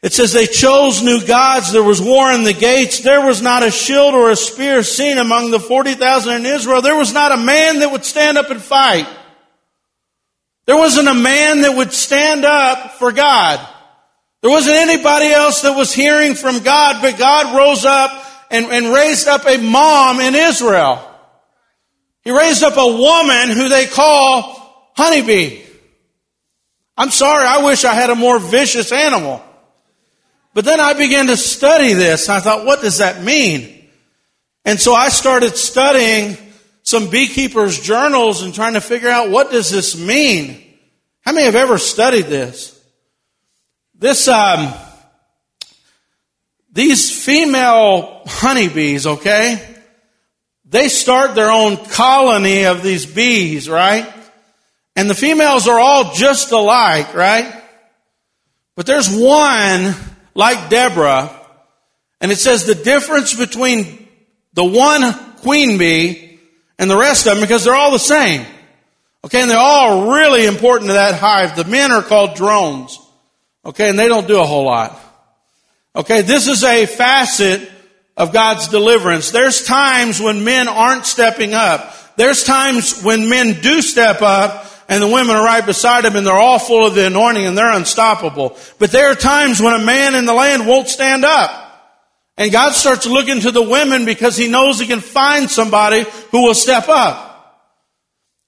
it 0.00 0.12
says 0.12 0.32
they 0.32 0.46
chose 0.46 1.02
new 1.02 1.26
gods. 1.26 1.72
There 1.72 1.82
was 1.82 2.00
war 2.00 2.30
in 2.30 2.44
the 2.44 2.52
gates. 2.52 3.00
There 3.00 3.26
was 3.26 3.42
not 3.42 3.64
a 3.64 3.70
shield 3.72 4.14
or 4.14 4.30
a 4.30 4.36
spear 4.36 4.84
seen 4.84 5.18
among 5.18 5.50
the 5.50 5.58
40,000 5.58 6.34
in 6.34 6.46
Israel. 6.46 6.82
There 6.82 6.96
was 6.96 7.12
not 7.12 7.32
a 7.32 7.36
man 7.36 7.80
that 7.80 7.90
would 7.90 8.04
stand 8.04 8.38
up 8.38 8.48
and 8.48 8.62
fight. 8.62 9.08
There 10.66 10.76
wasn't 10.76 11.08
a 11.08 11.14
man 11.14 11.62
that 11.62 11.76
would 11.76 11.92
stand 11.92 12.44
up 12.44 12.92
for 12.92 13.10
God. 13.10 13.73
There 14.44 14.50
wasn't 14.50 14.76
anybody 14.76 15.30
else 15.30 15.62
that 15.62 15.74
was 15.74 15.94
hearing 15.94 16.34
from 16.34 16.58
God, 16.58 17.00
but 17.00 17.16
God 17.16 17.56
rose 17.56 17.86
up 17.86 18.10
and, 18.50 18.66
and 18.66 18.92
raised 18.92 19.26
up 19.26 19.46
a 19.46 19.56
mom 19.56 20.20
in 20.20 20.34
Israel. 20.34 21.00
He 22.24 22.30
raised 22.30 22.62
up 22.62 22.76
a 22.76 22.86
woman 22.86 23.56
who 23.56 23.70
they 23.70 23.86
call 23.86 24.92
honeybee. 24.98 25.62
I'm 26.94 27.08
sorry, 27.08 27.46
I 27.46 27.64
wish 27.64 27.86
I 27.86 27.94
had 27.94 28.10
a 28.10 28.14
more 28.14 28.38
vicious 28.38 28.92
animal. 28.92 29.42
But 30.52 30.66
then 30.66 30.78
I 30.78 30.92
began 30.92 31.28
to 31.28 31.38
study 31.38 31.94
this. 31.94 32.28
I 32.28 32.40
thought, 32.40 32.66
what 32.66 32.82
does 32.82 32.98
that 32.98 33.22
mean? 33.22 33.88
And 34.66 34.78
so 34.78 34.92
I 34.94 35.08
started 35.08 35.56
studying 35.56 36.36
some 36.82 37.08
beekeepers' 37.08 37.80
journals 37.80 38.42
and 38.42 38.52
trying 38.52 38.74
to 38.74 38.82
figure 38.82 39.08
out 39.08 39.30
what 39.30 39.50
does 39.50 39.70
this 39.70 39.98
mean? 39.98 40.62
How 41.22 41.32
many 41.32 41.46
have 41.46 41.54
ever 41.54 41.78
studied 41.78 42.26
this? 42.26 42.73
This, 43.96 44.26
um, 44.28 44.74
these 46.72 47.24
female 47.24 48.22
honeybees, 48.26 49.06
okay? 49.06 49.76
They 50.64 50.88
start 50.88 51.34
their 51.34 51.50
own 51.50 51.76
colony 51.76 52.64
of 52.64 52.82
these 52.82 53.06
bees, 53.06 53.68
right? 53.68 54.12
And 54.96 55.08
the 55.08 55.14
females 55.14 55.68
are 55.68 55.78
all 55.78 56.12
just 56.12 56.50
alike, 56.50 57.14
right? 57.14 57.62
But 58.74 58.86
there's 58.86 59.14
one 59.14 59.94
like 60.34 60.68
Deborah, 60.68 61.30
and 62.20 62.32
it 62.32 62.38
says 62.38 62.64
the 62.64 62.74
difference 62.74 63.34
between 63.34 64.08
the 64.54 64.64
one 64.64 65.12
queen 65.36 65.78
bee 65.78 66.40
and 66.78 66.90
the 66.90 66.96
rest 66.96 67.26
of 67.26 67.34
them 67.34 67.40
because 67.40 67.64
they're 67.64 67.74
all 67.74 67.92
the 67.92 67.98
same. 67.98 68.44
Okay, 69.24 69.40
and 69.40 69.50
they're 69.50 69.56
all 69.56 70.12
really 70.12 70.44
important 70.44 70.88
to 70.88 70.94
that 70.94 71.14
hive. 71.14 71.56
The 71.56 71.64
men 71.64 71.92
are 71.92 72.02
called 72.02 72.34
drones. 72.34 72.98
Okay, 73.66 73.88
and 73.88 73.98
they 73.98 74.08
don't 74.08 74.28
do 74.28 74.40
a 74.40 74.44
whole 74.44 74.64
lot. 74.64 74.98
Okay, 75.96 76.22
this 76.22 76.48
is 76.48 76.64
a 76.64 76.86
facet 76.86 77.70
of 78.16 78.32
God's 78.32 78.68
deliverance. 78.68 79.30
There's 79.30 79.64
times 79.64 80.20
when 80.20 80.44
men 80.44 80.68
aren't 80.68 81.06
stepping 81.06 81.54
up. 81.54 81.94
There's 82.16 82.44
times 82.44 83.02
when 83.02 83.28
men 83.28 83.60
do 83.60 83.82
step 83.82 84.22
up 84.22 84.66
and 84.88 85.02
the 85.02 85.08
women 85.08 85.34
are 85.34 85.44
right 85.44 85.64
beside 85.64 86.04
them 86.04 86.16
and 86.16 86.26
they're 86.26 86.34
all 86.34 86.58
full 86.58 86.86
of 86.86 86.94
the 86.94 87.06
anointing 87.06 87.46
and 87.46 87.56
they're 87.56 87.72
unstoppable. 87.72 88.56
But 88.78 88.92
there 88.92 89.10
are 89.10 89.16
times 89.16 89.60
when 89.60 89.74
a 89.74 89.84
man 89.84 90.14
in 90.14 90.26
the 90.26 90.34
land 90.34 90.66
won't 90.66 90.88
stand 90.88 91.24
up. 91.24 91.62
And 92.36 92.52
God 92.52 92.72
starts 92.72 93.06
looking 93.06 93.40
to 93.40 93.50
the 93.50 93.62
women 93.62 94.04
because 94.04 94.36
he 94.36 94.48
knows 94.48 94.78
he 94.78 94.86
can 94.86 95.00
find 95.00 95.48
somebody 95.48 96.04
who 96.30 96.44
will 96.44 96.54
step 96.54 96.88
up. 96.88 97.30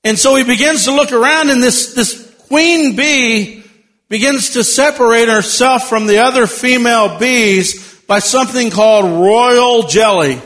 And 0.02 0.18
so 0.18 0.36
he 0.36 0.44
begins 0.44 0.84
to 0.84 0.92
look 0.92 1.12
around 1.12 1.50
and 1.50 1.62
this, 1.62 1.94
this 1.94 2.34
queen 2.48 2.96
bee 2.96 3.64
begins 4.08 4.50
to 4.50 4.64
separate 4.64 5.28
herself 5.28 5.88
from 5.88 6.06
the 6.06 6.18
other 6.18 6.46
female 6.46 7.18
bees 7.18 8.00
by 8.06 8.20
something 8.20 8.70
called 8.70 9.04
royal 9.04 9.84
jelly. 9.84 10.40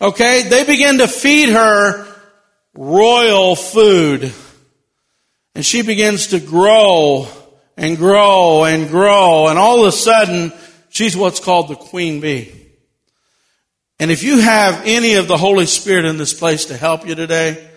Okay? 0.00 0.42
They 0.48 0.64
begin 0.64 0.98
to 0.98 1.08
feed 1.08 1.50
her 1.50 2.06
royal 2.74 3.54
food. 3.54 4.32
And 5.54 5.64
she 5.64 5.82
begins 5.82 6.28
to 6.28 6.40
grow 6.40 7.28
and 7.76 7.96
grow 7.96 8.64
and 8.64 8.88
grow. 8.88 9.48
And 9.48 9.58
all 9.58 9.80
of 9.80 9.86
a 9.86 9.92
sudden, 9.92 10.52
she's 10.88 11.16
what's 11.16 11.40
called 11.40 11.68
the 11.68 11.76
queen 11.76 12.20
bee. 12.20 12.54
And 13.98 14.10
if 14.10 14.22
you 14.22 14.38
have 14.38 14.82
any 14.86 15.14
of 15.14 15.28
the 15.28 15.36
Holy 15.36 15.66
Spirit 15.66 16.06
in 16.06 16.16
this 16.16 16.32
place 16.32 16.66
to 16.66 16.76
help 16.76 17.06
you 17.06 17.14
today, 17.14 17.69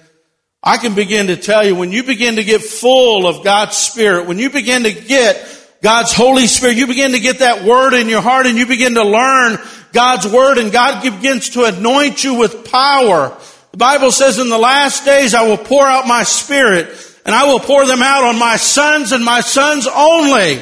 I 0.64 0.78
can 0.78 0.96
begin 0.96 1.28
to 1.28 1.36
tell 1.36 1.66
you 1.66 1.76
when 1.76 1.92
you 1.92 2.04
begin 2.04 2.38
to 2.38 2.44
get 2.44 2.62
full 2.62 3.28
of 3.28 3.44
God's 3.44 3.76
Spirit, 3.76 4.28
when 4.28 4.40
you 4.40 4.50
begin 4.50 4.84
to 4.84 4.94
get 4.94 5.46
God's 5.82 6.14
Holy 6.14 6.48
Spirit, 6.48 6.78
you 6.78 6.88
begin 6.88 7.12
to 7.12 7.20
get 7.20 7.40
that 7.40 7.66
Word 7.66 7.94
in 7.94 8.08
your 8.08 8.22
heart 8.22 8.48
and 8.48 8.58
you 8.58 8.66
begin 8.66 8.94
to 8.94 9.04
learn 9.04 9.58
God's 9.92 10.26
Word 10.26 10.58
and 10.58 10.72
God 10.72 11.04
begins 11.04 11.50
to 11.50 11.66
anoint 11.66 12.24
you 12.24 12.36
with 12.36 12.72
power. 12.72 13.38
The 13.72 13.78
Bible 13.78 14.12
says 14.12 14.40
in 14.40 14.48
the 14.48 14.58
last 14.58 15.04
days 15.04 15.34
I 15.34 15.46
will 15.46 15.58
pour 15.58 15.86
out 15.86 16.08
my 16.08 16.24
Spirit 16.24 16.88
and 17.26 17.36
I 17.36 17.46
will 17.52 17.60
pour 17.60 17.86
them 17.86 18.02
out 18.02 18.24
on 18.24 18.40
my 18.40 18.56
sons 18.56 19.12
and 19.12 19.26
my 19.26 19.42
sons 19.42 19.86
only. 19.86 20.62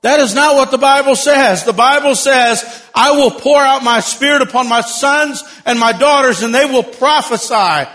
That 0.00 0.20
is 0.20 0.34
not 0.34 0.56
what 0.56 0.70
the 0.70 0.78
Bible 0.78 1.16
says. 1.16 1.64
The 1.64 1.72
Bible 1.74 2.14
says, 2.14 2.82
I 2.94 3.12
will 3.12 3.30
pour 3.30 3.60
out 3.60 3.84
my 3.84 4.00
Spirit 4.00 4.40
upon 4.40 4.70
my 4.70 4.80
sons 4.80 5.42
and 5.66 5.78
my 5.78 5.92
daughters 5.92 6.42
and 6.42 6.54
they 6.54 6.64
will 6.64 6.82
prophesy. 6.82 7.90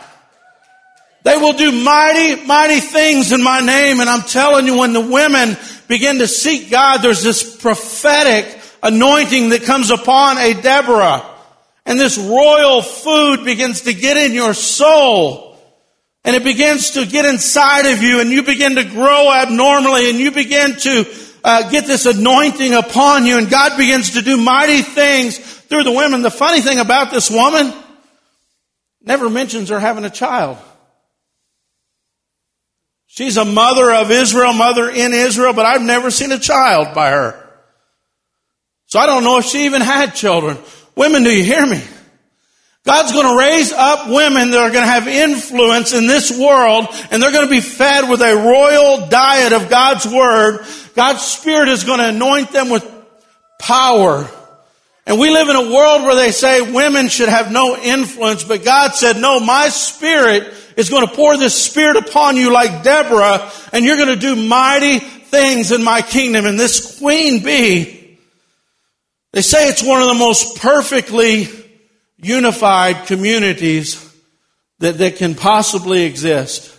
They 1.23 1.35
will 1.35 1.53
do 1.53 1.71
mighty, 1.71 2.45
mighty 2.45 2.79
things 2.79 3.31
in 3.31 3.43
my 3.43 3.59
name. 3.59 3.99
And 3.99 4.09
I'm 4.09 4.21
telling 4.21 4.65
you, 4.65 4.77
when 4.77 4.93
the 4.93 5.01
women 5.01 5.57
begin 5.87 6.19
to 6.19 6.27
seek 6.27 6.71
God, 6.71 6.99
there's 7.01 7.23
this 7.23 7.57
prophetic 7.57 8.59
anointing 8.81 9.49
that 9.49 9.63
comes 9.63 9.91
upon 9.91 10.37
a 10.37 10.53
Deborah. 10.53 11.25
And 11.85 11.99
this 11.99 12.17
royal 12.17 12.81
food 12.81 13.43
begins 13.43 13.81
to 13.81 13.93
get 13.93 14.15
in 14.15 14.33
your 14.33 14.53
soul. 14.53 15.57
And 16.23 16.35
it 16.35 16.43
begins 16.43 16.91
to 16.91 17.05
get 17.05 17.25
inside 17.25 17.85
of 17.85 18.01
you 18.03 18.19
and 18.19 18.29
you 18.29 18.43
begin 18.43 18.75
to 18.75 18.83
grow 18.83 19.33
abnormally 19.33 20.09
and 20.09 20.19
you 20.19 20.31
begin 20.31 20.75
to 20.75 21.05
uh, 21.43 21.69
get 21.69 21.85
this 21.85 22.05
anointing 22.05 22.73
upon 22.73 23.25
you 23.25 23.37
and 23.37 23.49
God 23.49 23.77
begins 23.77 24.11
to 24.11 24.21
do 24.21 24.37
mighty 24.37 24.81
things 24.81 25.37
through 25.37 25.83
the 25.83 25.91
women. 25.91 26.21
The 26.21 26.29
funny 26.29 26.61
thing 26.61 26.79
about 26.79 27.11
this 27.11 27.31
woman, 27.31 27.73
never 29.01 29.29
mentions 29.29 29.69
her 29.69 29.79
having 29.79 30.05
a 30.05 30.09
child. 30.09 30.57
She's 33.19 33.35
a 33.35 33.43
mother 33.43 33.91
of 33.91 34.11
Israel, 34.11 34.53
mother 34.53 34.89
in 34.89 35.13
Israel, 35.13 35.51
but 35.51 35.65
I've 35.65 35.81
never 35.81 36.09
seen 36.09 36.31
a 36.31 36.39
child 36.39 36.95
by 36.95 37.09
her. 37.09 37.49
So 38.85 38.97
I 38.97 39.07
don't 39.07 39.25
know 39.25 39.39
if 39.39 39.45
she 39.45 39.65
even 39.65 39.81
had 39.81 40.15
children. 40.15 40.57
Women, 40.95 41.23
do 41.23 41.29
you 41.29 41.43
hear 41.43 41.65
me? 41.65 41.83
God's 42.85 43.11
going 43.11 43.27
to 43.27 43.37
raise 43.37 43.73
up 43.73 44.07
women 44.07 44.51
that 44.51 44.59
are 44.59 44.71
going 44.71 44.85
to 44.85 44.89
have 44.89 45.09
influence 45.09 45.91
in 45.91 46.07
this 46.07 46.31
world 46.31 46.87
and 47.11 47.21
they're 47.21 47.33
going 47.33 47.43
to 47.43 47.51
be 47.51 47.59
fed 47.59 48.09
with 48.09 48.21
a 48.21 48.35
royal 48.37 49.09
diet 49.09 49.51
of 49.51 49.69
God's 49.69 50.07
Word. 50.07 50.65
God's 50.95 51.21
Spirit 51.21 51.67
is 51.67 51.83
going 51.83 51.99
to 51.99 52.07
anoint 52.07 52.51
them 52.51 52.69
with 52.69 52.89
power. 53.59 54.29
And 55.05 55.19
we 55.19 55.29
live 55.31 55.49
in 55.49 55.55
a 55.55 55.73
world 55.73 56.03
where 56.03 56.15
they 56.15 56.31
say 56.31 56.61
women 56.61 57.07
should 57.07 57.29
have 57.29 57.51
no 57.51 57.75
influence, 57.75 58.43
but 58.43 58.63
God 58.63 58.93
said, 58.93 59.17
no, 59.17 59.39
my 59.39 59.69
Spirit 59.69 60.53
is 60.77 60.89
going 60.89 61.07
to 61.07 61.13
pour 61.13 61.35
this 61.37 61.55
Spirit 61.55 61.97
upon 61.97 62.37
you 62.37 62.53
like 62.53 62.83
Deborah 62.83 63.51
and 63.73 63.83
you're 63.83 63.97
going 63.97 64.09
to 64.09 64.15
do 64.15 64.35
mighty 64.35 64.99
things 64.99 65.71
in 65.71 65.83
my 65.83 66.01
kingdom. 66.01 66.45
And 66.45 66.59
this 66.59 66.99
queen 66.99 67.43
bee, 67.43 68.17
they 69.31 69.41
say 69.41 69.67
it's 69.67 69.83
one 69.83 70.01
of 70.01 70.07
the 70.07 70.13
most 70.15 70.57
perfectly 70.57 71.47
unified 72.17 73.07
communities 73.07 74.05
that, 74.79 74.97
that 74.97 75.17
can 75.17 75.35
possibly 75.35 76.03
exist. 76.03 76.75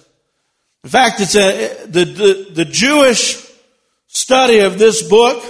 In 0.84 0.90
fact, 0.90 1.20
it's 1.20 1.36
a, 1.36 1.86
the, 1.86 2.04
the, 2.04 2.46
the 2.52 2.64
Jewish 2.64 3.46
study 4.06 4.60
of 4.60 4.78
this 4.78 5.06
book, 5.08 5.44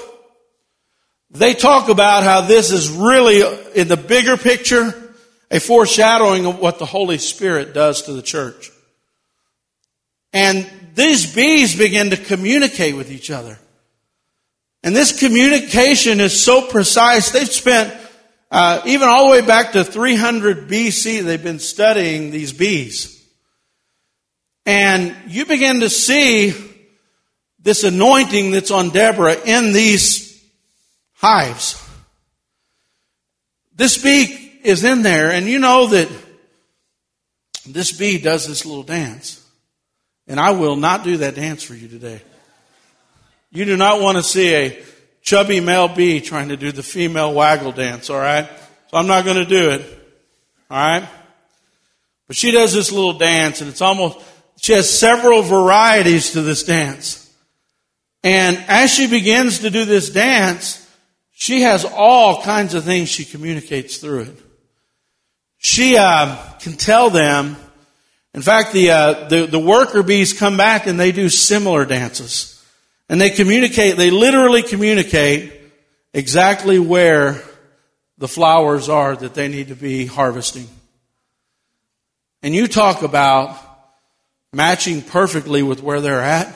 they 1.30 1.54
talk 1.54 1.88
about 1.88 2.24
how 2.24 2.42
this 2.42 2.72
is 2.72 2.90
really, 2.90 3.42
in 3.74 3.88
the 3.88 3.96
bigger 3.96 4.36
picture, 4.36 4.92
a 5.50 5.60
foreshadowing 5.60 6.46
of 6.46 6.58
what 6.58 6.78
the 6.78 6.86
Holy 6.86 7.18
Spirit 7.18 7.72
does 7.72 8.02
to 8.02 8.12
the 8.12 8.22
church. 8.22 8.70
And 10.32 10.68
these 10.94 11.32
bees 11.32 11.76
begin 11.76 12.10
to 12.10 12.16
communicate 12.16 12.96
with 12.96 13.10
each 13.10 13.30
other. 13.30 13.58
And 14.82 14.94
this 14.96 15.18
communication 15.18 16.20
is 16.20 16.40
so 16.40 16.68
precise. 16.68 17.30
They've 17.30 17.48
spent 17.48 17.94
uh, 18.50 18.82
even 18.86 19.08
all 19.08 19.26
the 19.26 19.30
way 19.30 19.40
back 19.42 19.72
to 19.72 19.84
300 19.84 20.68
BC, 20.68 21.22
they've 21.22 21.42
been 21.42 21.60
studying 21.60 22.30
these 22.30 22.52
bees. 22.52 23.16
And 24.66 25.14
you 25.28 25.46
begin 25.46 25.80
to 25.80 25.90
see 25.90 26.54
this 27.60 27.84
anointing 27.84 28.50
that's 28.50 28.70
on 28.70 28.90
Deborah 28.90 29.40
in 29.44 29.72
these 29.72 30.29
hives. 31.20 31.86
This 33.76 34.02
bee 34.02 34.60
is 34.64 34.84
in 34.84 35.02
there, 35.02 35.30
and 35.30 35.46
you 35.46 35.58
know 35.58 35.86
that 35.88 36.08
this 37.66 37.92
bee 37.92 38.18
does 38.18 38.46
this 38.46 38.64
little 38.64 38.82
dance. 38.82 39.44
And 40.26 40.40
I 40.40 40.52
will 40.52 40.76
not 40.76 41.04
do 41.04 41.18
that 41.18 41.34
dance 41.34 41.62
for 41.62 41.74
you 41.74 41.88
today. 41.88 42.22
You 43.50 43.64
do 43.64 43.76
not 43.76 44.00
want 44.00 44.16
to 44.16 44.22
see 44.22 44.54
a 44.54 44.82
chubby 45.22 45.60
male 45.60 45.88
bee 45.88 46.20
trying 46.20 46.48
to 46.48 46.56
do 46.56 46.72
the 46.72 46.82
female 46.82 47.34
waggle 47.34 47.72
dance, 47.72 48.08
all 48.08 48.18
right? 48.18 48.48
So 48.90 48.96
I'm 48.96 49.06
not 49.06 49.24
going 49.24 49.36
to 49.36 49.44
do 49.44 49.70
it, 49.70 49.82
all 50.70 50.78
right? 50.78 51.08
But 52.26 52.36
she 52.36 52.50
does 52.50 52.72
this 52.72 52.92
little 52.92 53.18
dance, 53.18 53.60
and 53.60 53.68
it's 53.68 53.82
almost, 53.82 54.18
she 54.56 54.72
has 54.72 54.88
several 54.88 55.42
varieties 55.42 56.32
to 56.32 56.42
this 56.42 56.62
dance. 56.62 57.30
And 58.22 58.56
as 58.68 58.92
she 58.92 59.08
begins 59.08 59.60
to 59.60 59.70
do 59.70 59.84
this 59.84 60.10
dance, 60.10 60.79
she 61.40 61.62
has 61.62 61.86
all 61.86 62.42
kinds 62.42 62.74
of 62.74 62.84
things 62.84 63.08
she 63.08 63.24
communicates 63.24 63.96
through 63.96 64.20
it. 64.20 64.42
She 65.56 65.96
uh, 65.96 66.36
can 66.58 66.74
tell 66.74 67.08
them. 67.08 67.56
In 68.34 68.42
fact, 68.42 68.74
the, 68.74 68.90
uh, 68.90 69.28
the 69.28 69.46
the 69.46 69.58
worker 69.58 70.02
bees 70.02 70.34
come 70.34 70.58
back 70.58 70.86
and 70.86 71.00
they 71.00 71.12
do 71.12 71.30
similar 71.30 71.86
dances. 71.86 72.62
And 73.08 73.18
they 73.18 73.30
communicate, 73.30 73.96
they 73.96 74.10
literally 74.10 74.62
communicate 74.62 75.54
exactly 76.12 76.78
where 76.78 77.42
the 78.18 78.28
flowers 78.28 78.90
are 78.90 79.16
that 79.16 79.32
they 79.32 79.48
need 79.48 79.68
to 79.68 79.74
be 79.74 80.04
harvesting. 80.04 80.68
And 82.42 82.54
you 82.54 82.68
talk 82.68 83.00
about 83.00 83.56
matching 84.52 85.00
perfectly 85.00 85.62
with 85.62 85.82
where 85.82 86.02
they're 86.02 86.20
at. 86.20 86.54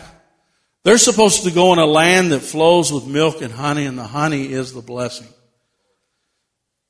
They're 0.84 0.98
supposed 0.98 1.44
to 1.44 1.50
go 1.50 1.72
in 1.72 1.78
a 1.78 1.86
land 1.86 2.32
that 2.32 2.40
flows 2.40 2.92
with 2.92 3.06
milk 3.06 3.40
and 3.40 3.52
honey, 3.52 3.86
and 3.86 3.98
the 3.98 4.06
honey 4.06 4.52
is 4.52 4.72
the 4.72 4.82
blessing. 4.82 5.28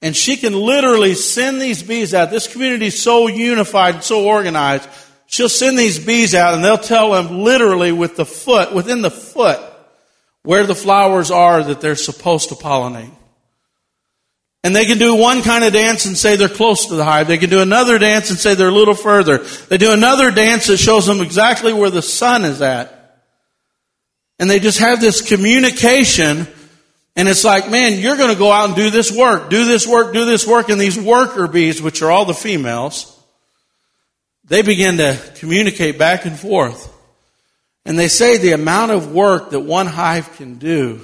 And 0.02 0.14
she 0.14 0.36
can 0.36 0.52
literally 0.52 1.14
send 1.14 1.62
these 1.62 1.82
bees 1.82 2.12
out. 2.12 2.30
This 2.30 2.46
community 2.46 2.86
is 2.86 3.00
so 3.00 3.26
unified, 3.26 4.04
so 4.04 4.26
organized. 4.26 4.86
She'll 5.26 5.48
send 5.48 5.78
these 5.78 5.98
bees 5.98 6.34
out 6.34 6.52
and 6.52 6.62
they'll 6.62 6.76
tell 6.76 7.12
them 7.12 7.40
literally 7.40 7.90
with 7.90 8.14
the 8.14 8.26
foot, 8.26 8.74
within 8.74 9.00
the 9.00 9.10
foot, 9.10 9.58
where 10.42 10.66
the 10.66 10.74
flowers 10.74 11.30
are 11.30 11.62
that 11.62 11.80
they're 11.80 11.96
supposed 11.96 12.50
to 12.50 12.54
pollinate. 12.54 13.14
And 14.62 14.76
they 14.76 14.84
can 14.84 14.98
do 14.98 15.14
one 15.14 15.40
kind 15.40 15.64
of 15.64 15.72
dance 15.72 16.04
and 16.04 16.18
say 16.18 16.36
they're 16.36 16.48
close 16.50 16.86
to 16.86 16.96
the 16.96 17.04
hive. 17.04 17.26
They 17.26 17.38
can 17.38 17.48
do 17.48 17.62
another 17.62 17.98
dance 17.98 18.28
and 18.28 18.38
say 18.38 18.54
they're 18.54 18.68
a 18.68 18.72
little 18.72 18.94
further. 18.94 19.38
They 19.38 19.78
do 19.78 19.92
another 19.92 20.30
dance 20.30 20.66
that 20.66 20.76
shows 20.76 21.06
them 21.06 21.20
exactly 21.20 21.72
where 21.72 21.90
the 21.90 22.02
sun 22.02 22.44
is 22.44 22.60
at. 22.60 23.03
And 24.38 24.50
they 24.50 24.58
just 24.58 24.80
have 24.80 25.00
this 25.00 25.26
communication 25.26 26.46
and 27.16 27.28
it's 27.28 27.44
like, 27.44 27.70
man, 27.70 28.00
you're 28.00 28.16
going 28.16 28.32
to 28.32 28.38
go 28.38 28.50
out 28.50 28.66
and 28.66 28.76
do 28.76 28.90
this 28.90 29.12
work, 29.12 29.48
do 29.48 29.64
this 29.64 29.86
work, 29.86 30.12
do 30.12 30.24
this 30.24 30.46
work. 30.46 30.68
And 30.68 30.80
these 30.80 30.98
worker 30.98 31.46
bees, 31.46 31.80
which 31.80 32.02
are 32.02 32.10
all 32.10 32.24
the 32.24 32.34
females, 32.34 33.10
they 34.44 34.62
begin 34.62 34.96
to 34.96 35.18
communicate 35.36 35.96
back 35.96 36.24
and 36.24 36.38
forth. 36.38 36.92
And 37.84 37.98
they 37.98 38.08
say 38.08 38.36
the 38.36 38.52
amount 38.52 38.90
of 38.90 39.12
work 39.12 39.50
that 39.50 39.60
one 39.60 39.86
hive 39.86 40.34
can 40.36 40.58
do 40.58 41.02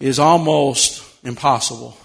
is 0.00 0.18
almost 0.18 1.02
impossible. 1.24 1.96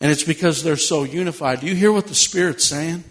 And 0.00 0.10
it's 0.10 0.24
because 0.24 0.62
they're 0.62 0.76
so 0.76 1.04
unified. 1.04 1.60
Do 1.60 1.66
you 1.66 1.74
hear 1.74 1.92
what 1.92 2.08
the 2.08 2.14
Spirit's 2.14 2.64
saying? 2.64 3.04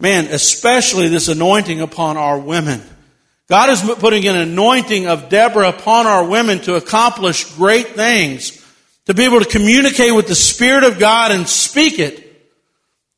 Man, 0.00 0.26
especially 0.26 1.08
this 1.08 1.28
anointing 1.28 1.80
upon 1.80 2.16
our 2.16 2.38
women. 2.38 2.82
God 3.48 3.70
is 3.70 3.80
putting 3.80 4.26
an 4.26 4.36
anointing 4.36 5.06
of 5.06 5.28
Deborah 5.28 5.68
upon 5.68 6.06
our 6.06 6.26
women 6.26 6.60
to 6.60 6.74
accomplish 6.74 7.44
great 7.54 7.90
things, 7.90 8.64
to 9.06 9.14
be 9.14 9.24
able 9.24 9.40
to 9.40 9.48
communicate 9.48 10.14
with 10.14 10.26
the 10.26 10.34
Spirit 10.34 10.82
of 10.82 10.98
God 10.98 11.30
and 11.30 11.48
speak 11.48 11.98
it. 11.98 12.24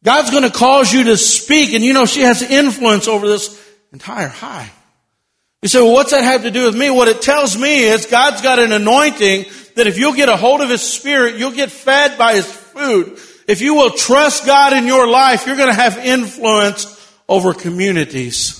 God's 0.04 0.30
going 0.30 0.44
to 0.44 0.50
cause 0.50 0.92
you 0.92 1.04
to 1.04 1.16
speak, 1.16 1.72
and 1.72 1.82
you 1.82 1.92
know 1.92 2.04
she 2.04 2.20
has 2.20 2.42
influence 2.42 3.08
over 3.08 3.26
this 3.26 3.58
entire 3.92 4.28
high. 4.28 4.70
You 5.62 5.68
say, 5.68 5.80
well, 5.80 5.92
what's 5.92 6.12
that 6.12 6.22
have 6.22 6.42
to 6.42 6.50
do 6.50 6.66
with 6.66 6.76
me? 6.76 6.88
What 6.90 7.08
it 7.08 7.20
tells 7.20 7.58
me 7.58 7.84
is 7.84 8.06
God's 8.06 8.42
got 8.42 8.58
an 8.58 8.70
anointing 8.70 9.46
that 9.74 9.86
if 9.86 9.98
you'll 9.98 10.14
get 10.14 10.28
a 10.28 10.36
hold 10.36 10.60
of 10.60 10.68
His 10.68 10.82
Spirit, 10.82 11.36
you'll 11.36 11.52
get 11.52 11.70
fed 11.70 12.16
by 12.18 12.34
His 12.34 12.46
food. 12.46 13.18
If 13.48 13.60
you 13.60 13.74
will 13.74 13.90
trust 13.90 14.44
God 14.44 14.74
in 14.74 14.86
your 14.86 15.08
life, 15.08 15.46
you're 15.46 15.56
going 15.56 15.68
to 15.68 15.74
have 15.74 15.98
influence 15.98 16.94
over 17.28 17.54
communities. 17.54 18.57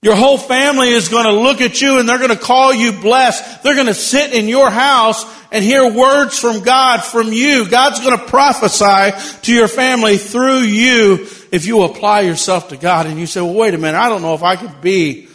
Your 0.00 0.14
whole 0.14 0.38
family 0.38 0.90
is 0.90 1.08
going 1.08 1.24
to 1.24 1.32
look 1.32 1.60
at 1.60 1.80
you 1.80 1.98
and 1.98 2.08
they're 2.08 2.18
going 2.18 2.30
to 2.30 2.36
call 2.36 2.72
you 2.72 2.92
blessed. 2.92 3.62
They're 3.62 3.74
going 3.74 3.88
to 3.88 3.94
sit 3.94 4.32
in 4.32 4.46
your 4.46 4.70
house 4.70 5.24
and 5.50 5.64
hear 5.64 5.92
words 5.92 6.38
from 6.38 6.60
God 6.60 7.02
from 7.02 7.32
you. 7.32 7.68
God's 7.68 7.98
going 7.98 8.16
to 8.16 8.24
prophesy 8.26 9.38
to 9.42 9.52
your 9.52 9.66
family 9.66 10.16
through 10.16 10.60
you 10.60 11.26
if 11.50 11.66
you 11.66 11.82
apply 11.82 12.20
yourself 12.20 12.68
to 12.68 12.76
God. 12.76 13.06
And 13.06 13.18
you 13.18 13.26
say, 13.26 13.40
well, 13.40 13.54
wait 13.54 13.74
a 13.74 13.78
minute. 13.78 13.98
I 13.98 14.08
don't 14.08 14.22
know 14.22 14.34
if 14.34 14.42
I 14.44 14.54
could 14.54 14.80
be 14.80 15.28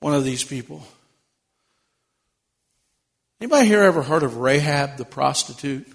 one 0.00 0.14
of 0.14 0.24
these 0.24 0.42
people. 0.42 0.82
Anybody 3.40 3.66
here 3.66 3.82
ever 3.82 4.02
heard 4.02 4.24
of 4.24 4.38
Rahab 4.38 4.96
the 4.96 5.04
prostitute? 5.04 5.86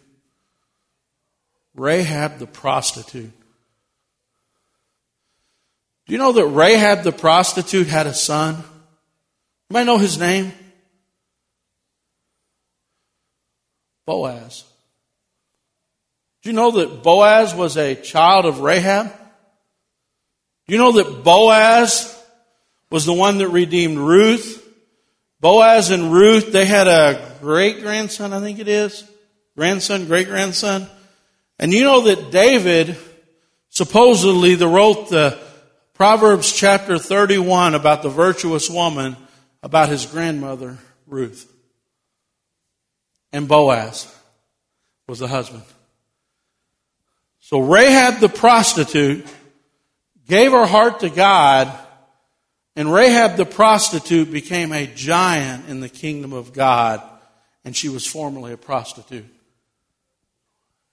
Rahab 1.76 2.40
the 2.40 2.48
prostitute. 2.48 3.32
Do 6.08 6.14
you 6.14 6.18
know 6.18 6.32
that 6.32 6.48
Rahab 6.48 7.04
the 7.04 7.12
prostitute 7.12 7.88
had 7.88 8.08
a 8.08 8.14
son? 8.14 8.64
Anybody 9.70 9.86
know 9.86 9.98
his 9.98 10.18
name? 10.18 10.54
Boaz. 14.06 14.64
Do 16.42 16.50
you 16.50 16.56
know 16.56 16.72
that 16.72 17.04
Boaz 17.04 17.54
was 17.54 17.76
a 17.76 17.94
child 17.96 18.46
of 18.46 18.62
Rahab? 18.62 19.08
Do 20.68 20.74
you 20.74 20.78
know 20.78 20.94
that 20.94 21.26
Boaz 21.26 22.18
was 22.90 23.06
the 23.06 23.14
one 23.14 23.38
that 23.40 23.50
redeemed 23.50 23.98
Ruth. 23.98 24.64
Boaz 25.40 25.92
and 25.92 26.12
Ruth, 26.12 26.52
they 26.52 26.66
had 26.66 26.88
a 26.88 27.38
great 27.42 27.82
grandson, 27.82 28.34
I 28.34 28.40
think 28.40 28.60
it 28.60 28.68
is. 28.68 29.04
Grandson, 29.56 30.06
great 30.06 30.28
grandson. 30.28 30.88
And 31.60 31.74
you 31.74 31.84
know 31.84 32.02
that 32.02 32.32
David 32.32 32.96
supposedly 33.70 34.56
wrote 34.56 35.10
the 35.10 35.38
Proverbs 35.98 36.54
chapter 36.54 37.00
31 37.00 37.74
about 37.74 38.04
the 38.04 38.10
virtuous 38.10 38.70
woman 38.70 39.18
about 39.64 39.90
his 39.90 40.06
grandmother, 40.06 40.78
Ruth. 41.08 41.52
And 43.34 43.48
Boaz 43.48 44.08
was 45.08 45.18
the 45.18 45.28
husband. 45.28 45.64
So 47.40 47.62
Rahab 47.62 48.20
the 48.20 48.30
prostitute 48.30 49.26
gave 50.28 50.52
her 50.52 50.68
heart 50.68 51.00
to 51.00 51.10
God, 51.10 51.76
and 52.76 52.94
Rahab 52.94 53.36
the 53.36 53.46
prostitute 53.48 54.32
became 54.32 54.72
a 54.72 54.86
giant 54.86 55.68
in 55.68 55.80
the 55.80 55.90
kingdom 55.90 56.32
of 56.32 56.54
God, 56.54 57.02
and 57.66 57.76
she 57.76 57.90
was 57.90 58.06
formerly 58.06 58.54
a 58.54 58.58
prostitute. 58.58 59.26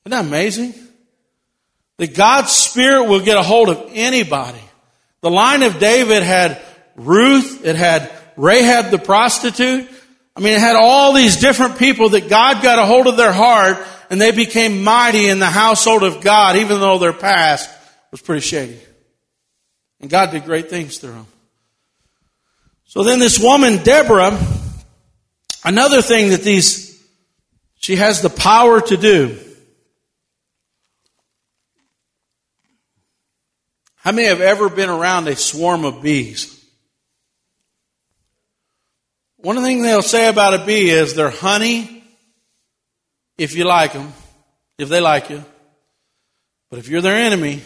Isn't 0.06 0.10
that 0.12 0.24
amazing? 0.24 0.72
That 1.98 2.14
God's 2.14 2.52
Spirit 2.52 3.06
will 3.06 3.20
get 3.20 3.36
a 3.36 3.42
hold 3.42 3.68
of 3.68 3.90
anybody. 3.92 4.62
The 5.24 5.30
line 5.30 5.62
of 5.62 5.78
David 5.78 6.22
had 6.22 6.60
Ruth, 6.96 7.64
it 7.64 7.76
had 7.76 8.12
Rahab 8.36 8.90
the 8.90 8.98
prostitute. 8.98 9.88
I 10.36 10.40
mean, 10.40 10.52
it 10.52 10.60
had 10.60 10.76
all 10.76 11.14
these 11.14 11.38
different 11.38 11.78
people 11.78 12.10
that 12.10 12.28
God 12.28 12.62
got 12.62 12.78
a 12.78 12.84
hold 12.84 13.06
of 13.06 13.16
their 13.16 13.32
heart 13.32 13.78
and 14.10 14.20
they 14.20 14.32
became 14.32 14.84
mighty 14.84 15.30
in 15.30 15.38
the 15.38 15.46
household 15.46 16.02
of 16.02 16.20
God, 16.20 16.56
even 16.56 16.78
though 16.78 16.98
their 16.98 17.14
past 17.14 17.70
was 18.10 18.20
pretty 18.20 18.42
shady. 18.42 18.78
And 19.98 20.10
God 20.10 20.30
did 20.30 20.44
great 20.44 20.68
things 20.68 20.98
through 20.98 21.12
them. 21.12 21.26
So 22.84 23.02
then 23.02 23.18
this 23.18 23.38
woman, 23.38 23.78
Deborah, 23.82 24.38
another 25.64 26.02
thing 26.02 26.32
that 26.32 26.42
these, 26.42 27.02
she 27.76 27.96
has 27.96 28.20
the 28.20 28.28
power 28.28 28.78
to 28.78 28.96
do. 28.98 29.38
How 34.04 34.12
many 34.12 34.28
have 34.28 34.42
ever 34.42 34.68
been 34.68 34.90
around 34.90 35.28
a 35.28 35.34
swarm 35.34 35.86
of 35.86 36.02
bees? 36.02 36.62
One 39.38 39.56
thing 39.62 39.80
they'll 39.80 40.02
say 40.02 40.28
about 40.28 40.52
a 40.52 40.64
bee 40.66 40.90
is 40.90 41.14
they're 41.14 41.30
honey 41.30 42.04
if 43.38 43.56
you 43.56 43.64
like 43.64 43.94
them, 43.94 44.12
if 44.76 44.90
they 44.90 45.00
like 45.00 45.30
you. 45.30 45.42
But 46.68 46.80
if 46.80 46.88
you're 46.88 47.00
their 47.00 47.16
enemy, 47.16 47.62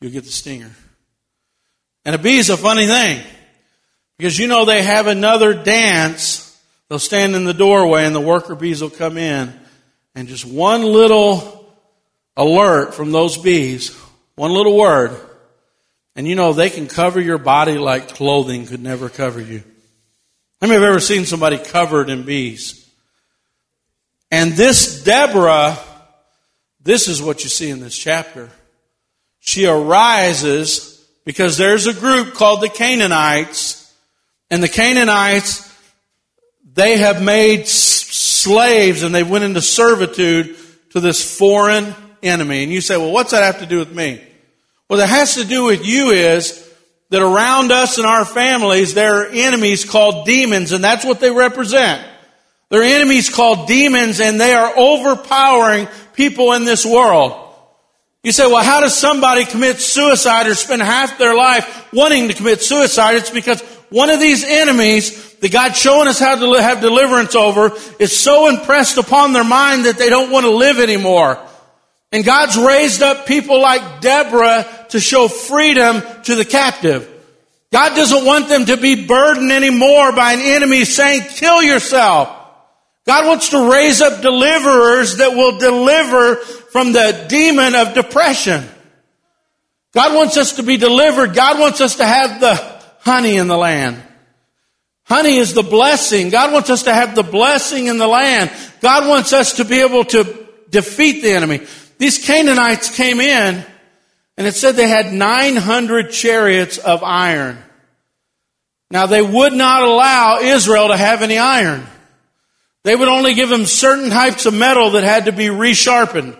you'll 0.00 0.12
get 0.12 0.22
the 0.22 0.30
stinger. 0.30 0.70
And 2.04 2.14
a 2.14 2.18
bee 2.18 2.38
is 2.38 2.50
a 2.50 2.56
funny 2.56 2.86
thing 2.86 3.20
because 4.16 4.38
you 4.38 4.46
know 4.46 4.64
they 4.64 4.84
have 4.84 5.08
another 5.08 5.52
dance. 5.52 6.56
They'll 6.88 7.00
stand 7.00 7.34
in 7.34 7.44
the 7.44 7.54
doorway 7.54 8.04
and 8.04 8.14
the 8.14 8.20
worker 8.20 8.54
bees 8.54 8.80
will 8.80 8.88
come 8.88 9.18
in 9.18 9.52
and 10.14 10.28
just 10.28 10.44
one 10.44 10.84
little 10.84 11.74
alert 12.36 12.94
from 12.94 13.10
those 13.10 13.36
bees 13.36 14.00
one 14.36 14.52
little 14.52 14.76
word. 14.76 15.18
And 16.16 16.26
you 16.28 16.34
know, 16.34 16.52
they 16.52 16.70
can 16.70 16.86
cover 16.86 17.20
your 17.20 17.38
body 17.38 17.78
like 17.78 18.08
clothing 18.08 18.66
could 18.66 18.82
never 18.82 19.08
cover 19.08 19.40
you. 19.40 19.62
How 20.60 20.68
many 20.68 20.74
have 20.74 20.88
ever 20.88 21.00
seen 21.00 21.24
somebody 21.24 21.58
covered 21.58 22.08
in 22.08 22.22
bees? 22.22 22.88
And 24.30 24.52
this 24.52 25.04
Deborah, 25.04 25.78
this 26.82 27.08
is 27.08 27.22
what 27.22 27.42
you 27.42 27.50
see 27.50 27.70
in 27.70 27.80
this 27.80 27.96
chapter. 27.96 28.50
She 29.40 29.66
arises 29.66 31.06
because 31.24 31.56
there's 31.56 31.86
a 31.86 31.94
group 31.94 32.34
called 32.34 32.60
the 32.60 32.68
Canaanites, 32.68 33.92
and 34.50 34.62
the 34.62 34.68
Canaanites, 34.68 35.72
they 36.74 36.98
have 36.98 37.22
made 37.22 37.66
slaves 37.66 39.02
and 39.02 39.14
they 39.14 39.22
went 39.22 39.44
into 39.44 39.62
servitude 39.62 40.56
to 40.90 41.00
this 41.00 41.38
foreign 41.38 41.94
enemy. 42.24 42.62
And 42.62 42.72
you 42.72 42.80
say, 42.80 42.96
well, 42.96 43.12
what's 43.12 43.30
that 43.30 43.44
have 43.44 43.60
to 43.60 43.66
do 43.66 43.78
with 43.78 43.92
me? 43.92 44.20
What 44.88 45.00
it 45.00 45.08
has 45.08 45.34
to 45.36 45.44
do 45.44 45.64
with 45.64 45.86
you 45.86 46.10
is 46.10 46.60
that 47.10 47.22
around 47.22 47.70
us 47.70 47.98
and 47.98 48.06
our 48.06 48.24
families, 48.24 48.94
there 48.94 49.22
are 49.22 49.26
enemies 49.26 49.84
called 49.84 50.26
demons, 50.26 50.72
and 50.72 50.82
that's 50.82 51.04
what 51.04 51.20
they 51.20 51.30
represent. 51.30 52.06
They're 52.70 52.82
enemies 52.82 53.30
called 53.30 53.68
demons, 53.68 54.20
and 54.20 54.40
they 54.40 54.52
are 54.52 54.76
overpowering 54.76 55.88
people 56.14 56.52
in 56.54 56.64
this 56.64 56.84
world. 56.84 57.40
You 58.22 58.32
say, 58.32 58.46
well, 58.46 58.64
how 58.64 58.80
does 58.80 58.96
somebody 58.96 59.44
commit 59.44 59.80
suicide 59.80 60.46
or 60.46 60.54
spend 60.54 60.80
half 60.82 61.18
their 61.18 61.36
life 61.36 61.92
wanting 61.92 62.28
to 62.28 62.34
commit 62.34 62.62
suicide? 62.62 63.16
It's 63.16 63.30
because 63.30 63.60
one 63.90 64.10
of 64.10 64.18
these 64.18 64.42
enemies 64.42 65.34
that 65.36 65.52
God's 65.52 65.78
showing 65.78 66.08
us 66.08 66.18
how 66.18 66.34
to 66.34 66.62
have 66.62 66.80
deliverance 66.80 67.34
over 67.34 67.72
is 68.00 68.16
so 68.16 68.48
impressed 68.48 68.96
upon 68.96 69.34
their 69.34 69.44
mind 69.44 69.84
that 69.84 69.98
they 69.98 70.08
don't 70.08 70.30
want 70.30 70.44
to 70.46 70.50
live 70.50 70.80
anymore. 70.80 71.38
And 72.14 72.24
God's 72.24 72.56
raised 72.56 73.02
up 73.02 73.26
people 73.26 73.60
like 73.60 74.00
Deborah 74.00 74.64
to 74.90 75.00
show 75.00 75.26
freedom 75.26 76.00
to 76.22 76.36
the 76.36 76.44
captive. 76.44 77.10
God 77.72 77.96
doesn't 77.96 78.24
want 78.24 78.48
them 78.48 78.66
to 78.66 78.76
be 78.76 79.04
burdened 79.04 79.50
anymore 79.50 80.12
by 80.14 80.34
an 80.34 80.40
enemy 80.40 80.84
saying, 80.84 81.22
kill 81.22 81.60
yourself. 81.60 82.28
God 83.04 83.26
wants 83.26 83.48
to 83.48 83.68
raise 83.68 84.00
up 84.00 84.22
deliverers 84.22 85.16
that 85.16 85.32
will 85.32 85.58
deliver 85.58 86.36
from 86.36 86.92
the 86.92 87.26
demon 87.28 87.74
of 87.74 87.94
depression. 87.94 88.62
God 89.92 90.14
wants 90.14 90.36
us 90.36 90.52
to 90.52 90.62
be 90.62 90.76
delivered. 90.76 91.34
God 91.34 91.58
wants 91.58 91.80
us 91.80 91.96
to 91.96 92.06
have 92.06 92.38
the 92.38 92.54
honey 93.00 93.38
in 93.38 93.48
the 93.48 93.56
land. 93.56 94.00
Honey 95.02 95.38
is 95.38 95.52
the 95.52 95.64
blessing. 95.64 96.30
God 96.30 96.52
wants 96.52 96.70
us 96.70 96.84
to 96.84 96.94
have 96.94 97.16
the 97.16 97.24
blessing 97.24 97.88
in 97.88 97.98
the 97.98 98.06
land. 98.06 98.52
God 98.80 99.08
wants 99.08 99.32
us 99.32 99.54
to 99.54 99.64
be 99.64 99.80
able 99.80 100.04
to 100.04 100.46
defeat 100.70 101.20
the 101.20 101.32
enemy. 101.32 101.66
These 101.98 102.24
Canaanites 102.24 102.94
came 102.94 103.20
in 103.20 103.64
and 104.36 104.46
it 104.46 104.54
said 104.54 104.74
they 104.76 104.88
had 104.88 105.12
900 105.12 106.10
chariots 106.10 106.78
of 106.78 107.02
iron. 107.02 107.58
Now 108.90 109.06
they 109.06 109.22
would 109.22 109.52
not 109.52 109.82
allow 109.82 110.40
Israel 110.40 110.88
to 110.88 110.96
have 110.96 111.22
any 111.22 111.38
iron. 111.38 111.86
They 112.82 112.94
would 112.94 113.08
only 113.08 113.34
give 113.34 113.48
them 113.48 113.64
certain 113.64 114.10
types 114.10 114.46
of 114.46 114.54
metal 114.54 114.90
that 114.90 115.04
had 115.04 115.24
to 115.24 115.32
be 115.32 115.46
resharpened. 115.46 116.36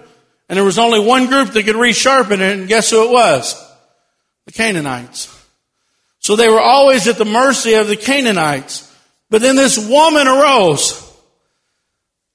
And 0.48 0.56
there 0.56 0.64
was 0.64 0.78
only 0.78 1.00
one 1.00 1.26
group 1.26 1.50
that 1.50 1.62
could 1.62 1.76
resharpen 1.76 2.34
it, 2.34 2.58
and 2.58 2.68
guess 2.68 2.90
who 2.90 3.04
it 3.04 3.10
was? 3.10 3.54
The 4.44 4.52
Canaanites. 4.52 5.30
So 6.18 6.36
they 6.36 6.48
were 6.48 6.60
always 6.60 7.08
at 7.08 7.16
the 7.16 7.24
mercy 7.24 7.74
of 7.74 7.88
the 7.88 7.96
Canaanites. 7.96 8.90
But 9.30 9.40
then 9.40 9.56
this 9.56 9.78
woman 9.78 10.28
arose 10.28 11.03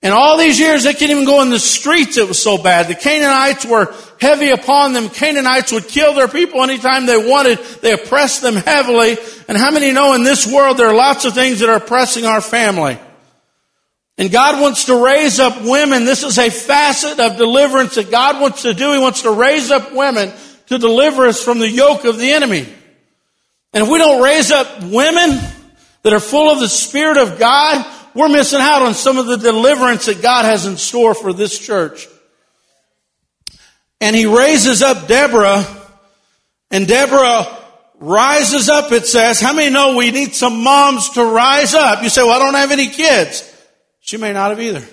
and 0.01 0.13
all 0.13 0.37
these 0.37 0.59
years, 0.59 0.83
they 0.83 0.93
couldn't 0.93 1.11
even 1.11 1.25
go 1.25 1.41
in 1.41 1.49
the 1.49 1.59
streets. 1.59 2.17
It 2.17 2.27
was 2.27 2.41
so 2.41 2.57
bad. 2.57 2.87
The 2.87 2.95
Canaanites 2.95 3.65
were 3.65 3.93
heavy 4.19 4.49
upon 4.49 4.93
them. 4.93 5.09
Canaanites 5.09 5.73
would 5.73 5.89
kill 5.89 6.13
their 6.13 6.29
people 6.29 6.63
anytime 6.63 7.05
they 7.05 7.17
wanted. 7.17 7.59
They 7.81 7.91
oppressed 7.91 8.41
them 8.41 8.55
heavily. 8.55 9.17
And 9.49 9.57
how 9.57 9.71
many 9.71 9.91
know 9.91 10.13
in 10.13 10.23
this 10.23 10.49
world 10.49 10.77
there 10.77 10.87
are 10.87 10.95
lots 10.95 11.25
of 11.25 11.33
things 11.33 11.59
that 11.59 11.69
are 11.69 11.77
oppressing 11.77 12.25
our 12.25 12.39
family? 12.39 12.97
And 14.17 14.31
God 14.31 14.61
wants 14.61 14.85
to 14.85 15.03
raise 15.03 15.37
up 15.39 15.63
women. 15.63 16.05
This 16.05 16.23
is 16.23 16.37
a 16.37 16.49
facet 16.49 17.19
of 17.19 17.37
deliverance 17.37 17.95
that 17.95 18.09
God 18.09 18.41
wants 18.41 18.61
to 18.61 18.73
do. 18.73 18.93
He 18.93 18.99
wants 18.99 19.23
to 19.23 19.31
raise 19.31 19.69
up 19.69 19.93
women 19.93 20.31
to 20.67 20.77
deliver 20.77 21.25
us 21.25 21.43
from 21.43 21.59
the 21.59 21.69
yoke 21.69 22.05
of 22.05 22.17
the 22.17 22.31
enemy. 22.31 22.67
And 23.73 23.83
if 23.83 23.89
we 23.89 23.97
don't 23.97 24.21
raise 24.21 24.51
up 24.51 24.81
women 24.83 25.39
that 26.03 26.13
are 26.13 26.19
full 26.21 26.51
of 26.51 26.59
the 26.59 26.69
Spirit 26.69 27.17
of 27.17 27.37
God, 27.37 27.85
we're 28.19 28.27
missing 28.27 28.59
out 28.59 28.81
on 28.81 28.93
some 28.93 29.17
of 29.17 29.27
the 29.27 29.37
deliverance 29.37 30.07
that 30.07 30.21
God 30.21 30.43
has 30.43 30.65
in 30.65 30.75
store 30.75 31.13
for 31.13 31.31
this 31.31 31.57
church. 31.57 32.05
And 34.01 34.13
he 34.13 34.25
raises 34.25 34.81
up 34.81 35.07
Deborah, 35.07 35.65
and 36.69 36.85
Deborah 36.85 37.47
rises 37.97 38.67
up, 38.67 38.91
it 38.91 39.05
says. 39.05 39.39
How 39.39 39.53
many 39.53 39.71
know 39.71 39.95
we 39.95 40.11
need 40.11 40.35
some 40.35 40.65
moms 40.65 41.11
to 41.11 41.23
rise 41.23 41.73
up? 41.73 42.03
You 42.03 42.09
say, 42.09 42.21
well, 42.21 42.33
I 42.33 42.39
don't 42.39 42.55
have 42.55 42.71
any 42.71 42.89
kids. 42.89 43.49
She 44.01 44.17
may 44.17 44.33
not 44.33 44.49
have 44.49 44.59
either. 44.59 44.85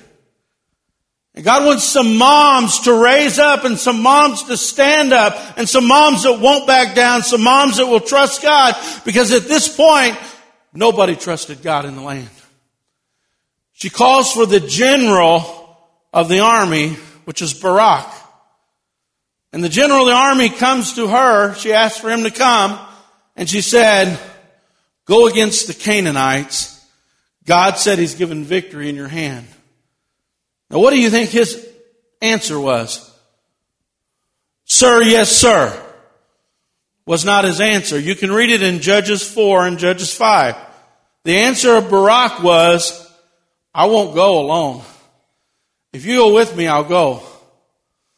And 1.35 1.45
God 1.45 1.67
wants 1.67 1.83
some 1.83 2.19
moms 2.19 2.79
to 2.83 2.95
raise 2.95 3.41
up 3.41 3.65
and 3.65 3.77
some 3.77 4.03
moms 4.03 4.45
to 4.45 4.57
stand 4.57 5.13
up 5.13 5.59
and 5.59 5.69
some 5.69 5.89
moms 5.89 6.23
that 6.23 6.39
won't 6.39 6.69
back 6.69 6.95
down, 6.95 7.25
some 7.25 7.43
moms 7.43 7.79
that 7.79 7.87
will 7.87 7.99
trust 7.99 8.41
God 8.41 8.77
because 9.05 9.33
at 9.33 9.49
this 9.49 9.75
point, 9.75 10.17
nobody 10.73 11.17
trusted 11.17 11.61
God 11.61 11.87
in 11.87 11.97
the 11.97 12.03
land. 12.03 12.31
She 13.77 13.91
calls 13.91 14.33
for 14.33 14.47
the 14.47 14.59
general 14.59 15.79
of 16.11 16.31
the 16.31 16.41
army, 16.41 16.95
which 17.27 17.43
is 17.43 17.53
Barak. 17.53 18.11
And 19.53 19.63
the 19.63 19.69
general 19.69 20.01
of 20.01 20.07
the 20.07 20.15
army 20.15 20.49
comes 20.49 20.95
to 20.95 21.09
her. 21.09 21.55
She 21.57 21.75
asks 21.75 22.01
for 22.01 22.09
him 22.11 22.23
to 22.23 22.31
come. 22.31 22.79
And 23.37 23.49
she 23.51 23.61
said, 23.61 24.19
go 25.05 25.27
against 25.27 25.67
the 25.67 25.75
Canaanites. 25.75 26.83
God 27.45 27.77
said 27.77 27.99
he's 27.99 28.15
given 28.15 28.45
victory 28.45 28.89
in 28.89 28.97
your 28.97 29.09
hand. 29.09 29.47
Now 30.71 30.79
what 30.79 30.93
do 30.93 30.99
you 30.99 31.11
think 31.11 31.29
his 31.29 31.69
answer 32.23 32.59
was? 32.59 33.15
Sir, 34.65 35.03
yes, 35.03 35.31
sir. 35.31 35.83
Was 37.05 37.27
not 37.27 37.45
his 37.45 37.61
answer. 37.61 38.01
You 38.01 38.15
can 38.15 38.33
read 38.33 38.49
it 38.49 38.63
in 38.63 38.81
Judges 38.81 39.23
4 39.23 39.67
and 39.67 39.79
Judges 39.79 40.15
5. 40.15 40.57
The 41.25 41.37
answer 41.37 41.77
of 41.77 41.91
Barak 41.91 42.43
was, 42.43 43.06
I 43.77 43.85
won't 43.85 44.15
go 44.15 44.39
alone. 44.39 44.83
If 45.93 46.07
you 46.07 46.17
go 46.17 46.33
with 46.35 46.57
me, 46.57 46.67
I'll 46.67 46.83
go. 46.83 47.23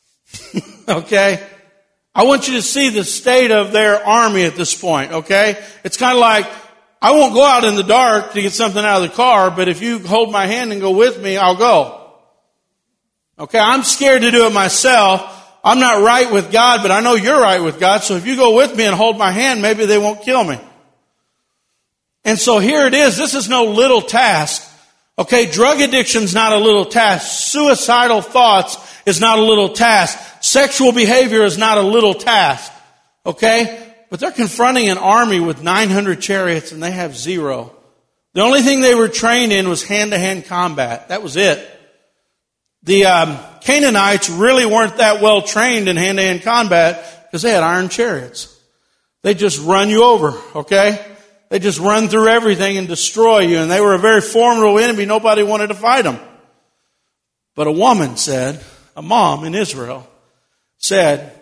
okay? 0.88 1.44
I 2.14 2.24
want 2.26 2.46
you 2.46 2.54
to 2.54 2.62
see 2.62 2.90
the 2.90 3.02
state 3.02 3.50
of 3.50 3.72
their 3.72 3.96
army 3.96 4.44
at 4.44 4.54
this 4.54 4.80
point, 4.80 5.10
okay? 5.10 5.60
It's 5.82 5.96
kind 5.96 6.16
of 6.16 6.20
like, 6.20 6.46
I 7.02 7.10
won't 7.10 7.34
go 7.34 7.44
out 7.44 7.64
in 7.64 7.74
the 7.74 7.82
dark 7.82 8.34
to 8.34 8.40
get 8.40 8.52
something 8.52 8.84
out 8.84 9.02
of 9.02 9.10
the 9.10 9.16
car, 9.16 9.50
but 9.50 9.66
if 9.66 9.82
you 9.82 9.98
hold 9.98 10.30
my 10.30 10.46
hand 10.46 10.70
and 10.70 10.80
go 10.80 10.92
with 10.92 11.20
me, 11.20 11.36
I'll 11.36 11.56
go. 11.56 12.08
Okay, 13.36 13.58
I'm 13.58 13.82
scared 13.82 14.22
to 14.22 14.30
do 14.30 14.46
it 14.46 14.52
myself. 14.52 15.22
I'm 15.64 15.80
not 15.80 16.04
right 16.04 16.32
with 16.32 16.52
God, 16.52 16.82
but 16.82 16.92
I 16.92 17.00
know 17.00 17.16
you're 17.16 17.40
right 17.40 17.60
with 17.60 17.80
God, 17.80 18.04
so 18.04 18.14
if 18.14 18.28
you 18.28 18.36
go 18.36 18.54
with 18.54 18.76
me 18.76 18.84
and 18.84 18.94
hold 18.94 19.18
my 19.18 19.32
hand, 19.32 19.60
maybe 19.60 19.86
they 19.86 19.98
won't 19.98 20.22
kill 20.22 20.44
me. 20.44 20.60
And 22.24 22.38
so 22.38 22.60
here 22.60 22.86
it 22.86 22.94
is. 22.94 23.16
This 23.16 23.34
is 23.34 23.48
no 23.48 23.64
little 23.64 24.02
task. 24.02 24.66
Okay, 25.18 25.50
drug 25.50 25.80
addiction's 25.80 26.32
not 26.32 26.52
a 26.52 26.58
little 26.58 26.84
task. 26.84 27.50
Suicidal 27.50 28.20
thoughts 28.20 28.76
is 29.04 29.20
not 29.20 29.40
a 29.40 29.42
little 29.42 29.70
task. 29.70 30.18
Sexual 30.40 30.92
behavior 30.92 31.42
is 31.42 31.58
not 31.58 31.76
a 31.76 31.82
little 31.82 32.14
task. 32.14 32.72
Okay? 33.26 33.84
But 34.10 34.20
they're 34.20 34.30
confronting 34.30 34.88
an 34.88 34.98
army 34.98 35.40
with 35.40 35.62
900 35.62 36.20
chariots 36.20 36.70
and 36.70 36.82
they 36.82 36.92
have 36.92 37.16
zero. 37.16 37.74
The 38.34 38.42
only 38.42 38.62
thing 38.62 38.80
they 38.80 38.94
were 38.94 39.08
trained 39.08 39.52
in 39.52 39.68
was 39.68 39.82
hand 39.82 40.12
to 40.12 40.18
hand 40.18 40.46
combat. 40.46 41.08
That 41.08 41.22
was 41.22 41.36
it. 41.36 41.68
The 42.84 43.06
um, 43.06 43.38
Canaanites 43.60 44.30
really 44.30 44.64
weren't 44.64 44.98
that 44.98 45.20
well 45.20 45.42
trained 45.42 45.88
in 45.88 45.96
hand 45.96 46.18
to 46.18 46.22
hand 46.22 46.42
combat 46.42 47.26
because 47.26 47.42
they 47.42 47.50
had 47.50 47.64
iron 47.64 47.88
chariots. 47.88 48.56
They 49.22 49.34
just 49.34 49.60
run 49.60 49.88
you 49.88 50.04
over, 50.04 50.40
okay? 50.54 51.04
They 51.48 51.58
just 51.58 51.80
run 51.80 52.08
through 52.08 52.28
everything 52.28 52.76
and 52.76 52.86
destroy 52.86 53.40
you. 53.40 53.58
And 53.58 53.70
they 53.70 53.80
were 53.80 53.94
a 53.94 53.98
very 53.98 54.20
formidable 54.20 54.78
enemy. 54.78 55.06
Nobody 55.06 55.42
wanted 55.42 55.68
to 55.68 55.74
fight 55.74 56.02
them. 56.02 56.18
But 57.54 57.66
a 57.66 57.72
woman 57.72 58.16
said, 58.16 58.62
a 58.96 59.02
mom 59.02 59.44
in 59.44 59.54
Israel 59.54 60.06
said, 60.76 61.32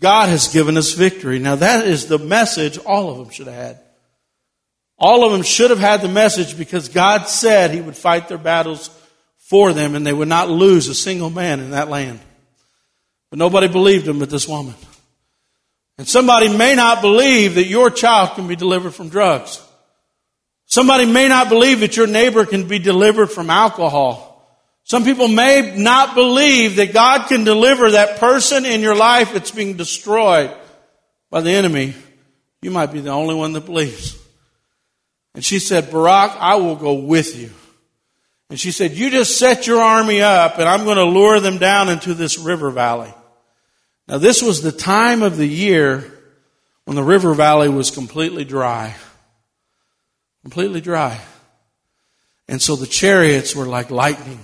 God 0.00 0.28
has 0.28 0.48
given 0.48 0.76
us 0.76 0.92
victory. 0.92 1.38
Now 1.38 1.56
that 1.56 1.86
is 1.86 2.06
the 2.06 2.18
message 2.18 2.76
all 2.78 3.10
of 3.10 3.18
them 3.18 3.30
should 3.30 3.46
have 3.46 3.54
had. 3.54 3.80
All 4.98 5.24
of 5.24 5.32
them 5.32 5.42
should 5.42 5.70
have 5.70 5.78
had 5.78 6.00
the 6.00 6.08
message 6.08 6.58
because 6.58 6.88
God 6.88 7.28
said 7.28 7.70
He 7.70 7.80
would 7.80 7.96
fight 7.96 8.28
their 8.28 8.38
battles 8.38 8.90
for 9.38 9.72
them 9.72 9.94
and 9.94 10.06
they 10.06 10.12
would 10.12 10.28
not 10.28 10.50
lose 10.50 10.88
a 10.88 10.94
single 10.94 11.30
man 11.30 11.60
in 11.60 11.70
that 11.70 11.88
land. 11.88 12.20
But 13.30 13.38
nobody 13.38 13.68
believed 13.68 14.06
him 14.06 14.18
but 14.18 14.30
this 14.30 14.46
woman. 14.46 14.74
And 15.98 16.08
somebody 16.08 16.48
may 16.56 16.74
not 16.74 17.02
believe 17.02 17.56
that 17.56 17.66
your 17.66 17.90
child 17.90 18.34
can 18.34 18.48
be 18.48 18.56
delivered 18.56 18.92
from 18.92 19.08
drugs. 19.08 19.62
Somebody 20.66 21.06
may 21.06 21.28
not 21.28 21.48
believe 21.48 21.80
that 21.80 21.96
your 21.96 22.06
neighbor 22.06 22.46
can 22.46 22.66
be 22.66 22.78
delivered 22.78 23.28
from 23.28 23.50
alcohol. 23.50 24.30
Some 24.84 25.04
people 25.04 25.28
may 25.28 25.74
not 25.76 26.14
believe 26.14 26.76
that 26.76 26.92
God 26.92 27.28
can 27.28 27.44
deliver 27.44 27.90
that 27.90 28.18
person 28.18 28.64
in 28.64 28.80
your 28.80 28.96
life 28.96 29.32
that's 29.32 29.50
being 29.50 29.76
destroyed 29.76 30.50
by 31.30 31.40
the 31.40 31.50
enemy. 31.50 31.94
You 32.62 32.70
might 32.70 32.92
be 32.92 33.00
the 33.00 33.10
only 33.10 33.34
one 33.34 33.52
that 33.52 33.66
believes. 33.66 34.18
And 35.34 35.44
she 35.44 35.58
said, 35.58 35.90
Barak, 35.90 36.32
I 36.38 36.56
will 36.56 36.76
go 36.76 36.94
with 36.94 37.38
you. 37.38 37.50
And 38.50 38.58
she 38.58 38.70
said, 38.70 38.92
you 38.92 39.10
just 39.10 39.38
set 39.38 39.66
your 39.66 39.80
army 39.80 40.20
up 40.20 40.58
and 40.58 40.68
I'm 40.68 40.84
going 40.84 40.98
to 40.98 41.04
lure 41.04 41.40
them 41.40 41.58
down 41.58 41.88
into 41.88 42.12
this 42.12 42.38
river 42.38 42.70
valley. 42.70 43.12
Now 44.08 44.18
this 44.18 44.42
was 44.42 44.62
the 44.62 44.72
time 44.72 45.22
of 45.22 45.36
the 45.36 45.46
year 45.46 46.04
when 46.84 46.96
the 46.96 47.02
river 47.02 47.34
valley 47.34 47.68
was 47.68 47.90
completely 47.90 48.44
dry. 48.44 48.94
Completely 50.42 50.80
dry. 50.80 51.20
And 52.48 52.60
so 52.60 52.76
the 52.76 52.86
chariots 52.86 53.54
were 53.54 53.66
like 53.66 53.90
lightning. 53.90 54.40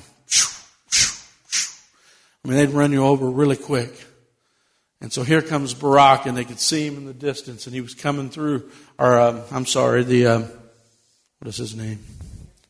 I 2.45 2.49
mean, 2.49 2.57
they'd 2.57 2.71
run 2.71 2.93
you 2.93 3.05
over 3.05 3.29
really 3.29 3.57
quick. 3.57 3.93
And 5.01 5.13
so 5.13 5.23
here 5.23 5.43
comes 5.43 5.75
Barak, 5.75 6.27
and 6.27 6.37
they 6.37 6.45
could 6.45 6.59
see 6.59 6.87
him 6.87 6.97
in 6.97 7.05
the 7.05 7.13
distance, 7.13 7.67
and 7.67 7.75
he 7.75 7.81
was 7.81 7.95
coming 7.95 8.31
through, 8.31 8.71
or 8.99 9.19
um, 9.19 9.43
I'm 9.51 9.67
sorry, 9.67 10.03
the, 10.03 10.27
um, 10.27 10.43
what 11.39 11.49
is 11.49 11.57
his 11.57 11.77
name? 11.77 12.01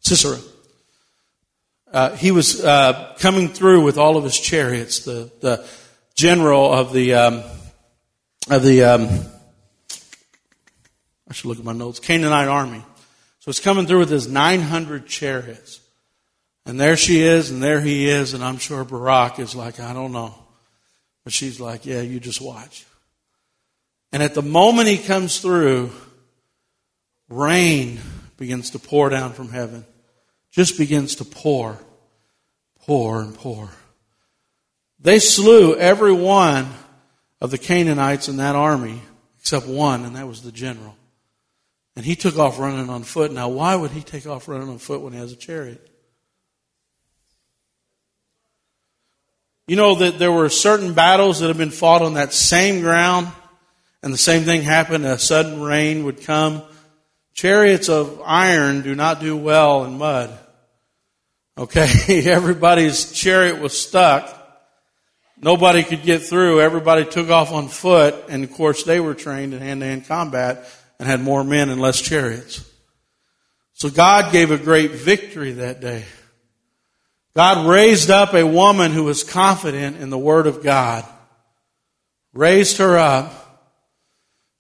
Sisera. 0.01 0.39
Uh, 1.91 2.17
he 2.17 2.31
was 2.31 2.63
uh, 2.63 3.15
coming 3.19 3.49
through 3.49 3.83
with 3.83 3.97
all 3.97 4.17
of 4.17 4.25
his 4.25 4.39
chariots. 4.39 5.01
The, 5.01 5.31
the 5.41 5.67
general 6.19 6.73
of 6.73 6.93
the 6.93 7.15
um, 7.15 7.45
of 8.51 8.65
the 8.65 8.83
um, 8.83 9.09
I 11.29 11.33
should 11.33 11.47
look 11.47 11.61
at 11.61 11.65
my 11.65 11.73
notes. 11.73 12.01
Canaanite 12.01 12.49
army. 12.49 12.83
So 13.39 13.51
it's 13.51 13.61
coming 13.61 13.87
through 13.87 14.01
with 14.01 14.11
his 14.11 14.27
900 14.27 15.07
chariots, 15.07 15.81
and 16.67 16.79
there 16.79 16.97
she 16.97 17.21
is, 17.21 17.53
and 17.53 17.63
there 17.63 17.81
he 17.81 18.09
is, 18.09 18.35
and 18.35 18.43
I'm 18.43 18.59
sure 18.59 18.85
Barak 18.85 19.39
is 19.39 19.55
like, 19.55 19.79
I 19.79 19.93
don't 19.93 20.11
know, 20.11 20.35
but 21.23 21.33
she's 21.33 21.61
like, 21.61 21.87
Yeah, 21.87 22.01
you 22.01 22.19
just 22.19 22.41
watch. 22.41 22.85
And 24.11 24.21
at 24.21 24.35
the 24.35 24.43
moment 24.43 24.89
he 24.89 24.99
comes 24.99 25.39
through, 25.39 25.93
rain 27.29 28.01
begins 28.39 28.71
to 28.71 28.81
pour 28.81 29.09
down 29.09 29.35
from 29.35 29.51
heaven. 29.51 29.87
Just 30.51 30.79
begins 30.79 31.15
to 31.17 31.25
pour, 31.25 31.79
pour 32.81 33.21
and 33.21 33.33
pour. 33.37 33.71
They 35.01 35.19
slew 35.19 35.77
every 35.77 36.13
one 36.13 36.69
of 37.41 37.51
the 37.51 37.59
Canaanites 37.59 38.29
in 38.29 38.39
that 38.39 38.57
army 38.57 39.01
except 39.49 39.67
one, 39.67 40.05
and 40.05 40.17
that 40.17 40.27
was 40.27 40.43
the 40.43 40.53
general. 40.53 40.95
And 41.97 42.05
he 42.05 42.17
took 42.17 42.39
off 42.39 42.59
running 42.59 42.91
on 42.91 43.03
foot. 43.03 43.33
Now, 43.33 43.49
why 43.49 43.75
would 43.75 43.93
he 43.93 44.03
take 44.03 44.27
off 44.27 44.47
running 44.47 44.69
on 44.69 44.79
foot 44.79 45.01
when 45.01 45.15
he 45.15 45.19
has 45.19 45.33
a 45.33 45.37
chariot? 45.37 45.89
You 49.67 49.77
know 49.77 49.95
that 49.97 50.19
there 50.19 50.31
were 50.31 50.49
certain 50.49 50.95
battles 50.95 51.41
that 51.41 51.49
have 51.49 51.59
been 51.59 51.71
fought 51.71 52.03
on 52.03 52.15
that 52.15 52.33
same 52.33 52.81
ground, 52.81 53.29
and 54.03 54.13
the 54.13 54.19
same 54.19 54.45
thing 54.45 54.63
happened. 54.63 55.05
A 55.05 55.19
sudden 55.19 55.63
rain 55.63 56.05
would 56.05 56.23
come. 56.23 56.63
Chariots 57.35 57.89
of 57.89 58.21
iron 58.25 58.83
do 58.83 58.95
not 58.95 59.21
do 59.21 59.37
well 59.37 59.85
in 59.85 59.97
mud. 59.99 60.37
Okay, 61.57 62.23
everybody's 62.31 63.13
chariot 63.13 63.61
was 63.61 63.79
stuck. 63.79 64.38
Nobody 65.41 65.85
could 65.85 66.03
get 66.03 66.23
through. 66.23 66.61
Everybody 66.61 67.05
took 67.05 67.31
off 67.31 67.53
on 67.53 67.69
foot. 67.69 68.25
And 68.29 68.43
of 68.43 68.53
course, 68.53 68.83
they 68.85 69.01
were 69.01 69.15
trained 69.15 69.55
in 69.55 69.61
hand 69.61 69.81
to 69.81 69.87
hand 69.87 70.07
combat 70.07 70.65
and 70.99 71.09
had 71.09 71.21
more 71.21 71.45
men 71.45 71.69
and 71.69 71.81
less 71.81 72.01
chariots. 72.01 72.69
So 73.75 73.89
God 73.89 74.33
gave 74.33 74.51
a 74.51 74.59
great 74.59 74.91
victory 74.91 75.53
that 75.53 75.81
day. 75.81 76.05
God 77.35 77.69
raised 77.69 78.11
up 78.11 78.35
a 78.35 78.45
woman 78.45 78.91
who 78.91 79.05
was 79.05 79.23
confident 79.23 79.99
in 79.99 80.11
the 80.11 80.19
Word 80.19 80.49
of 80.49 80.65
God. 80.65 81.05
Raised 82.33 82.79
her 82.79 82.99
up. 82.99 83.33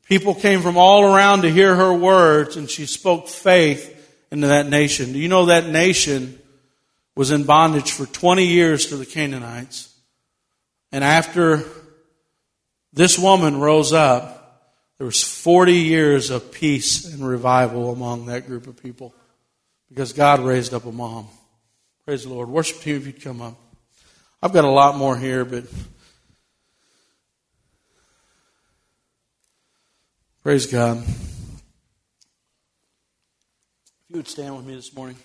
People 0.05 0.35
came 0.35 0.62
from 0.62 0.76
all 0.76 1.03
around 1.03 1.43
to 1.43 1.51
hear 1.51 1.74
her 1.74 1.93
words 1.93 2.57
and 2.57 2.70
she 2.70 2.87
spoke 2.87 3.29
faith 3.29 3.95
into 4.31 4.47
that 4.47 4.68
nation. 4.68 5.12
Do 5.12 5.18
you 5.18 5.29
know 5.29 5.47
that 5.47 5.66
nation 5.68 6.39
was 7.16 7.33
in 7.33 7.43
bondage 7.43 7.91
for 7.91 8.07
20 8.07 8.47
years 8.47 8.87
to 8.87 8.97
the 8.97 9.05
Canaanites? 9.05 9.93
And 10.91 11.05
after 11.05 11.64
this 12.93 13.18
woman 13.18 13.61
rose 13.61 13.93
up, 13.93 14.39
there 14.99 15.07
was 15.07 15.22
40 15.22 15.74
years 15.74 16.30
of 16.30 16.51
peace 16.51 17.05
and 17.12 17.26
revival 17.26 17.93
among 17.93 18.26
that 18.26 18.47
group 18.47 18.66
of 18.66 18.82
people 18.82 19.14
because 19.89 20.12
God 20.12 20.41
raised 20.41 20.74
up 20.74 20.86
a 20.86 20.93
mom. 20.93 21.28
Praise 22.05 22.24
the 22.24 22.30
Lord. 22.30 22.49
Worship 22.49 22.80
team, 22.80 22.97
if 22.97 23.07
you'd 23.07 23.22
come 23.22 23.41
up. 23.41 23.55
I've 24.43 24.53
got 24.53 24.64
a 24.64 24.70
lot 24.70 24.97
more 24.97 25.16
here, 25.16 25.45
but 25.45 25.64
praise 30.43 30.66
God. 30.66 30.99
If 30.99 31.64
you 34.09 34.16
would 34.16 34.28
stand 34.28 34.57
with 34.57 34.64
me 34.64 34.74
this 34.74 34.95
morning. 34.95 35.16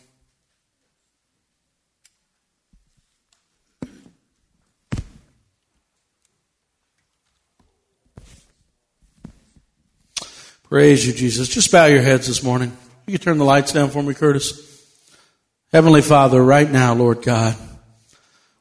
Praise 10.73 11.05
you, 11.05 11.13
Jesus. 11.13 11.49
Just 11.49 11.71
bow 11.71 11.85
your 11.85 12.01
heads 12.01 12.25
this 12.25 12.41
morning. 12.41 12.75
You 13.05 13.13
can 13.13 13.21
turn 13.21 13.37
the 13.37 13.45
lights 13.45 13.73
down 13.73 13.91
for 13.91 14.01
me, 14.01 14.15
Curtis. 14.15 14.83
Heavenly 15.71 16.01
Father, 16.01 16.43
right 16.43 16.67
now, 16.67 16.95
Lord 16.95 17.21
God. 17.21 17.55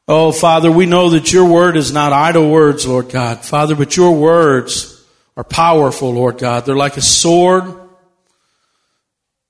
Oh, 0.06 0.30
Father, 0.30 0.70
we 0.70 0.84
know 0.84 1.08
that 1.08 1.32
your 1.32 1.46
word 1.46 1.74
is 1.74 1.90
not 1.90 2.12
idle 2.12 2.50
words, 2.50 2.86
Lord 2.86 3.08
God. 3.08 3.42
Father, 3.46 3.74
but 3.74 3.96
your 3.96 4.14
words 4.14 5.02
are 5.38 5.42
powerful, 5.42 6.12
Lord 6.12 6.36
God. 6.36 6.66
They're 6.66 6.76
like 6.76 6.98
a 6.98 7.00
sword. 7.00 7.64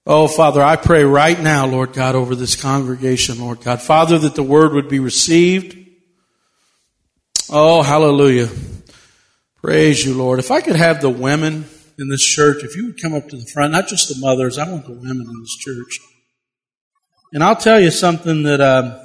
Oh, 0.06 0.28
Father, 0.28 0.62
I 0.62 0.76
pray 0.76 1.02
right 1.02 1.40
now, 1.40 1.66
Lord 1.66 1.92
God, 1.92 2.14
over 2.14 2.36
this 2.36 2.54
congregation, 2.54 3.40
Lord 3.40 3.60
God. 3.60 3.82
Father, 3.82 4.20
that 4.20 4.36
the 4.36 4.44
word 4.44 4.72
would 4.74 4.88
be 4.88 5.00
received. 5.00 5.76
Oh, 7.50 7.82
hallelujah. 7.82 8.48
Praise 9.60 10.06
you, 10.06 10.14
Lord. 10.14 10.38
If 10.38 10.52
I 10.52 10.60
could 10.60 10.76
have 10.76 11.00
the 11.00 11.10
women 11.10 11.64
in 11.98 12.08
this 12.08 12.24
church, 12.24 12.64
if 12.64 12.76
you 12.76 12.86
would 12.86 13.00
come 13.00 13.14
up 13.14 13.28
to 13.28 13.36
the 13.36 13.46
front, 13.46 13.72
not 13.72 13.88
just 13.88 14.08
the 14.08 14.20
mothers, 14.20 14.58
I 14.58 14.70
want 14.70 14.86
the 14.86 14.92
women 14.92 15.26
in 15.28 15.40
this 15.40 15.56
church. 15.56 15.98
And 17.32 17.42
I'll 17.42 17.56
tell 17.56 17.80
you 17.80 17.90
something 17.90 18.42
that 18.42 18.60
um, 18.60 19.00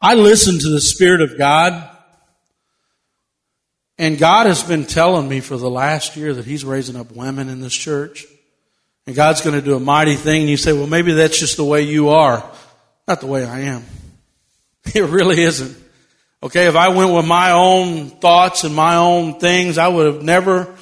I 0.00 0.14
listen 0.14 0.58
to 0.58 0.68
the 0.68 0.80
Spirit 0.80 1.22
of 1.22 1.38
God, 1.38 1.90
and 3.98 4.18
God 4.18 4.46
has 4.46 4.62
been 4.62 4.84
telling 4.84 5.28
me 5.28 5.40
for 5.40 5.56
the 5.56 5.70
last 5.70 6.16
year 6.16 6.34
that 6.34 6.44
He's 6.44 6.64
raising 6.64 6.96
up 6.96 7.12
women 7.12 7.48
in 7.48 7.60
this 7.60 7.74
church. 7.74 8.26
And 9.06 9.14
God's 9.14 9.40
going 9.40 9.54
to 9.54 9.62
do 9.62 9.76
a 9.76 9.80
mighty 9.80 10.16
thing. 10.16 10.42
And 10.42 10.50
you 10.50 10.56
say, 10.56 10.72
well, 10.72 10.86
maybe 10.86 11.12
that's 11.12 11.38
just 11.38 11.56
the 11.56 11.64
way 11.64 11.82
you 11.82 12.10
are. 12.10 12.44
Not 13.06 13.20
the 13.20 13.26
way 13.26 13.44
I 13.44 13.60
am. 13.60 13.84
It 14.94 15.02
really 15.02 15.42
isn't. 15.42 15.76
Okay, 16.42 16.66
if 16.66 16.76
I 16.76 16.90
went 16.90 17.12
with 17.12 17.26
my 17.26 17.50
own 17.50 18.08
thoughts 18.08 18.62
and 18.62 18.72
my 18.72 18.94
own 18.94 19.40
things, 19.40 19.78
I 19.78 19.88
would 19.88 20.06
have 20.06 20.22
never 20.22 20.76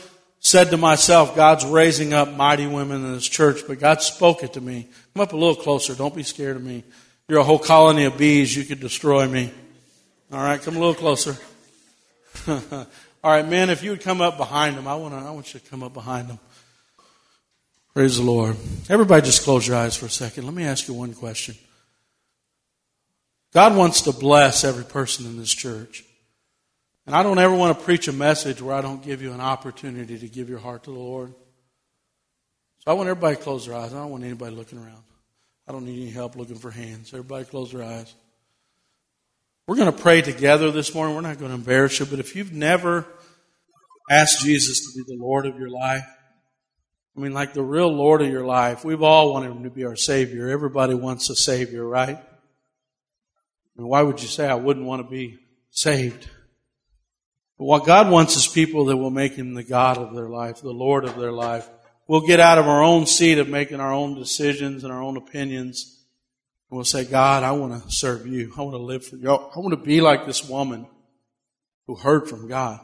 said 0.44 0.70
to 0.70 0.76
myself, 0.76 1.34
God's 1.34 1.64
raising 1.64 2.12
up 2.12 2.30
mighty 2.30 2.66
women 2.66 3.04
in 3.04 3.14
this 3.14 3.26
church, 3.26 3.62
but 3.66 3.80
God 3.80 4.02
spoke 4.02 4.42
it 4.44 4.52
to 4.52 4.60
me. 4.60 4.86
Come 5.14 5.22
up 5.22 5.32
a 5.32 5.36
little 5.36 5.56
closer. 5.56 5.94
Don't 5.94 6.14
be 6.14 6.22
scared 6.22 6.56
of 6.56 6.62
me. 6.62 6.84
You're 7.28 7.40
a 7.40 7.44
whole 7.44 7.58
colony 7.58 8.04
of 8.04 8.18
bees. 8.18 8.54
You 8.54 8.64
could 8.64 8.78
destroy 8.78 9.26
me. 9.26 9.50
All 10.30 10.38
right, 10.38 10.60
come 10.60 10.76
a 10.76 10.78
little 10.78 10.94
closer. 10.94 11.36
All 12.46 12.86
right, 13.24 13.48
men, 13.48 13.70
if 13.70 13.82
you 13.82 13.90
would 13.90 14.02
come 14.02 14.20
up 14.20 14.36
behind 14.36 14.76
them, 14.76 14.86
I 14.86 14.96
want 14.96 15.14
to, 15.14 15.20
I 15.26 15.30
want 15.30 15.54
you 15.54 15.60
to 15.60 15.70
come 15.70 15.82
up 15.82 15.94
behind 15.94 16.28
them. 16.28 16.38
Praise 17.94 18.18
the 18.18 18.22
Lord. 18.22 18.56
Everybody 18.90 19.24
just 19.24 19.44
close 19.44 19.66
your 19.66 19.78
eyes 19.78 19.96
for 19.96 20.06
a 20.06 20.10
second. 20.10 20.44
Let 20.44 20.52
me 20.52 20.64
ask 20.64 20.86
you 20.88 20.94
one 20.94 21.14
question. 21.14 21.54
God 23.54 23.76
wants 23.76 24.02
to 24.02 24.12
bless 24.12 24.62
every 24.62 24.84
person 24.84 25.24
in 25.24 25.38
this 25.38 25.52
church. 25.54 26.04
And 27.06 27.14
I 27.14 27.22
don't 27.22 27.38
ever 27.38 27.54
want 27.54 27.78
to 27.78 27.84
preach 27.84 28.08
a 28.08 28.12
message 28.12 28.62
where 28.62 28.74
I 28.74 28.80
don't 28.80 29.02
give 29.02 29.20
you 29.20 29.32
an 29.32 29.40
opportunity 29.40 30.18
to 30.18 30.28
give 30.28 30.48
your 30.48 30.58
heart 30.58 30.84
to 30.84 30.90
the 30.90 30.98
Lord. 30.98 31.34
So 32.78 32.90
I 32.90 32.94
want 32.94 33.08
everybody 33.08 33.36
to 33.36 33.42
close 33.42 33.66
their 33.66 33.76
eyes. 33.76 33.92
I 33.92 33.98
don't 33.98 34.10
want 34.10 34.24
anybody 34.24 34.54
looking 34.54 34.78
around. 34.78 35.02
I 35.68 35.72
don't 35.72 35.84
need 35.84 36.02
any 36.02 36.10
help 36.10 36.36
looking 36.36 36.56
for 36.56 36.70
hands. 36.70 37.12
Everybody 37.12 37.44
close 37.44 37.72
their 37.72 37.82
eyes. 37.82 38.14
We're 39.66 39.76
going 39.76 39.92
to 39.92 39.98
pray 39.98 40.20
together 40.20 40.70
this 40.70 40.94
morning. 40.94 41.14
We're 41.14 41.22
not 41.22 41.38
going 41.38 41.50
to 41.50 41.56
embarrass 41.56 41.98
you, 41.98 42.06
but 42.06 42.18
if 42.18 42.36
you've 42.36 42.52
never 42.52 43.06
asked 44.10 44.40
Jesus 44.40 44.80
to 44.80 44.98
be 44.98 45.14
the 45.14 45.22
Lord 45.22 45.46
of 45.46 45.58
your 45.58 45.70
life, 45.70 46.06
I 47.16 47.20
mean, 47.20 47.32
like 47.32 47.54
the 47.54 47.62
real 47.62 47.90
Lord 47.90 48.20
of 48.20 48.28
your 48.28 48.44
life, 48.44 48.84
we've 48.84 49.02
all 49.02 49.32
wanted 49.32 49.52
Him 49.52 49.62
to 49.62 49.70
be 49.70 49.84
our 49.84 49.96
Savior. 49.96 50.48
Everybody 50.48 50.94
wants 50.94 51.30
a 51.30 51.36
Savior, 51.36 51.86
right? 51.86 52.18
And 53.78 53.88
why 53.88 54.02
would 54.02 54.20
you 54.20 54.28
say 54.28 54.46
I 54.46 54.54
wouldn't 54.54 54.84
want 54.84 55.02
to 55.02 55.10
be 55.10 55.38
saved? 55.70 56.28
But 57.58 57.64
what 57.64 57.86
God 57.86 58.10
wants 58.10 58.36
is 58.36 58.46
people 58.46 58.86
that 58.86 58.96
will 58.96 59.10
make 59.10 59.34
Him 59.34 59.54
the 59.54 59.62
God 59.62 59.98
of 59.98 60.14
their 60.14 60.28
life, 60.28 60.60
the 60.60 60.70
Lord 60.70 61.04
of 61.04 61.16
their 61.16 61.32
life. 61.32 61.68
We'll 62.06 62.26
get 62.26 62.40
out 62.40 62.58
of 62.58 62.66
our 62.66 62.82
own 62.82 63.06
seat 63.06 63.38
of 63.38 63.48
making 63.48 63.80
our 63.80 63.92
own 63.92 64.14
decisions 64.14 64.84
and 64.84 64.92
our 64.92 65.02
own 65.02 65.16
opinions. 65.16 66.04
And 66.70 66.76
we'll 66.76 66.84
say, 66.84 67.04
God, 67.04 67.42
I 67.42 67.52
want 67.52 67.82
to 67.82 67.90
serve 67.90 68.26
you. 68.26 68.52
I 68.58 68.62
want 68.62 68.74
to 68.74 68.82
live 68.82 69.06
for 69.06 69.16
you. 69.16 69.30
I 69.30 69.58
want 69.58 69.70
to 69.70 69.76
be 69.84 70.00
like 70.00 70.26
this 70.26 70.46
woman 70.48 70.86
who 71.86 71.94
heard 71.94 72.28
from 72.28 72.48
God. 72.48 72.80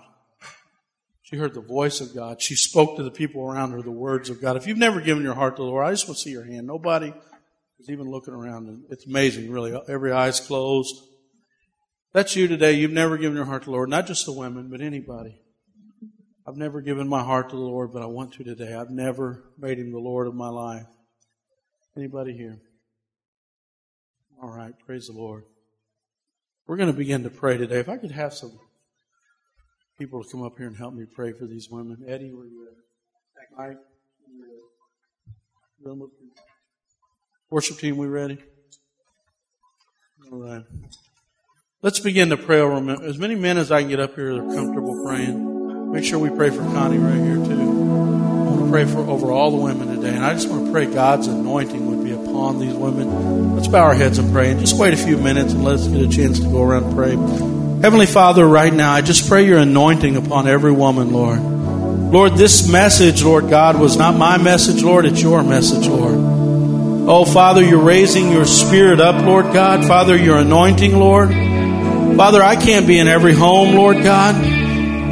She 1.22 1.36
heard 1.36 1.54
the 1.54 1.60
voice 1.60 2.00
of 2.00 2.14
God. 2.14 2.42
She 2.42 2.56
spoke 2.56 2.96
to 2.96 3.02
the 3.02 3.10
people 3.10 3.42
around 3.42 3.72
her 3.72 3.82
the 3.82 3.90
words 3.90 4.30
of 4.30 4.40
God. 4.40 4.56
If 4.56 4.66
you've 4.66 4.78
never 4.78 5.00
given 5.00 5.22
your 5.22 5.34
heart 5.34 5.56
to 5.56 5.62
the 5.62 5.68
Lord, 5.68 5.86
I 5.86 5.90
just 5.90 6.08
want 6.08 6.18
to 6.18 6.22
see 6.22 6.30
your 6.30 6.44
hand. 6.44 6.66
Nobody 6.66 7.12
is 7.78 7.88
even 7.88 8.10
looking 8.10 8.34
around. 8.34 8.84
It's 8.90 9.06
amazing, 9.06 9.50
really. 9.50 9.80
Every 9.88 10.12
eye's 10.12 10.40
closed. 10.40 10.96
That's 12.12 12.34
you 12.34 12.48
today. 12.48 12.72
You've 12.72 12.90
never 12.90 13.16
given 13.16 13.36
your 13.36 13.44
heart 13.44 13.62
to 13.62 13.66
the 13.66 13.72
Lord. 13.72 13.88
Not 13.88 14.06
just 14.06 14.26
the 14.26 14.32
women, 14.32 14.68
but 14.68 14.80
anybody. 14.80 15.40
I've 16.46 16.56
never 16.56 16.80
given 16.80 17.06
my 17.06 17.22
heart 17.22 17.50
to 17.50 17.56
the 17.56 17.62
Lord, 17.62 17.92
but 17.92 18.02
I 18.02 18.06
want 18.06 18.32
to 18.34 18.44
today. 18.44 18.74
I've 18.74 18.90
never 18.90 19.44
made 19.56 19.78
him 19.78 19.92
the 19.92 19.98
Lord 19.98 20.26
of 20.26 20.34
my 20.34 20.48
life. 20.48 20.86
Anybody 21.96 22.36
here? 22.36 22.58
All 24.42 24.50
right. 24.50 24.72
Praise 24.84 25.06
the 25.06 25.12
Lord. 25.12 25.44
We're 26.66 26.76
going 26.76 26.90
to 26.90 26.96
begin 26.96 27.22
to 27.22 27.30
pray 27.30 27.56
today. 27.56 27.78
If 27.78 27.88
I 27.88 27.96
could 27.96 28.10
have 28.10 28.34
some 28.34 28.58
people 29.98 30.24
to 30.24 30.30
come 30.30 30.42
up 30.42 30.56
here 30.56 30.66
and 30.66 30.76
help 30.76 30.94
me 30.94 31.04
pray 31.04 31.32
for 31.32 31.46
these 31.46 31.68
women. 31.70 32.04
Eddie, 32.08 32.32
where 32.32 32.46
you 32.46 32.66
at? 32.66 33.58
Mike? 33.58 33.76
Worship 37.50 37.78
team, 37.78 37.96
we 37.96 38.06
ready? 38.06 38.38
All 40.32 40.38
right. 40.38 40.64
Let's 41.82 41.98
begin 41.98 42.28
to 42.28 42.36
pray 42.36 42.60
over 42.60 43.02
as 43.06 43.16
many 43.16 43.34
men 43.36 43.56
as 43.56 43.72
I 43.72 43.80
can 43.80 43.88
get 43.88 44.00
up 44.00 44.14
here 44.14 44.34
that 44.34 44.40
are 44.42 44.54
comfortable 44.54 45.02
praying. 45.02 45.90
Make 45.90 46.04
sure 46.04 46.18
we 46.18 46.28
pray 46.28 46.50
for 46.50 46.58
Connie 46.58 46.98
right 46.98 47.14
here 47.14 47.36
too. 47.36 47.58
I 47.58 48.50
want 48.50 48.60
to 48.66 48.70
pray 48.70 48.84
for 48.84 48.98
over 48.98 49.32
all 49.32 49.50
the 49.50 49.56
women 49.56 49.96
today, 49.96 50.14
and 50.14 50.22
I 50.22 50.34
just 50.34 50.50
want 50.50 50.66
to 50.66 50.72
pray 50.72 50.84
God's 50.84 51.26
anointing 51.26 51.86
would 51.86 52.04
be 52.04 52.12
upon 52.12 52.58
these 52.58 52.74
women. 52.74 53.54
Let's 53.56 53.66
bow 53.66 53.82
our 53.82 53.94
heads 53.94 54.18
and 54.18 54.30
pray, 54.30 54.50
and 54.50 54.60
just 54.60 54.78
wait 54.78 54.92
a 54.92 54.96
few 54.98 55.16
minutes 55.16 55.54
and 55.54 55.64
let's 55.64 55.88
get 55.88 56.02
a 56.02 56.08
chance 56.08 56.38
to 56.40 56.50
go 56.50 56.62
around 56.62 56.84
and 56.84 56.94
pray. 56.94 57.12
Heavenly 57.80 58.04
Father, 58.04 58.46
right 58.46 58.74
now, 58.74 58.92
I 58.92 59.00
just 59.00 59.26
pray 59.26 59.46
your 59.46 59.60
anointing 59.60 60.16
upon 60.16 60.46
every 60.46 60.72
woman, 60.72 61.14
Lord. 61.14 61.40
Lord, 61.40 62.34
this 62.34 62.70
message, 62.70 63.22
Lord 63.22 63.48
God, 63.48 63.80
was 63.80 63.96
not 63.96 64.16
my 64.16 64.36
message, 64.36 64.82
Lord. 64.82 65.06
It's 65.06 65.22
your 65.22 65.42
message, 65.42 65.88
Lord. 65.88 66.16
Oh, 67.08 67.24
Father, 67.24 67.64
you're 67.64 67.82
raising 67.82 68.30
your 68.30 68.44
spirit 68.44 69.00
up, 69.00 69.24
Lord 69.24 69.54
God. 69.54 69.86
Father, 69.86 70.14
your 70.14 70.36
anointing, 70.36 70.92
Lord. 70.92 71.30
Father, 72.16 72.42
I 72.42 72.56
can't 72.56 72.86
be 72.86 72.98
in 72.98 73.08
every 73.08 73.34
home, 73.34 73.74
Lord 73.74 74.02
God. 74.02 74.34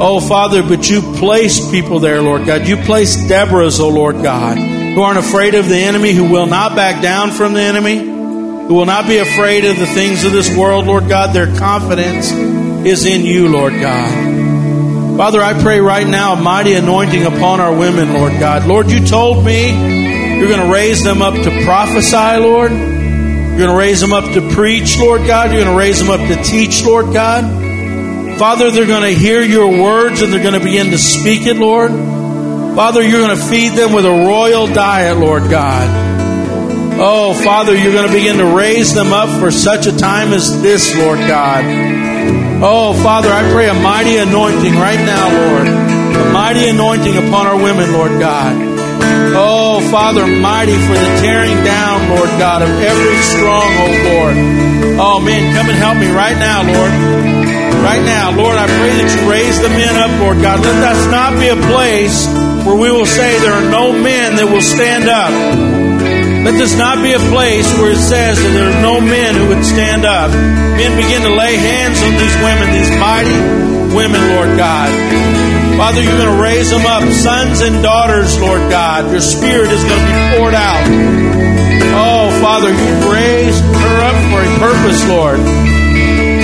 Oh, 0.01 0.19
Father, 0.19 0.63
but 0.63 0.89
you 0.89 1.01
placed 1.17 1.71
people 1.71 1.99
there, 1.99 2.21
Lord 2.21 2.45
God. 2.45 2.67
You 2.67 2.77
placed 2.77 3.27
Deborah's, 3.27 3.79
oh 3.79 3.89
Lord 3.89 4.21
God, 4.21 4.57
who 4.57 5.01
aren't 5.01 5.19
afraid 5.19 5.55
of 5.55 5.67
the 5.67 5.75
enemy, 5.75 6.13
who 6.13 6.29
will 6.29 6.45
not 6.45 6.75
back 6.75 7.01
down 7.01 7.31
from 7.31 7.53
the 7.53 7.61
enemy, 7.61 7.97
who 7.97 8.73
will 8.73 8.85
not 8.85 9.07
be 9.07 9.17
afraid 9.17 9.65
of 9.65 9.77
the 9.77 9.87
things 9.87 10.23
of 10.23 10.31
this 10.31 10.55
world, 10.55 10.85
Lord 10.85 11.09
God. 11.09 11.33
Their 11.33 11.53
confidence 11.57 12.31
is 12.85 13.05
in 13.05 13.25
you, 13.25 13.49
Lord 13.49 13.73
God. 13.73 15.17
Father, 15.17 15.41
I 15.41 15.61
pray 15.61 15.81
right 15.81 16.07
now 16.07 16.33
a 16.33 16.41
mighty 16.41 16.75
anointing 16.75 17.25
upon 17.25 17.59
our 17.59 17.75
women, 17.77 18.13
Lord 18.13 18.39
God. 18.39 18.65
Lord, 18.65 18.89
you 18.89 19.05
told 19.05 19.43
me 19.43 19.67
you're 20.39 20.47
going 20.47 20.65
to 20.65 20.71
raise 20.71 21.03
them 21.03 21.21
up 21.21 21.33
to 21.33 21.63
prophesy, 21.65 22.37
Lord. 22.39 22.71
You're 23.59 23.67
going 23.67 23.77
to 23.77 23.85
raise 23.87 23.99
them 23.99 24.13
up 24.13 24.23
to 24.23 24.55
preach, 24.55 24.97
Lord 24.97 25.27
God. 25.27 25.51
You're 25.51 25.65
going 25.65 25.73
to 25.73 25.77
raise 25.77 25.99
them 25.99 26.09
up 26.09 26.25
to 26.29 26.41
teach, 26.43 26.85
Lord 26.85 27.11
God. 27.11 27.43
Father, 28.39 28.71
they're 28.71 28.87
going 28.87 29.01
to 29.01 29.13
hear 29.13 29.41
your 29.41 29.67
words 29.67 30.21
and 30.21 30.31
they're 30.31 30.41
going 30.41 30.57
to 30.57 30.63
begin 30.63 30.91
to 30.91 30.97
speak 30.97 31.45
it, 31.45 31.57
Lord. 31.57 31.91
Father, 31.91 33.01
you're 33.01 33.19
going 33.19 33.37
to 33.37 33.43
feed 33.43 33.73
them 33.73 33.91
with 33.91 34.05
a 34.05 34.09
royal 34.09 34.65
diet, 34.67 35.17
Lord 35.17 35.49
God. 35.49 35.89
Oh, 37.01 37.33
Father, 37.33 37.75
you're 37.75 37.91
going 37.91 38.07
to 38.07 38.13
begin 38.13 38.37
to 38.37 38.55
raise 38.55 38.93
them 38.93 39.11
up 39.11 39.27
for 39.41 39.51
such 39.51 39.87
a 39.87 39.97
time 39.97 40.31
as 40.31 40.61
this, 40.61 40.95
Lord 40.95 41.19
God. 41.19 41.65
Oh, 42.63 42.93
Father, 43.03 43.27
I 43.27 43.41
pray 43.51 43.67
a 43.67 43.73
mighty 43.73 44.15
anointing 44.15 44.75
right 44.75 45.03
now, 45.03 45.27
Lord. 45.35 45.67
A 45.67 46.31
mighty 46.31 46.69
anointing 46.69 47.17
upon 47.17 47.45
our 47.45 47.61
women, 47.61 47.91
Lord 47.91 48.21
God. 48.21 48.68
Oh, 49.35 49.81
Father, 49.91 50.25
mighty 50.25 50.73
for 50.73 50.93
the 50.93 51.11
tearing 51.21 51.57
down, 51.63 52.09
Lord 52.09 52.29
God, 52.37 52.61
of 52.61 52.69
every 52.69 53.17
stronghold, 53.33 53.95
oh 53.95 54.09
Lord. 54.13 54.35
Oh, 54.99 55.19
man, 55.19 55.55
come 55.55 55.69
and 55.69 55.77
help 55.77 55.97
me 55.97 56.07
right 56.11 56.37
now, 56.37 56.63
Lord. 56.63 56.93
Right 57.79 58.03
now, 58.03 58.35
Lord, 58.35 58.57
I 58.59 58.67
pray 58.67 58.91
that 58.99 59.07
you 59.07 59.21
raise 59.31 59.57
the 59.63 59.71
men 59.71 59.95
up, 59.95 60.11
Lord 60.19 60.41
God. 60.43 60.59
Let 60.59 60.83
us 60.95 61.03
not 61.07 61.39
be 61.39 61.47
a 61.47 61.55
place 61.55 62.27
where 62.67 62.75
we 62.75 62.91
will 62.91 63.07
say 63.07 63.39
there 63.39 63.55
are 63.55 63.71
no 63.71 63.95
men 63.95 64.35
that 64.35 64.51
will 64.51 64.61
stand 64.61 65.07
up. 65.07 65.31
Let 66.43 66.59
this 66.59 66.75
not 66.75 66.99
be 67.03 67.13
a 67.13 67.23
place 67.31 67.67
where 67.79 67.91
it 67.91 68.03
says 68.03 68.35
that 68.35 68.51
there 68.51 68.67
are 68.71 68.81
no 68.81 68.99
men 68.99 69.35
who 69.35 69.55
would 69.55 69.63
stand 69.63 70.03
up. 70.03 70.31
Men 70.31 70.95
begin 70.99 71.23
to 71.23 71.35
lay 71.35 71.55
hands 71.55 71.99
on 72.03 72.15
these 72.19 72.35
women, 72.43 72.67
these 72.75 72.91
mighty 72.99 73.39
women, 73.95 74.21
Lord 74.35 74.55
God. 74.59 75.58
Father, 75.79 76.03
you're 76.03 76.19
going 76.19 76.35
to 76.35 76.43
raise 76.43 76.69
them 76.69 76.85
up, 76.85 77.07
sons 77.07 77.61
and 77.61 77.81
daughters, 77.81 78.35
Lord 78.37 78.59
God. 78.67 79.09
Your 79.15 79.23
spirit 79.23 79.71
is 79.71 79.79
going 79.79 79.95
to 79.95 80.07
be 80.11 80.17
poured 80.35 80.53
out. 80.53 80.83
Oh, 81.95 82.27
Father, 82.43 82.67
you've 82.67 83.05
raised 83.07 83.63
her 83.63 83.97
up 84.03 84.19
for 84.27 84.43
a 84.43 84.51
purpose, 84.59 84.99
Lord. 85.07 85.39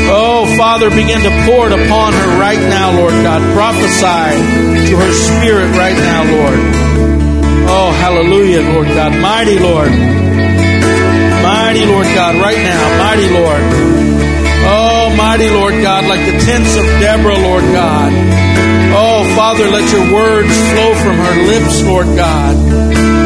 Oh, 0.07 0.47
Father, 0.55 0.89
begin 0.89 1.19
to 1.19 1.33
pour 1.43 1.67
it 1.67 1.75
upon 1.75 2.13
her 2.15 2.39
right 2.39 2.63
now, 2.71 2.95
Lord 2.95 3.11
God. 3.27 3.43
Prophesy 3.51 4.39
to 4.87 4.93
her 5.03 5.11
spirit 5.11 5.67
right 5.75 5.99
now, 5.99 6.23
Lord. 6.31 6.59
Oh, 7.67 7.91
hallelujah, 7.91 8.63
Lord 8.71 8.87
God. 8.87 9.19
Mighty 9.19 9.59
Lord. 9.59 9.91
Mighty 11.43 11.83
Lord 11.83 12.07
God, 12.15 12.39
right 12.39 12.63
now. 12.63 12.83
Mighty 13.03 13.27
Lord. 13.35 13.61
Oh, 14.63 15.13
mighty 15.17 15.49
Lord 15.49 15.75
God, 15.83 16.05
like 16.07 16.23
the 16.23 16.39
tents 16.39 16.77
of 16.79 16.85
Deborah, 17.03 17.37
Lord 17.37 17.63
God. 17.75 18.54
Oh, 18.97 19.27
Father, 19.35 19.67
let 19.67 19.91
your 19.91 20.07
words 20.07 20.47
flow 20.71 20.91
from 21.03 21.17
her 21.19 21.35
lips, 21.51 21.83
Lord 21.83 22.07
God. 22.15 22.55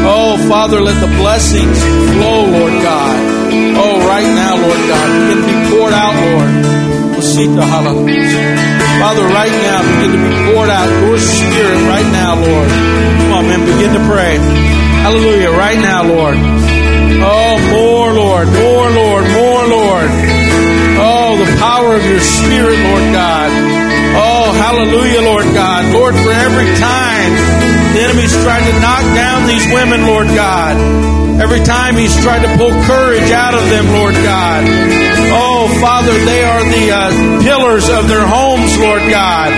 Oh, 0.02 0.36
Father, 0.50 0.82
let 0.82 0.98
the 1.00 1.12
blessings 1.22 1.78
flow, 2.18 2.50
Lord 2.50 2.74
God. 2.82 3.18
Oh, 3.78 4.02
right 4.10 4.26
now, 4.26 4.58
Lord 4.58 4.82
God, 4.90 5.08
begin 5.14 5.38
to 5.38 5.46
be 5.46 5.58
poured 5.70 5.94
out, 5.94 6.16
Lord. 6.18 6.52
Father, 8.98 9.24
right 9.30 9.54
now, 9.54 9.80
begin 9.86 10.12
to 10.18 10.22
be 10.26 10.34
poured 10.50 10.70
out 10.74 10.90
your 11.06 11.18
spirit 11.22 11.80
right 11.86 12.10
now, 12.18 12.34
Lord. 12.34 12.70
Come 13.22 13.32
on, 13.38 13.44
man, 13.46 13.62
begin 13.62 13.94
to 13.94 14.04
pray. 14.10 14.42
Hallelujah, 15.06 15.52
right 15.54 15.78
now, 15.78 16.04
Lord. 16.04 16.38
Oh, 17.22 17.56
more, 17.70 18.10
Lord, 18.18 18.48
more, 18.50 18.90
Lord, 18.90 19.24
more, 19.38 19.64
Lord. 19.70 20.10
Oh, 21.00 21.38
the 21.38 21.52
power 21.60 21.96
of 21.96 22.04
your 22.04 22.20
God. 25.54 25.94
Lord, 25.94 26.16
for 26.16 26.32
every 26.32 26.70
time 26.78 27.32
the 27.94 28.02
enemy's 28.06 28.36
trying 28.44 28.66
to 28.66 28.76
knock 28.80 29.04
down 29.16 29.48
these 29.48 29.66
women, 29.74 30.06
Lord 30.06 30.28
God. 30.28 30.78
Every 31.42 31.64
time 31.64 31.96
he's 31.96 32.14
tried 32.22 32.46
to 32.46 32.52
pull 32.58 32.72
courage 32.84 33.32
out 33.32 33.56
of 33.56 33.64
them, 33.70 33.86
Lord 33.96 34.14
God. 34.14 34.64
Oh, 35.32 35.68
Father, 35.80 36.14
they 36.26 36.44
are 36.44 36.64
the 36.64 36.86
uh, 36.92 37.44
pillars 37.44 37.88
of 37.90 38.08
their 38.08 38.26
homes, 38.26 38.78
Lord 38.78 39.02
God. 39.10 39.50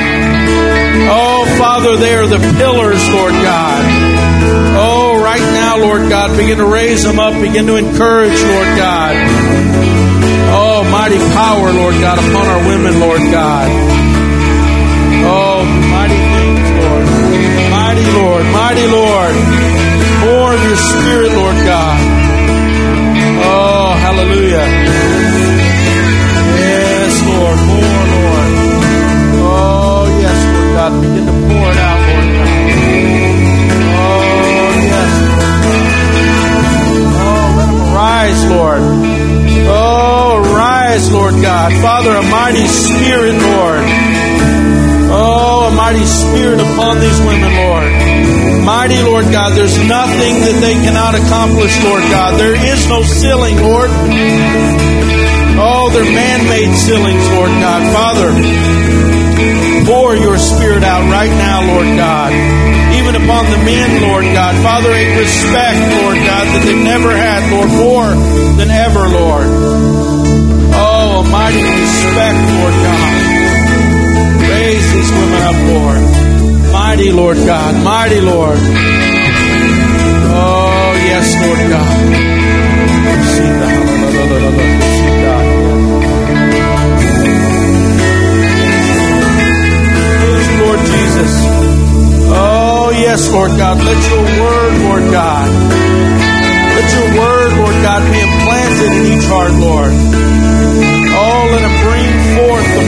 Oh, 1.10 1.44
Father, 1.58 1.98
they 1.98 2.14
are 2.16 2.28
the 2.28 2.40
pillars, 2.58 3.02
Lord 3.10 3.34
God. 3.34 3.82
Oh, 4.78 5.22
right 5.24 5.42
now, 5.42 5.78
Lord 5.78 6.08
God, 6.10 6.38
begin 6.38 6.58
to 6.58 6.66
raise 6.66 7.04
them 7.04 7.20
up, 7.20 7.34
begin 7.42 7.68
to 7.68 7.76
encourage, 7.76 8.40
Lord 8.40 8.72
God. 8.78 9.16
Oh, 10.54 10.88
mighty 10.92 11.18
power, 11.34 11.72
Lord 11.74 11.96
God, 12.00 12.20
upon 12.20 12.46
our 12.48 12.68
women, 12.68 13.00
Lord 13.00 13.22
God. 13.32 14.01
Oh, 15.24 15.64
mighty 15.92 16.18
things, 16.34 16.68
Lord. 16.80 17.06
Mighty 17.72 18.06
Lord, 18.12 18.44
mighty 18.54 18.88
Lord. 18.88 19.34
More 20.26 20.54
of 20.54 20.62
your 20.64 20.78
spirit, 20.78 21.32
Lord 21.34 21.58
God. 21.66 21.98
Oh, 23.44 23.90
hallelujah. 24.06 24.66
Yes, 26.62 27.14
Lord, 27.26 27.60
more, 27.70 28.04
Lord. 28.16 28.50
Oh, 29.44 30.20
yes, 30.22 30.40
Lord 30.54 30.70
God. 30.78 30.92
Begin 31.02 31.26
to 31.26 31.32
pour 31.32 31.68
it 31.72 31.78
out, 31.78 32.00
Lord 32.08 32.28
God. 32.38 32.50
Oh, 33.98 34.70
yes, 34.92 35.12
Lord 35.28 35.52
Oh, 37.24 37.94
arise, 37.94 38.42
Lord. 38.50 38.82
Oh, 39.74 40.54
rise, 40.56 41.12
Lord 41.12 41.36
God. 41.42 41.74
Father, 41.82 42.12
a 42.16 42.24
mighty 42.24 42.66
spirit, 42.68 43.34
Lord. 43.34 44.01
Oh, 45.22 45.70
a 45.70 45.72
mighty 45.72 46.06
spirit 46.06 46.60
upon 46.60 46.98
these 47.00 47.20
women, 47.22 47.54
Lord. 47.54 47.86
Mighty 48.66 49.02
Lord 49.06 49.26
God, 49.30 49.54
there's 49.54 49.78
nothing 49.86 50.34
that 50.42 50.58
they 50.62 50.74
cannot 50.82 51.14
accomplish, 51.14 51.74
Lord 51.86 52.02
God. 52.10 52.42
There 52.42 52.58
is 52.58 52.90
no 52.90 53.06
ceiling, 53.06 53.58
Lord. 53.62 53.90
Oh, 55.62 55.94
they're 55.94 56.10
man-made 56.10 56.74
ceilings, 56.74 57.26
Lord 57.38 57.54
God. 57.62 57.82
Father, 57.94 58.30
pour 59.86 60.18
your 60.18 60.38
spirit 60.38 60.82
out 60.82 61.06
right 61.10 61.30
now, 61.30 61.70
Lord 61.70 61.90
God. 61.98 62.34
Even 62.98 63.14
upon 63.14 63.46
the 63.50 63.62
men, 63.62 64.02
Lord 64.02 64.26
God. 64.34 64.58
Father, 64.66 64.90
a 64.90 65.06
respect, 65.22 65.82
Lord 66.02 66.18
God, 66.18 66.46
that 66.50 66.62
they've 66.66 66.86
never 66.86 67.14
had, 67.14 67.46
Lord, 67.54 67.70
more 67.78 68.10
than 68.58 68.70
ever, 68.70 69.06
Lord. 69.10 69.48
Oh, 70.74 71.22
a 71.22 71.30
mighty 71.30 71.62
respect, 71.62 72.42
Lord 72.58 72.76
up, 75.52 75.60
Lord. 75.74 76.02
Mighty 76.72 77.12
Lord 77.12 77.38
God, 77.38 77.84
mighty 77.84 78.22
Lord. 78.22 78.58
Oh, 80.34 80.92
yes, 81.12 81.28
Lord 81.44 81.64
God. 81.70 81.98
Lord 90.62 90.80
Jesus. 90.80 91.34
Oh, 92.34 92.92
yes, 92.94 93.32
Lord 93.32 93.52
God. 93.58 93.78
Let 93.78 94.00
your 94.10 94.24
word, 94.24 94.74
Lord 94.88 95.12
God. 95.12 95.50
Let 96.76 96.88
your 96.96 97.10
word, 97.20 97.52
Lord 97.58 97.78
God, 97.84 98.02
be 98.12 98.20
implanted 98.22 98.92
in 98.98 99.06
each 99.18 99.26
heart, 99.28 99.52
Lord. 99.60 99.92
Oh, 101.12 101.42
let 101.52 101.62
it 101.68 101.76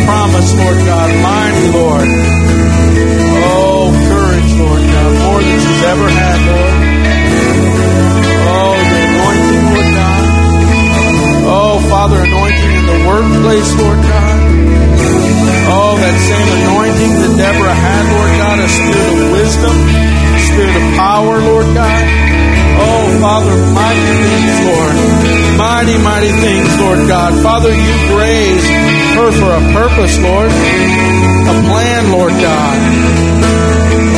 promise, 0.05 0.49
Lord 0.55 0.79
God. 0.85 1.09
Mighty 1.23 1.65
Lord. 1.71 2.07
Oh, 3.43 3.91
courage, 3.91 4.51
Lord 4.59 4.83
God. 4.83 5.11
More 5.23 5.41
than 5.41 5.57
she's 5.59 5.83
ever 5.83 6.07
had, 6.07 6.39
Lord. 6.47 6.75
Oh, 8.43 8.75
the 8.79 8.99
anointing, 9.07 9.65
Lord 9.73 9.89
God. 9.95 10.23
Oh, 11.43 11.75
Father, 11.89 12.19
anointing 12.23 12.71
in 12.79 12.85
the 12.85 12.99
workplace, 13.07 13.69
Lord 13.79 13.99
God. 14.03 14.37
Oh, 15.63 15.95
that 15.95 16.15
same 16.27 16.49
anointing 16.59 17.13
that 17.23 17.33
Deborah 17.39 17.73
had, 17.75 18.03
Lord 18.13 18.33
God, 18.39 18.57
a 18.59 18.67
spirit 18.67 19.15
of 19.23 19.31
wisdom, 19.31 19.75
a 19.79 20.41
spirit 20.51 20.75
of 20.75 20.85
power, 20.99 21.35
Lord 21.39 21.69
God. 21.71 22.03
Oh, 22.73 23.05
Father, 23.23 23.55
mighty 23.71 24.13
things, 24.27 24.55
Lord. 24.67 24.95
Mighty, 25.57 25.97
mighty 26.03 26.33
things, 26.43 26.71
Lord 26.79 27.07
God. 27.07 27.31
Father, 27.41 27.71
you've 27.71 28.07
raised 28.17 29.02
her 29.15 29.31
for 29.31 29.51
a 29.51 29.63
purpose, 29.73 30.17
Lord. 30.19 30.49
A 30.49 31.55
plan, 31.69 32.11
Lord 32.11 32.33
God. 32.33 32.77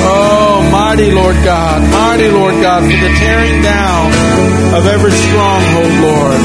Oh, 0.07 0.69
mighty 0.71 1.11
Lord 1.11 1.35
God. 1.43 1.81
Mighty 1.91 2.29
Lord 2.29 2.55
God 2.61 2.83
for 2.83 2.97
the 2.97 3.13
tearing 3.19 3.61
down 3.61 4.11
of 4.75 4.85
every 4.87 5.11
stronghold, 5.11 5.93
Lord. 6.01 6.39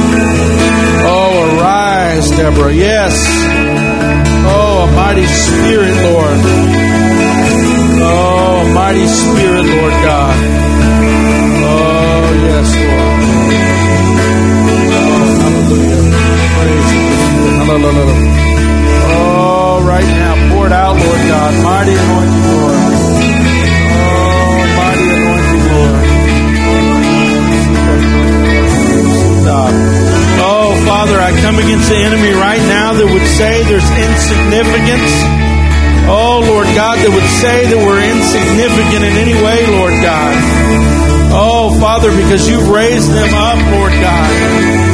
Oh, 1.03 1.59
arise, 1.59 2.31
Deborah. 2.31 2.75
Yes. 2.75 3.15
Oh, 4.47 4.89
a 4.89 4.97
mighty 4.97 5.27
spirit, 5.27 5.95
Lord. 6.11 6.41
Oh, 8.03 8.73
mighty 8.75 9.07
spirit, 9.07 9.65
Lord 9.65 9.93
God. 10.03 10.37
Oh, 11.63 12.41
yes, 12.43 12.77
Lord. 12.77 13.10
Oh, 17.73 17.79
right 19.87 20.03
now, 20.03 20.35
pour 20.51 20.66
it 20.66 20.73
out, 20.75 20.99
Lord 20.99 21.23
God. 21.31 21.55
Mighty 21.62 21.95
anointing, 21.95 22.43
Lord. 22.51 22.75
Oh, 23.95 24.59
mighty 24.75 25.07
anointing, 25.14 25.62
Lord. 25.71 25.95
Oh, 30.43 30.83
Father, 30.83 31.14
I 31.23 31.31
come 31.47 31.62
against 31.62 31.87
the 31.89 31.95
enemy 31.95 32.35
right 32.35 32.59
now 32.66 32.95
that 32.99 33.07
would 33.07 33.29
say 33.39 33.62
there's 33.62 33.87
insignificance. 33.87 35.14
Oh, 36.11 36.43
Lord 36.43 36.66
God, 36.75 36.99
that 36.99 37.12
would 37.14 37.31
say 37.39 37.71
that 37.71 37.79
we're 37.79 38.03
insignificant 38.03 39.07
in 39.07 39.14
any 39.14 39.39
way, 39.39 39.62
Lord 39.79 39.95
God. 40.03 40.35
Oh, 41.31 41.71
Father, 41.79 42.11
because 42.11 42.51
you've 42.51 42.68
raised 42.68 43.14
them 43.14 43.31
up, 43.31 43.62
Lord 43.71 43.95
God. 44.03 44.89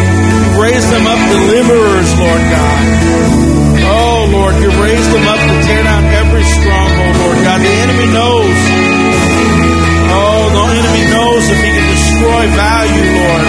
Raised 0.66 0.90
them 0.90 1.06
up 1.06 1.20
deliverers, 1.30 2.10
Lord 2.18 2.42
God. 2.50 2.82
Oh, 3.86 4.26
Lord, 4.34 4.54
you've 4.58 4.74
raised 4.82 5.10
them 5.14 5.22
up 5.30 5.38
to 5.38 5.54
tear 5.62 5.84
down 5.86 6.02
every 6.10 6.42
stronghold, 6.42 7.14
Lord 7.22 7.38
God. 7.46 7.62
The 7.62 7.74
enemy 7.86 8.10
knows. 8.10 8.58
Oh, 10.10 10.42
the 10.50 10.64
enemy 10.66 11.04
knows 11.06 11.42
if 11.54 11.58
he 11.62 11.70
can 11.70 11.86
destroy 11.86 12.42
value, 12.50 13.06
Lord. 13.14 13.46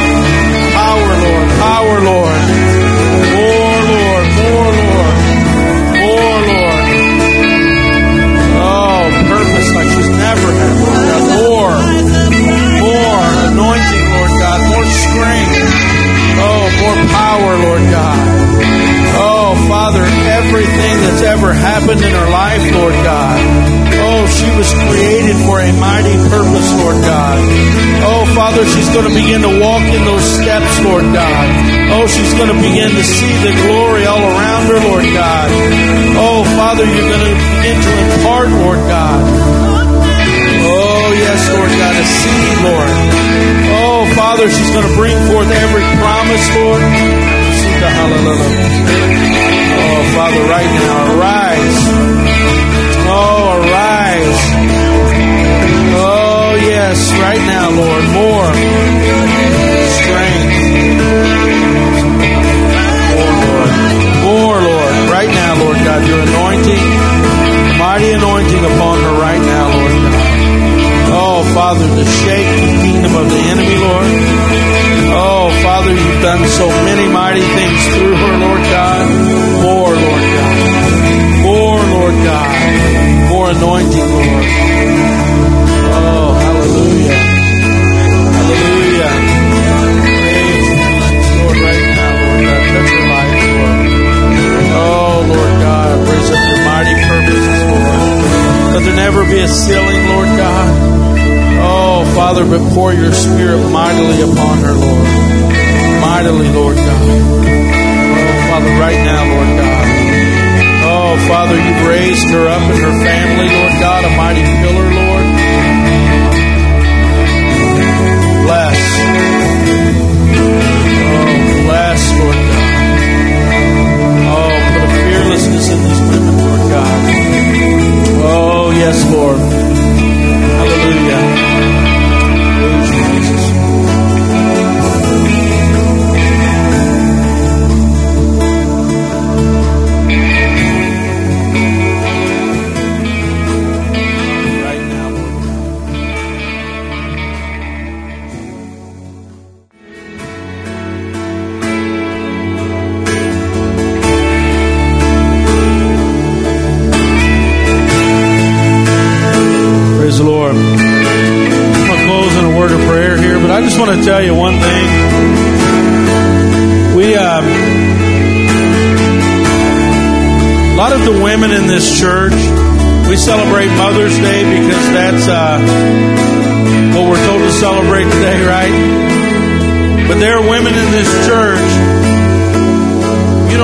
Power, 0.78 1.11
Lord. 1.26 1.47
Power, 1.57 1.97
Lord. 2.05 2.41
More, 3.34 3.80
Lord. 3.97 4.26
More, 4.38 4.70
Lord. 4.78 5.18
More, 5.97 6.39
Lord. 6.53 6.86
Oh, 8.61 9.01
purpose 9.26 9.70
like 9.74 9.89
she's 9.89 10.11
never 10.22 10.49
had, 10.53 10.74
Lord 10.86 11.01
God. 11.09 11.24
More. 11.34 11.78
More 12.78 13.26
anointing, 13.49 14.05
Lord 14.05 14.34
God. 14.38 14.59
More 14.70 14.86
strength. 14.86 15.66
More 16.82 16.97
power, 17.09 17.51
Lord 17.57 17.84
God. 17.89 18.21
Oh, 19.17 19.55
Father, 19.67 20.03
everything 20.03 20.95
that's 21.01 21.23
ever 21.23 21.53
happened 21.53 22.01
in 22.01 22.13
her 22.13 22.30
life, 22.30 22.63
Lord 22.73 22.93
God. 23.01 23.38
Oh, 23.97 24.23
she 24.30 24.49
was 24.55 24.69
created 24.86 25.36
for 25.45 25.59
a 25.59 25.71
mighty 25.82 26.15
purpose, 26.30 26.69
Lord 26.78 27.01
God. 27.01 27.38
Oh, 28.05 28.23
Father, 28.38 28.63
she's 28.65 28.89
going 28.93 29.09
to 29.09 29.13
begin 29.13 29.41
to 29.41 29.53
walk 29.59 29.82
in 29.82 30.05
those 30.05 30.23
steps, 30.23 30.80
Lord 30.86 31.07
God. 31.11 31.45
Oh, 31.97 32.05
she's 32.05 32.34
going 32.38 32.53
to 32.53 32.59
begin 32.61 32.93
to 32.93 33.03
see 33.03 33.34
the 33.41 33.53
glory 33.65 34.05
all 34.05 34.21
around 34.21 34.69
her, 34.69 34.80
Lord 34.86 35.07
God. 35.13 35.49
Oh, 36.15 36.45
Father, 36.55 36.86
you're 36.86 37.09
going 37.09 37.25
to 37.25 37.36
begin 37.36 37.78
to 37.82 37.93
impart, 38.13 38.49
Lord 38.49 38.82
God. 38.86 39.76
Oh, 41.18 41.26
yes, 41.26 41.49
Lord 41.49 41.74
God, 41.82 41.95
a 41.97 42.05
seed, 42.05 42.57
Lord. 42.61 42.93
Oh, 43.74 44.05
Father, 44.13 44.45
she's 44.53 44.70
going 44.70 44.86
to 44.86 44.93
bring 44.93 45.18
forth 45.26 45.49
every 45.49 45.82
promise, 45.97 46.45
Lord. 46.61 46.78
Oh, 49.82 49.99
Father, 50.13 50.43
right 50.45 50.72
now, 50.78 51.18
arise. 51.18 51.80
Oh, 53.09 53.65
arise. 53.65 54.41
Oh, 55.97 56.53
yes, 56.61 57.01
right 57.18 57.41
now, 57.49 57.65
Lord, 57.74 58.05
more 58.13 58.53
strength. 59.89 60.53
More, 63.09 63.34
Lord. 63.41 63.74
More, 64.22 64.61
Lord. 64.70 64.93
Right 65.09 65.34
now, 65.34 65.65
Lord 65.65 65.82
God, 65.82 66.05
your 66.05 66.22
anointing, 66.30 66.86
mighty 67.82 68.13
anointing 68.13 68.63
upon 68.70 69.01
her 69.01 69.18
right 69.18 69.41
now, 69.41 69.65
Lord. 69.74 69.96
Oh, 69.96 69.96
Father, 71.53 71.87
to 71.87 72.05
shake 72.05 72.49
the 72.61 72.71
kingdom 72.83 73.15
of 73.15 73.29
the 73.29 73.41
enemy, 73.53 73.77
Lord. 73.77 74.07
Oh, 75.09 75.49
Father, 75.63 75.91
you've 75.91 76.21
done 76.21 76.45
so 76.47 76.67
many 76.67 77.07
mighty 77.11 77.41
things 77.41 77.79
through 77.95 78.15
her, 78.15 78.33
Lord 78.37 78.63
God. 78.71 79.03
More, 79.63 79.93
Lord 79.95 80.16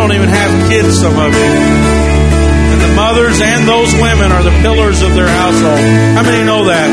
don't 0.04 0.20
even 0.20 0.28
have 0.28 0.52
kids, 0.68 1.00
some 1.00 1.16
of 1.16 1.32
you. 1.32 1.52
And 2.76 2.80
the 2.84 2.92
mothers 2.92 3.40
and 3.40 3.64
those 3.64 3.88
women 4.04 4.36
are 4.36 4.44
the 4.44 4.52
pillars 4.60 5.00
of 5.00 5.16
their 5.16 5.32
household. 5.32 5.80
How 6.20 6.28
many 6.28 6.44
know 6.44 6.68
that? 6.68 6.92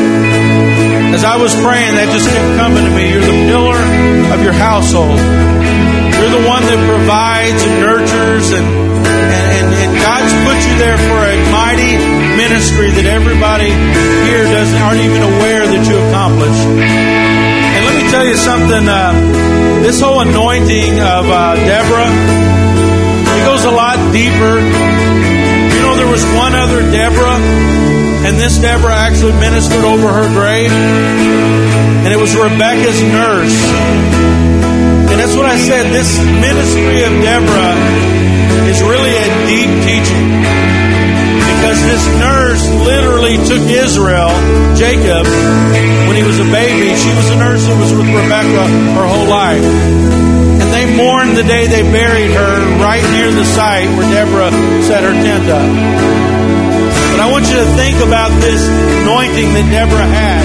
As 1.11 1.27
I 1.27 1.35
was 1.35 1.51
praying, 1.59 1.99
that 1.99 2.07
just 2.15 2.31
kept 2.31 2.51
coming 2.55 2.87
to 2.87 2.91
me. 2.95 3.11
You're 3.11 3.27
the 3.27 3.39
pillar 3.51 3.83
of 4.31 4.39
your 4.39 4.55
household. 4.55 5.19
You're 5.19 6.35
the 6.39 6.47
one 6.47 6.63
that 6.71 6.79
provides 6.87 7.59
and 7.67 7.83
nurtures, 7.83 8.55
and, 8.55 8.63
and, 8.63 9.67
and, 9.75 9.91
God's 9.99 10.31
put 10.47 10.57
you 10.71 10.75
there 10.79 10.95
for 10.95 11.19
a 11.19 11.35
mighty 11.51 11.99
ministry 12.39 12.95
that 12.95 13.11
everybody 13.11 13.75
here 14.23 14.47
doesn't 14.47 14.79
aren't 14.79 15.03
even 15.03 15.19
aware 15.19 15.67
that 15.67 15.83
you 15.83 15.99
accomplished. 16.07 16.63
And 16.79 17.81
let 17.83 17.95
me 17.99 18.07
tell 18.07 18.23
you 18.23 18.39
something. 18.39 18.87
Uh, 18.87 19.51
this 19.81 19.99
whole 19.99 20.21
anointing 20.21 20.93
of 21.01 21.25
uh, 21.25 21.55
Deborah, 21.55 22.13
a 23.71 23.73
lot 23.73 23.97
deeper 24.11 24.59
you 25.81 25.87
know, 25.87 25.95
there 25.95 26.11
was 26.11 26.23
one 26.37 26.53
other 26.53 26.81
Deborah, 26.91 27.41
and 28.27 28.37
this 28.37 28.59
Deborah 28.59 28.93
actually 28.93 29.33
ministered 29.33 29.83
over 29.83 30.13
her 30.13 30.29
grave, 30.29 30.69
and 30.69 32.13
it 32.13 32.17
was 32.17 32.35
Rebecca's 32.35 33.01
nurse. 33.01 33.57
And 35.09 35.19
that's 35.19 35.35
what 35.35 35.47
I 35.47 35.57
said. 35.57 35.89
This 35.89 36.19
ministry 36.19 37.01
of 37.01 37.17
Deborah 37.25 37.73
is 38.69 38.81
really 38.83 39.15
a 39.17 39.27
deep 39.49 39.71
teaching. 39.89 40.80
Because 41.61 41.77
this 41.85 42.05
nurse 42.17 42.65
literally 42.89 43.37
took 43.45 43.61
Israel, 43.69 44.33
Jacob, 44.73 45.29
when 46.09 46.17
he 46.17 46.25
was 46.25 46.41
a 46.41 46.49
baby. 46.49 46.89
She 46.97 47.13
was 47.13 47.29
a 47.29 47.37
nurse 47.37 47.61
that 47.69 47.77
was 47.77 47.93
with 47.93 48.09
Rebecca 48.09 48.65
her 48.97 49.05
whole 49.05 49.29
life. 49.29 49.61
And 49.61 50.73
they 50.73 50.89
mourned 50.89 51.37
the 51.37 51.45
day 51.45 51.69
they 51.69 51.85
buried 51.85 52.33
her 52.33 52.53
right 52.81 53.05
near 53.13 53.29
the 53.29 53.45
site 53.45 53.85
where 53.93 54.09
Deborah 54.09 54.49
set 54.89 55.05
her 55.05 55.13
tent 55.13 55.45
up. 55.53 55.69
But 57.13 57.19
I 57.21 57.29
want 57.29 57.45
you 57.45 57.61
to 57.61 57.69
think 57.77 58.01
about 58.01 58.33
this 58.41 58.65
anointing 59.05 59.53
that 59.53 59.67
Deborah 59.69 60.09
had. 60.09 60.41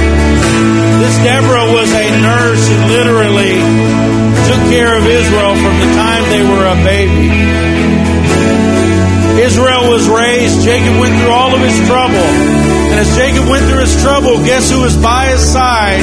This 1.01 1.17
Deborah 1.25 1.73
was 1.73 1.89
a 1.97 2.07
nurse 2.21 2.65
and 2.69 2.93
literally 2.93 3.57
took 4.53 4.61
care 4.69 4.93
of 4.93 5.05
Israel 5.09 5.57
from 5.65 5.75
the 5.81 5.91
time 5.97 6.23
they 6.29 6.45
were 6.45 6.67
a 6.69 6.77
baby. 6.85 8.16
Israel 9.47 9.91
was 9.95 10.09
raised, 10.11 10.67
Jacob 10.67 10.99
went 10.99 11.15
through 11.23 11.31
all 11.31 11.55
of 11.55 11.63
his 11.63 11.79
trouble. 11.87 12.27
And 12.91 12.99
as 12.99 13.15
Jacob 13.15 13.47
went 13.47 13.63
through 13.71 13.79
his 13.87 13.95
trouble, 14.03 14.43
guess 14.43 14.71
who 14.71 14.83
was 14.83 14.97
by 14.99 15.31
his 15.31 15.39
side 15.39 16.03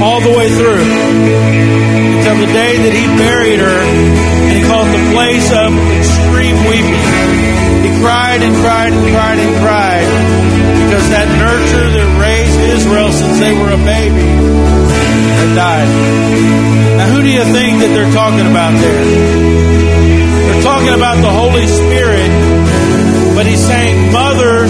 all 0.00 0.20
the 0.24 0.32
way 0.32 0.48
through? 0.48 0.80
Until 0.80 2.36
the 2.40 2.48
day 2.48 2.80
that 2.80 2.94
he 2.96 3.04
buried 3.20 3.60
her, 3.60 3.80
and 3.84 4.52
he 4.56 4.64
called 4.64 4.88
the 4.88 5.04
place 5.12 5.48
of 5.52 5.76
extreme 6.00 6.56
weeping. 6.72 7.04
He 7.84 7.90
cried 8.00 8.40
and 8.40 8.54
cried 8.64 8.92
and 8.96 9.04
cried 9.12 9.38
and 9.38 9.52
cried 9.60 10.08
because 10.88 11.06
that 11.12 11.28
nurture 11.36 11.88
that 12.00 12.08
raised 12.16 12.60
Israel 12.80 13.12
since 13.12 13.36
they 13.44 13.52
were 13.52 13.76
a 13.76 13.82
baby 13.84 14.24
had 15.36 15.52
died. 15.52 15.90
Now, 16.96 17.06
who 17.12 17.20
do 17.22 17.28
you 17.28 17.44
think 17.44 17.84
that 17.84 17.92
they're 17.92 18.12
talking 18.16 18.48
about 18.48 18.72
there? 18.80 19.04
They're 20.48 20.64
talking 20.64 20.94
about 20.96 21.20
the 21.20 21.30
Holy 21.30 21.66
Spirit, 21.68 22.30
but 23.40 23.48
he's 23.48 23.64
saying, 23.64 24.12
Mothers, 24.12 24.68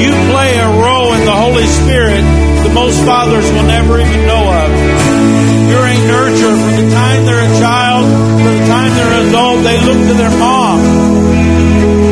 you 0.00 0.08
play 0.32 0.56
a 0.56 0.70
role 0.80 1.12
in 1.12 1.28
the 1.28 1.36
Holy 1.36 1.68
Spirit 1.84 2.24
that 2.64 2.72
most 2.72 2.96
fathers 3.04 3.44
will 3.52 3.68
never 3.68 4.00
even 4.00 4.24
know 4.24 4.48
of. 4.48 4.68
You're 5.68 5.84
a 5.84 5.98
nurturer. 6.08 6.56
From 6.56 6.74
the 6.80 6.88
time 6.88 7.28
they're 7.28 7.44
a 7.44 7.52
child, 7.60 8.08
from 8.08 8.48
the 8.48 8.64
time 8.64 8.96
they're 8.96 9.12
an 9.12 9.28
adult, 9.28 9.60
they 9.60 9.76
look 9.84 10.00
to 10.08 10.14
their 10.16 10.32
mom. 10.40 10.80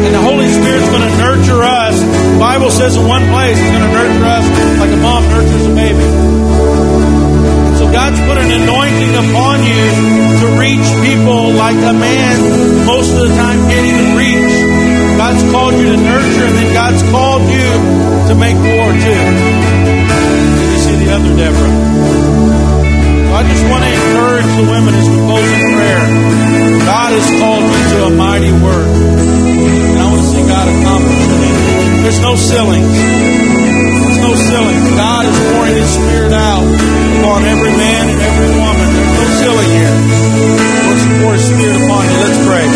And 0.04 0.12
the 0.12 0.20
Holy 0.20 0.52
Spirit's 0.52 0.84
going 0.92 1.00
to 1.00 1.14
nurture 1.16 1.64
us. 1.64 1.96
The 1.96 2.36
Bible 2.36 2.68
says 2.68 3.00
in 3.00 3.08
one 3.08 3.24
place, 3.32 3.56
He's 3.56 3.72
going 3.72 3.88
to 3.88 3.94
nurture 3.96 4.28
us 4.36 4.44
like 4.84 4.92
a 4.92 5.00
mom 5.00 5.24
nurtures 5.32 5.64
a 5.64 5.72
baby. 5.72 6.04
So 7.80 7.88
God's 7.88 8.20
put 8.28 8.36
an 8.36 8.52
anointing 8.52 9.16
upon 9.16 9.64
you 9.64 9.84
to 10.44 10.46
reach 10.60 10.84
people 11.08 11.56
like 11.56 11.80
a 11.80 11.96
man 11.96 12.36
most 12.84 13.16
of 13.16 13.24
the 13.24 13.32
time 13.32 13.64
can't 13.64 13.86
even 13.88 14.08
reach. 14.20 14.39
God's 15.30 15.46
called 15.52 15.74
you 15.78 15.86
to 15.86 15.96
nurture, 15.96 16.42
and 16.42 16.56
then 16.58 16.74
God's 16.74 17.02
called 17.06 17.46
you 17.46 17.70
to 18.26 18.34
make 18.34 18.58
war 18.58 18.90
too. 18.90 19.24
You 20.74 20.78
see 20.82 20.96
the 21.06 21.14
other 21.14 21.30
Deborah. 21.38 21.70
So 21.70 23.32
I 23.38 23.42
just 23.46 23.62
want 23.70 23.86
to 23.86 23.90
encourage 23.94 24.50
the 24.58 24.66
women 24.66 24.90
as 24.90 25.06
we 25.06 25.14
close 25.30 25.46
in 25.54 25.62
prayer. 25.70 26.02
God 26.82 27.14
has 27.14 27.30
called 27.38 27.62
you 27.62 27.78
to 27.94 27.98
a 28.10 28.12
mighty 28.18 28.50
work. 28.58 28.90
And 28.90 29.98
I 30.02 30.10
want 30.10 30.18
to 30.18 30.26
see 30.34 30.42
God 30.50 30.66
accomplish 30.66 31.22
it. 31.22 32.02
There's 32.02 32.18
no 32.26 32.34
ceilings. 32.34 32.90
There's 32.90 34.18
no 34.26 34.34
ceilings. 34.34 34.82
God 34.98 35.30
is 35.30 35.36
pouring 35.54 35.78
His 35.78 35.90
Spirit 35.94 36.34
out 36.34 36.66
upon 36.66 37.46
every 37.46 37.70
man 37.78 38.02
and 38.10 38.18
every 38.18 38.50
woman. 38.58 38.69
Pour 41.20 41.32
His 41.36 41.44
Spirit 41.44 41.76
upon 41.84 42.02
you. 42.08 42.16
Let's 42.24 42.40
pray. 42.48 42.66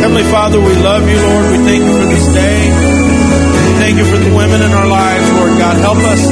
Heavenly 0.00 0.26
Father, 0.30 0.58
we 0.62 0.74
love 0.80 1.02
you, 1.04 1.18
Lord. 1.18 1.44
We 1.50 1.58
thank 1.66 1.82
you 1.82 1.94
for 1.98 2.06
this 2.06 2.26
day. 2.30 2.60
We 2.70 3.72
thank 3.82 3.94
you 3.98 4.06
for 4.06 4.18
the 4.18 4.32
women 4.34 4.62
in 4.62 4.72
our 4.72 4.88
lives, 4.88 5.26
Lord 5.34 5.54
God. 5.58 5.74
Help 5.82 5.98
us 5.98 6.22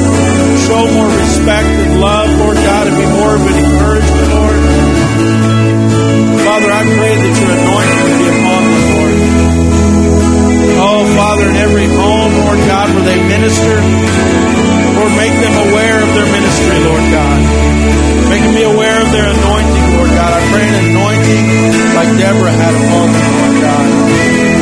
show 0.65 0.83
more 0.89 1.11
respect 1.11 1.67
and 1.67 1.99
love, 1.99 2.29
Lord 2.39 2.57
God, 2.57 2.87
and 2.87 2.95
be 2.95 3.07
more 3.19 3.33
of 3.35 3.43
an 3.43 3.55
encouragement, 3.59 4.27
Lord. 4.33 4.59
Father, 6.47 6.69
I 6.71 6.83
pray 6.97 7.13
that 7.13 7.33
your 7.39 7.51
anointing 7.53 7.99
would 8.03 8.17
be 8.19 8.27
upon 8.29 8.61
them, 8.63 8.83
Lord. 8.89 9.17
Oh, 10.79 11.03
Father, 11.15 11.45
in 11.51 11.57
every 11.59 11.87
home, 11.91 12.31
Lord 12.39 12.59
God, 12.71 12.87
where 12.95 13.05
they 13.05 13.19
minister, 13.19 13.75
Lord, 14.95 15.13
make 15.19 15.35
them 15.35 15.55
aware 15.69 15.99
of 15.99 16.09
their 16.15 16.29
ministry, 16.31 16.77
Lord 16.87 17.05
God. 17.11 17.39
Make 18.31 18.41
them 18.43 18.55
be 18.55 18.63
aware 18.63 18.97
of 19.01 19.09
their 19.11 19.27
anointing, 19.27 19.78
God. 20.29 20.43
I 20.43 20.51
pray 20.51 20.67
an 20.67 20.75
anointing 20.89 21.45
like 21.95 22.17
Deborah 22.17 22.51
had 22.51 22.73
upon 22.75 23.07
them, 23.13 23.27
Lord 23.39 23.61
God. 23.61 24.58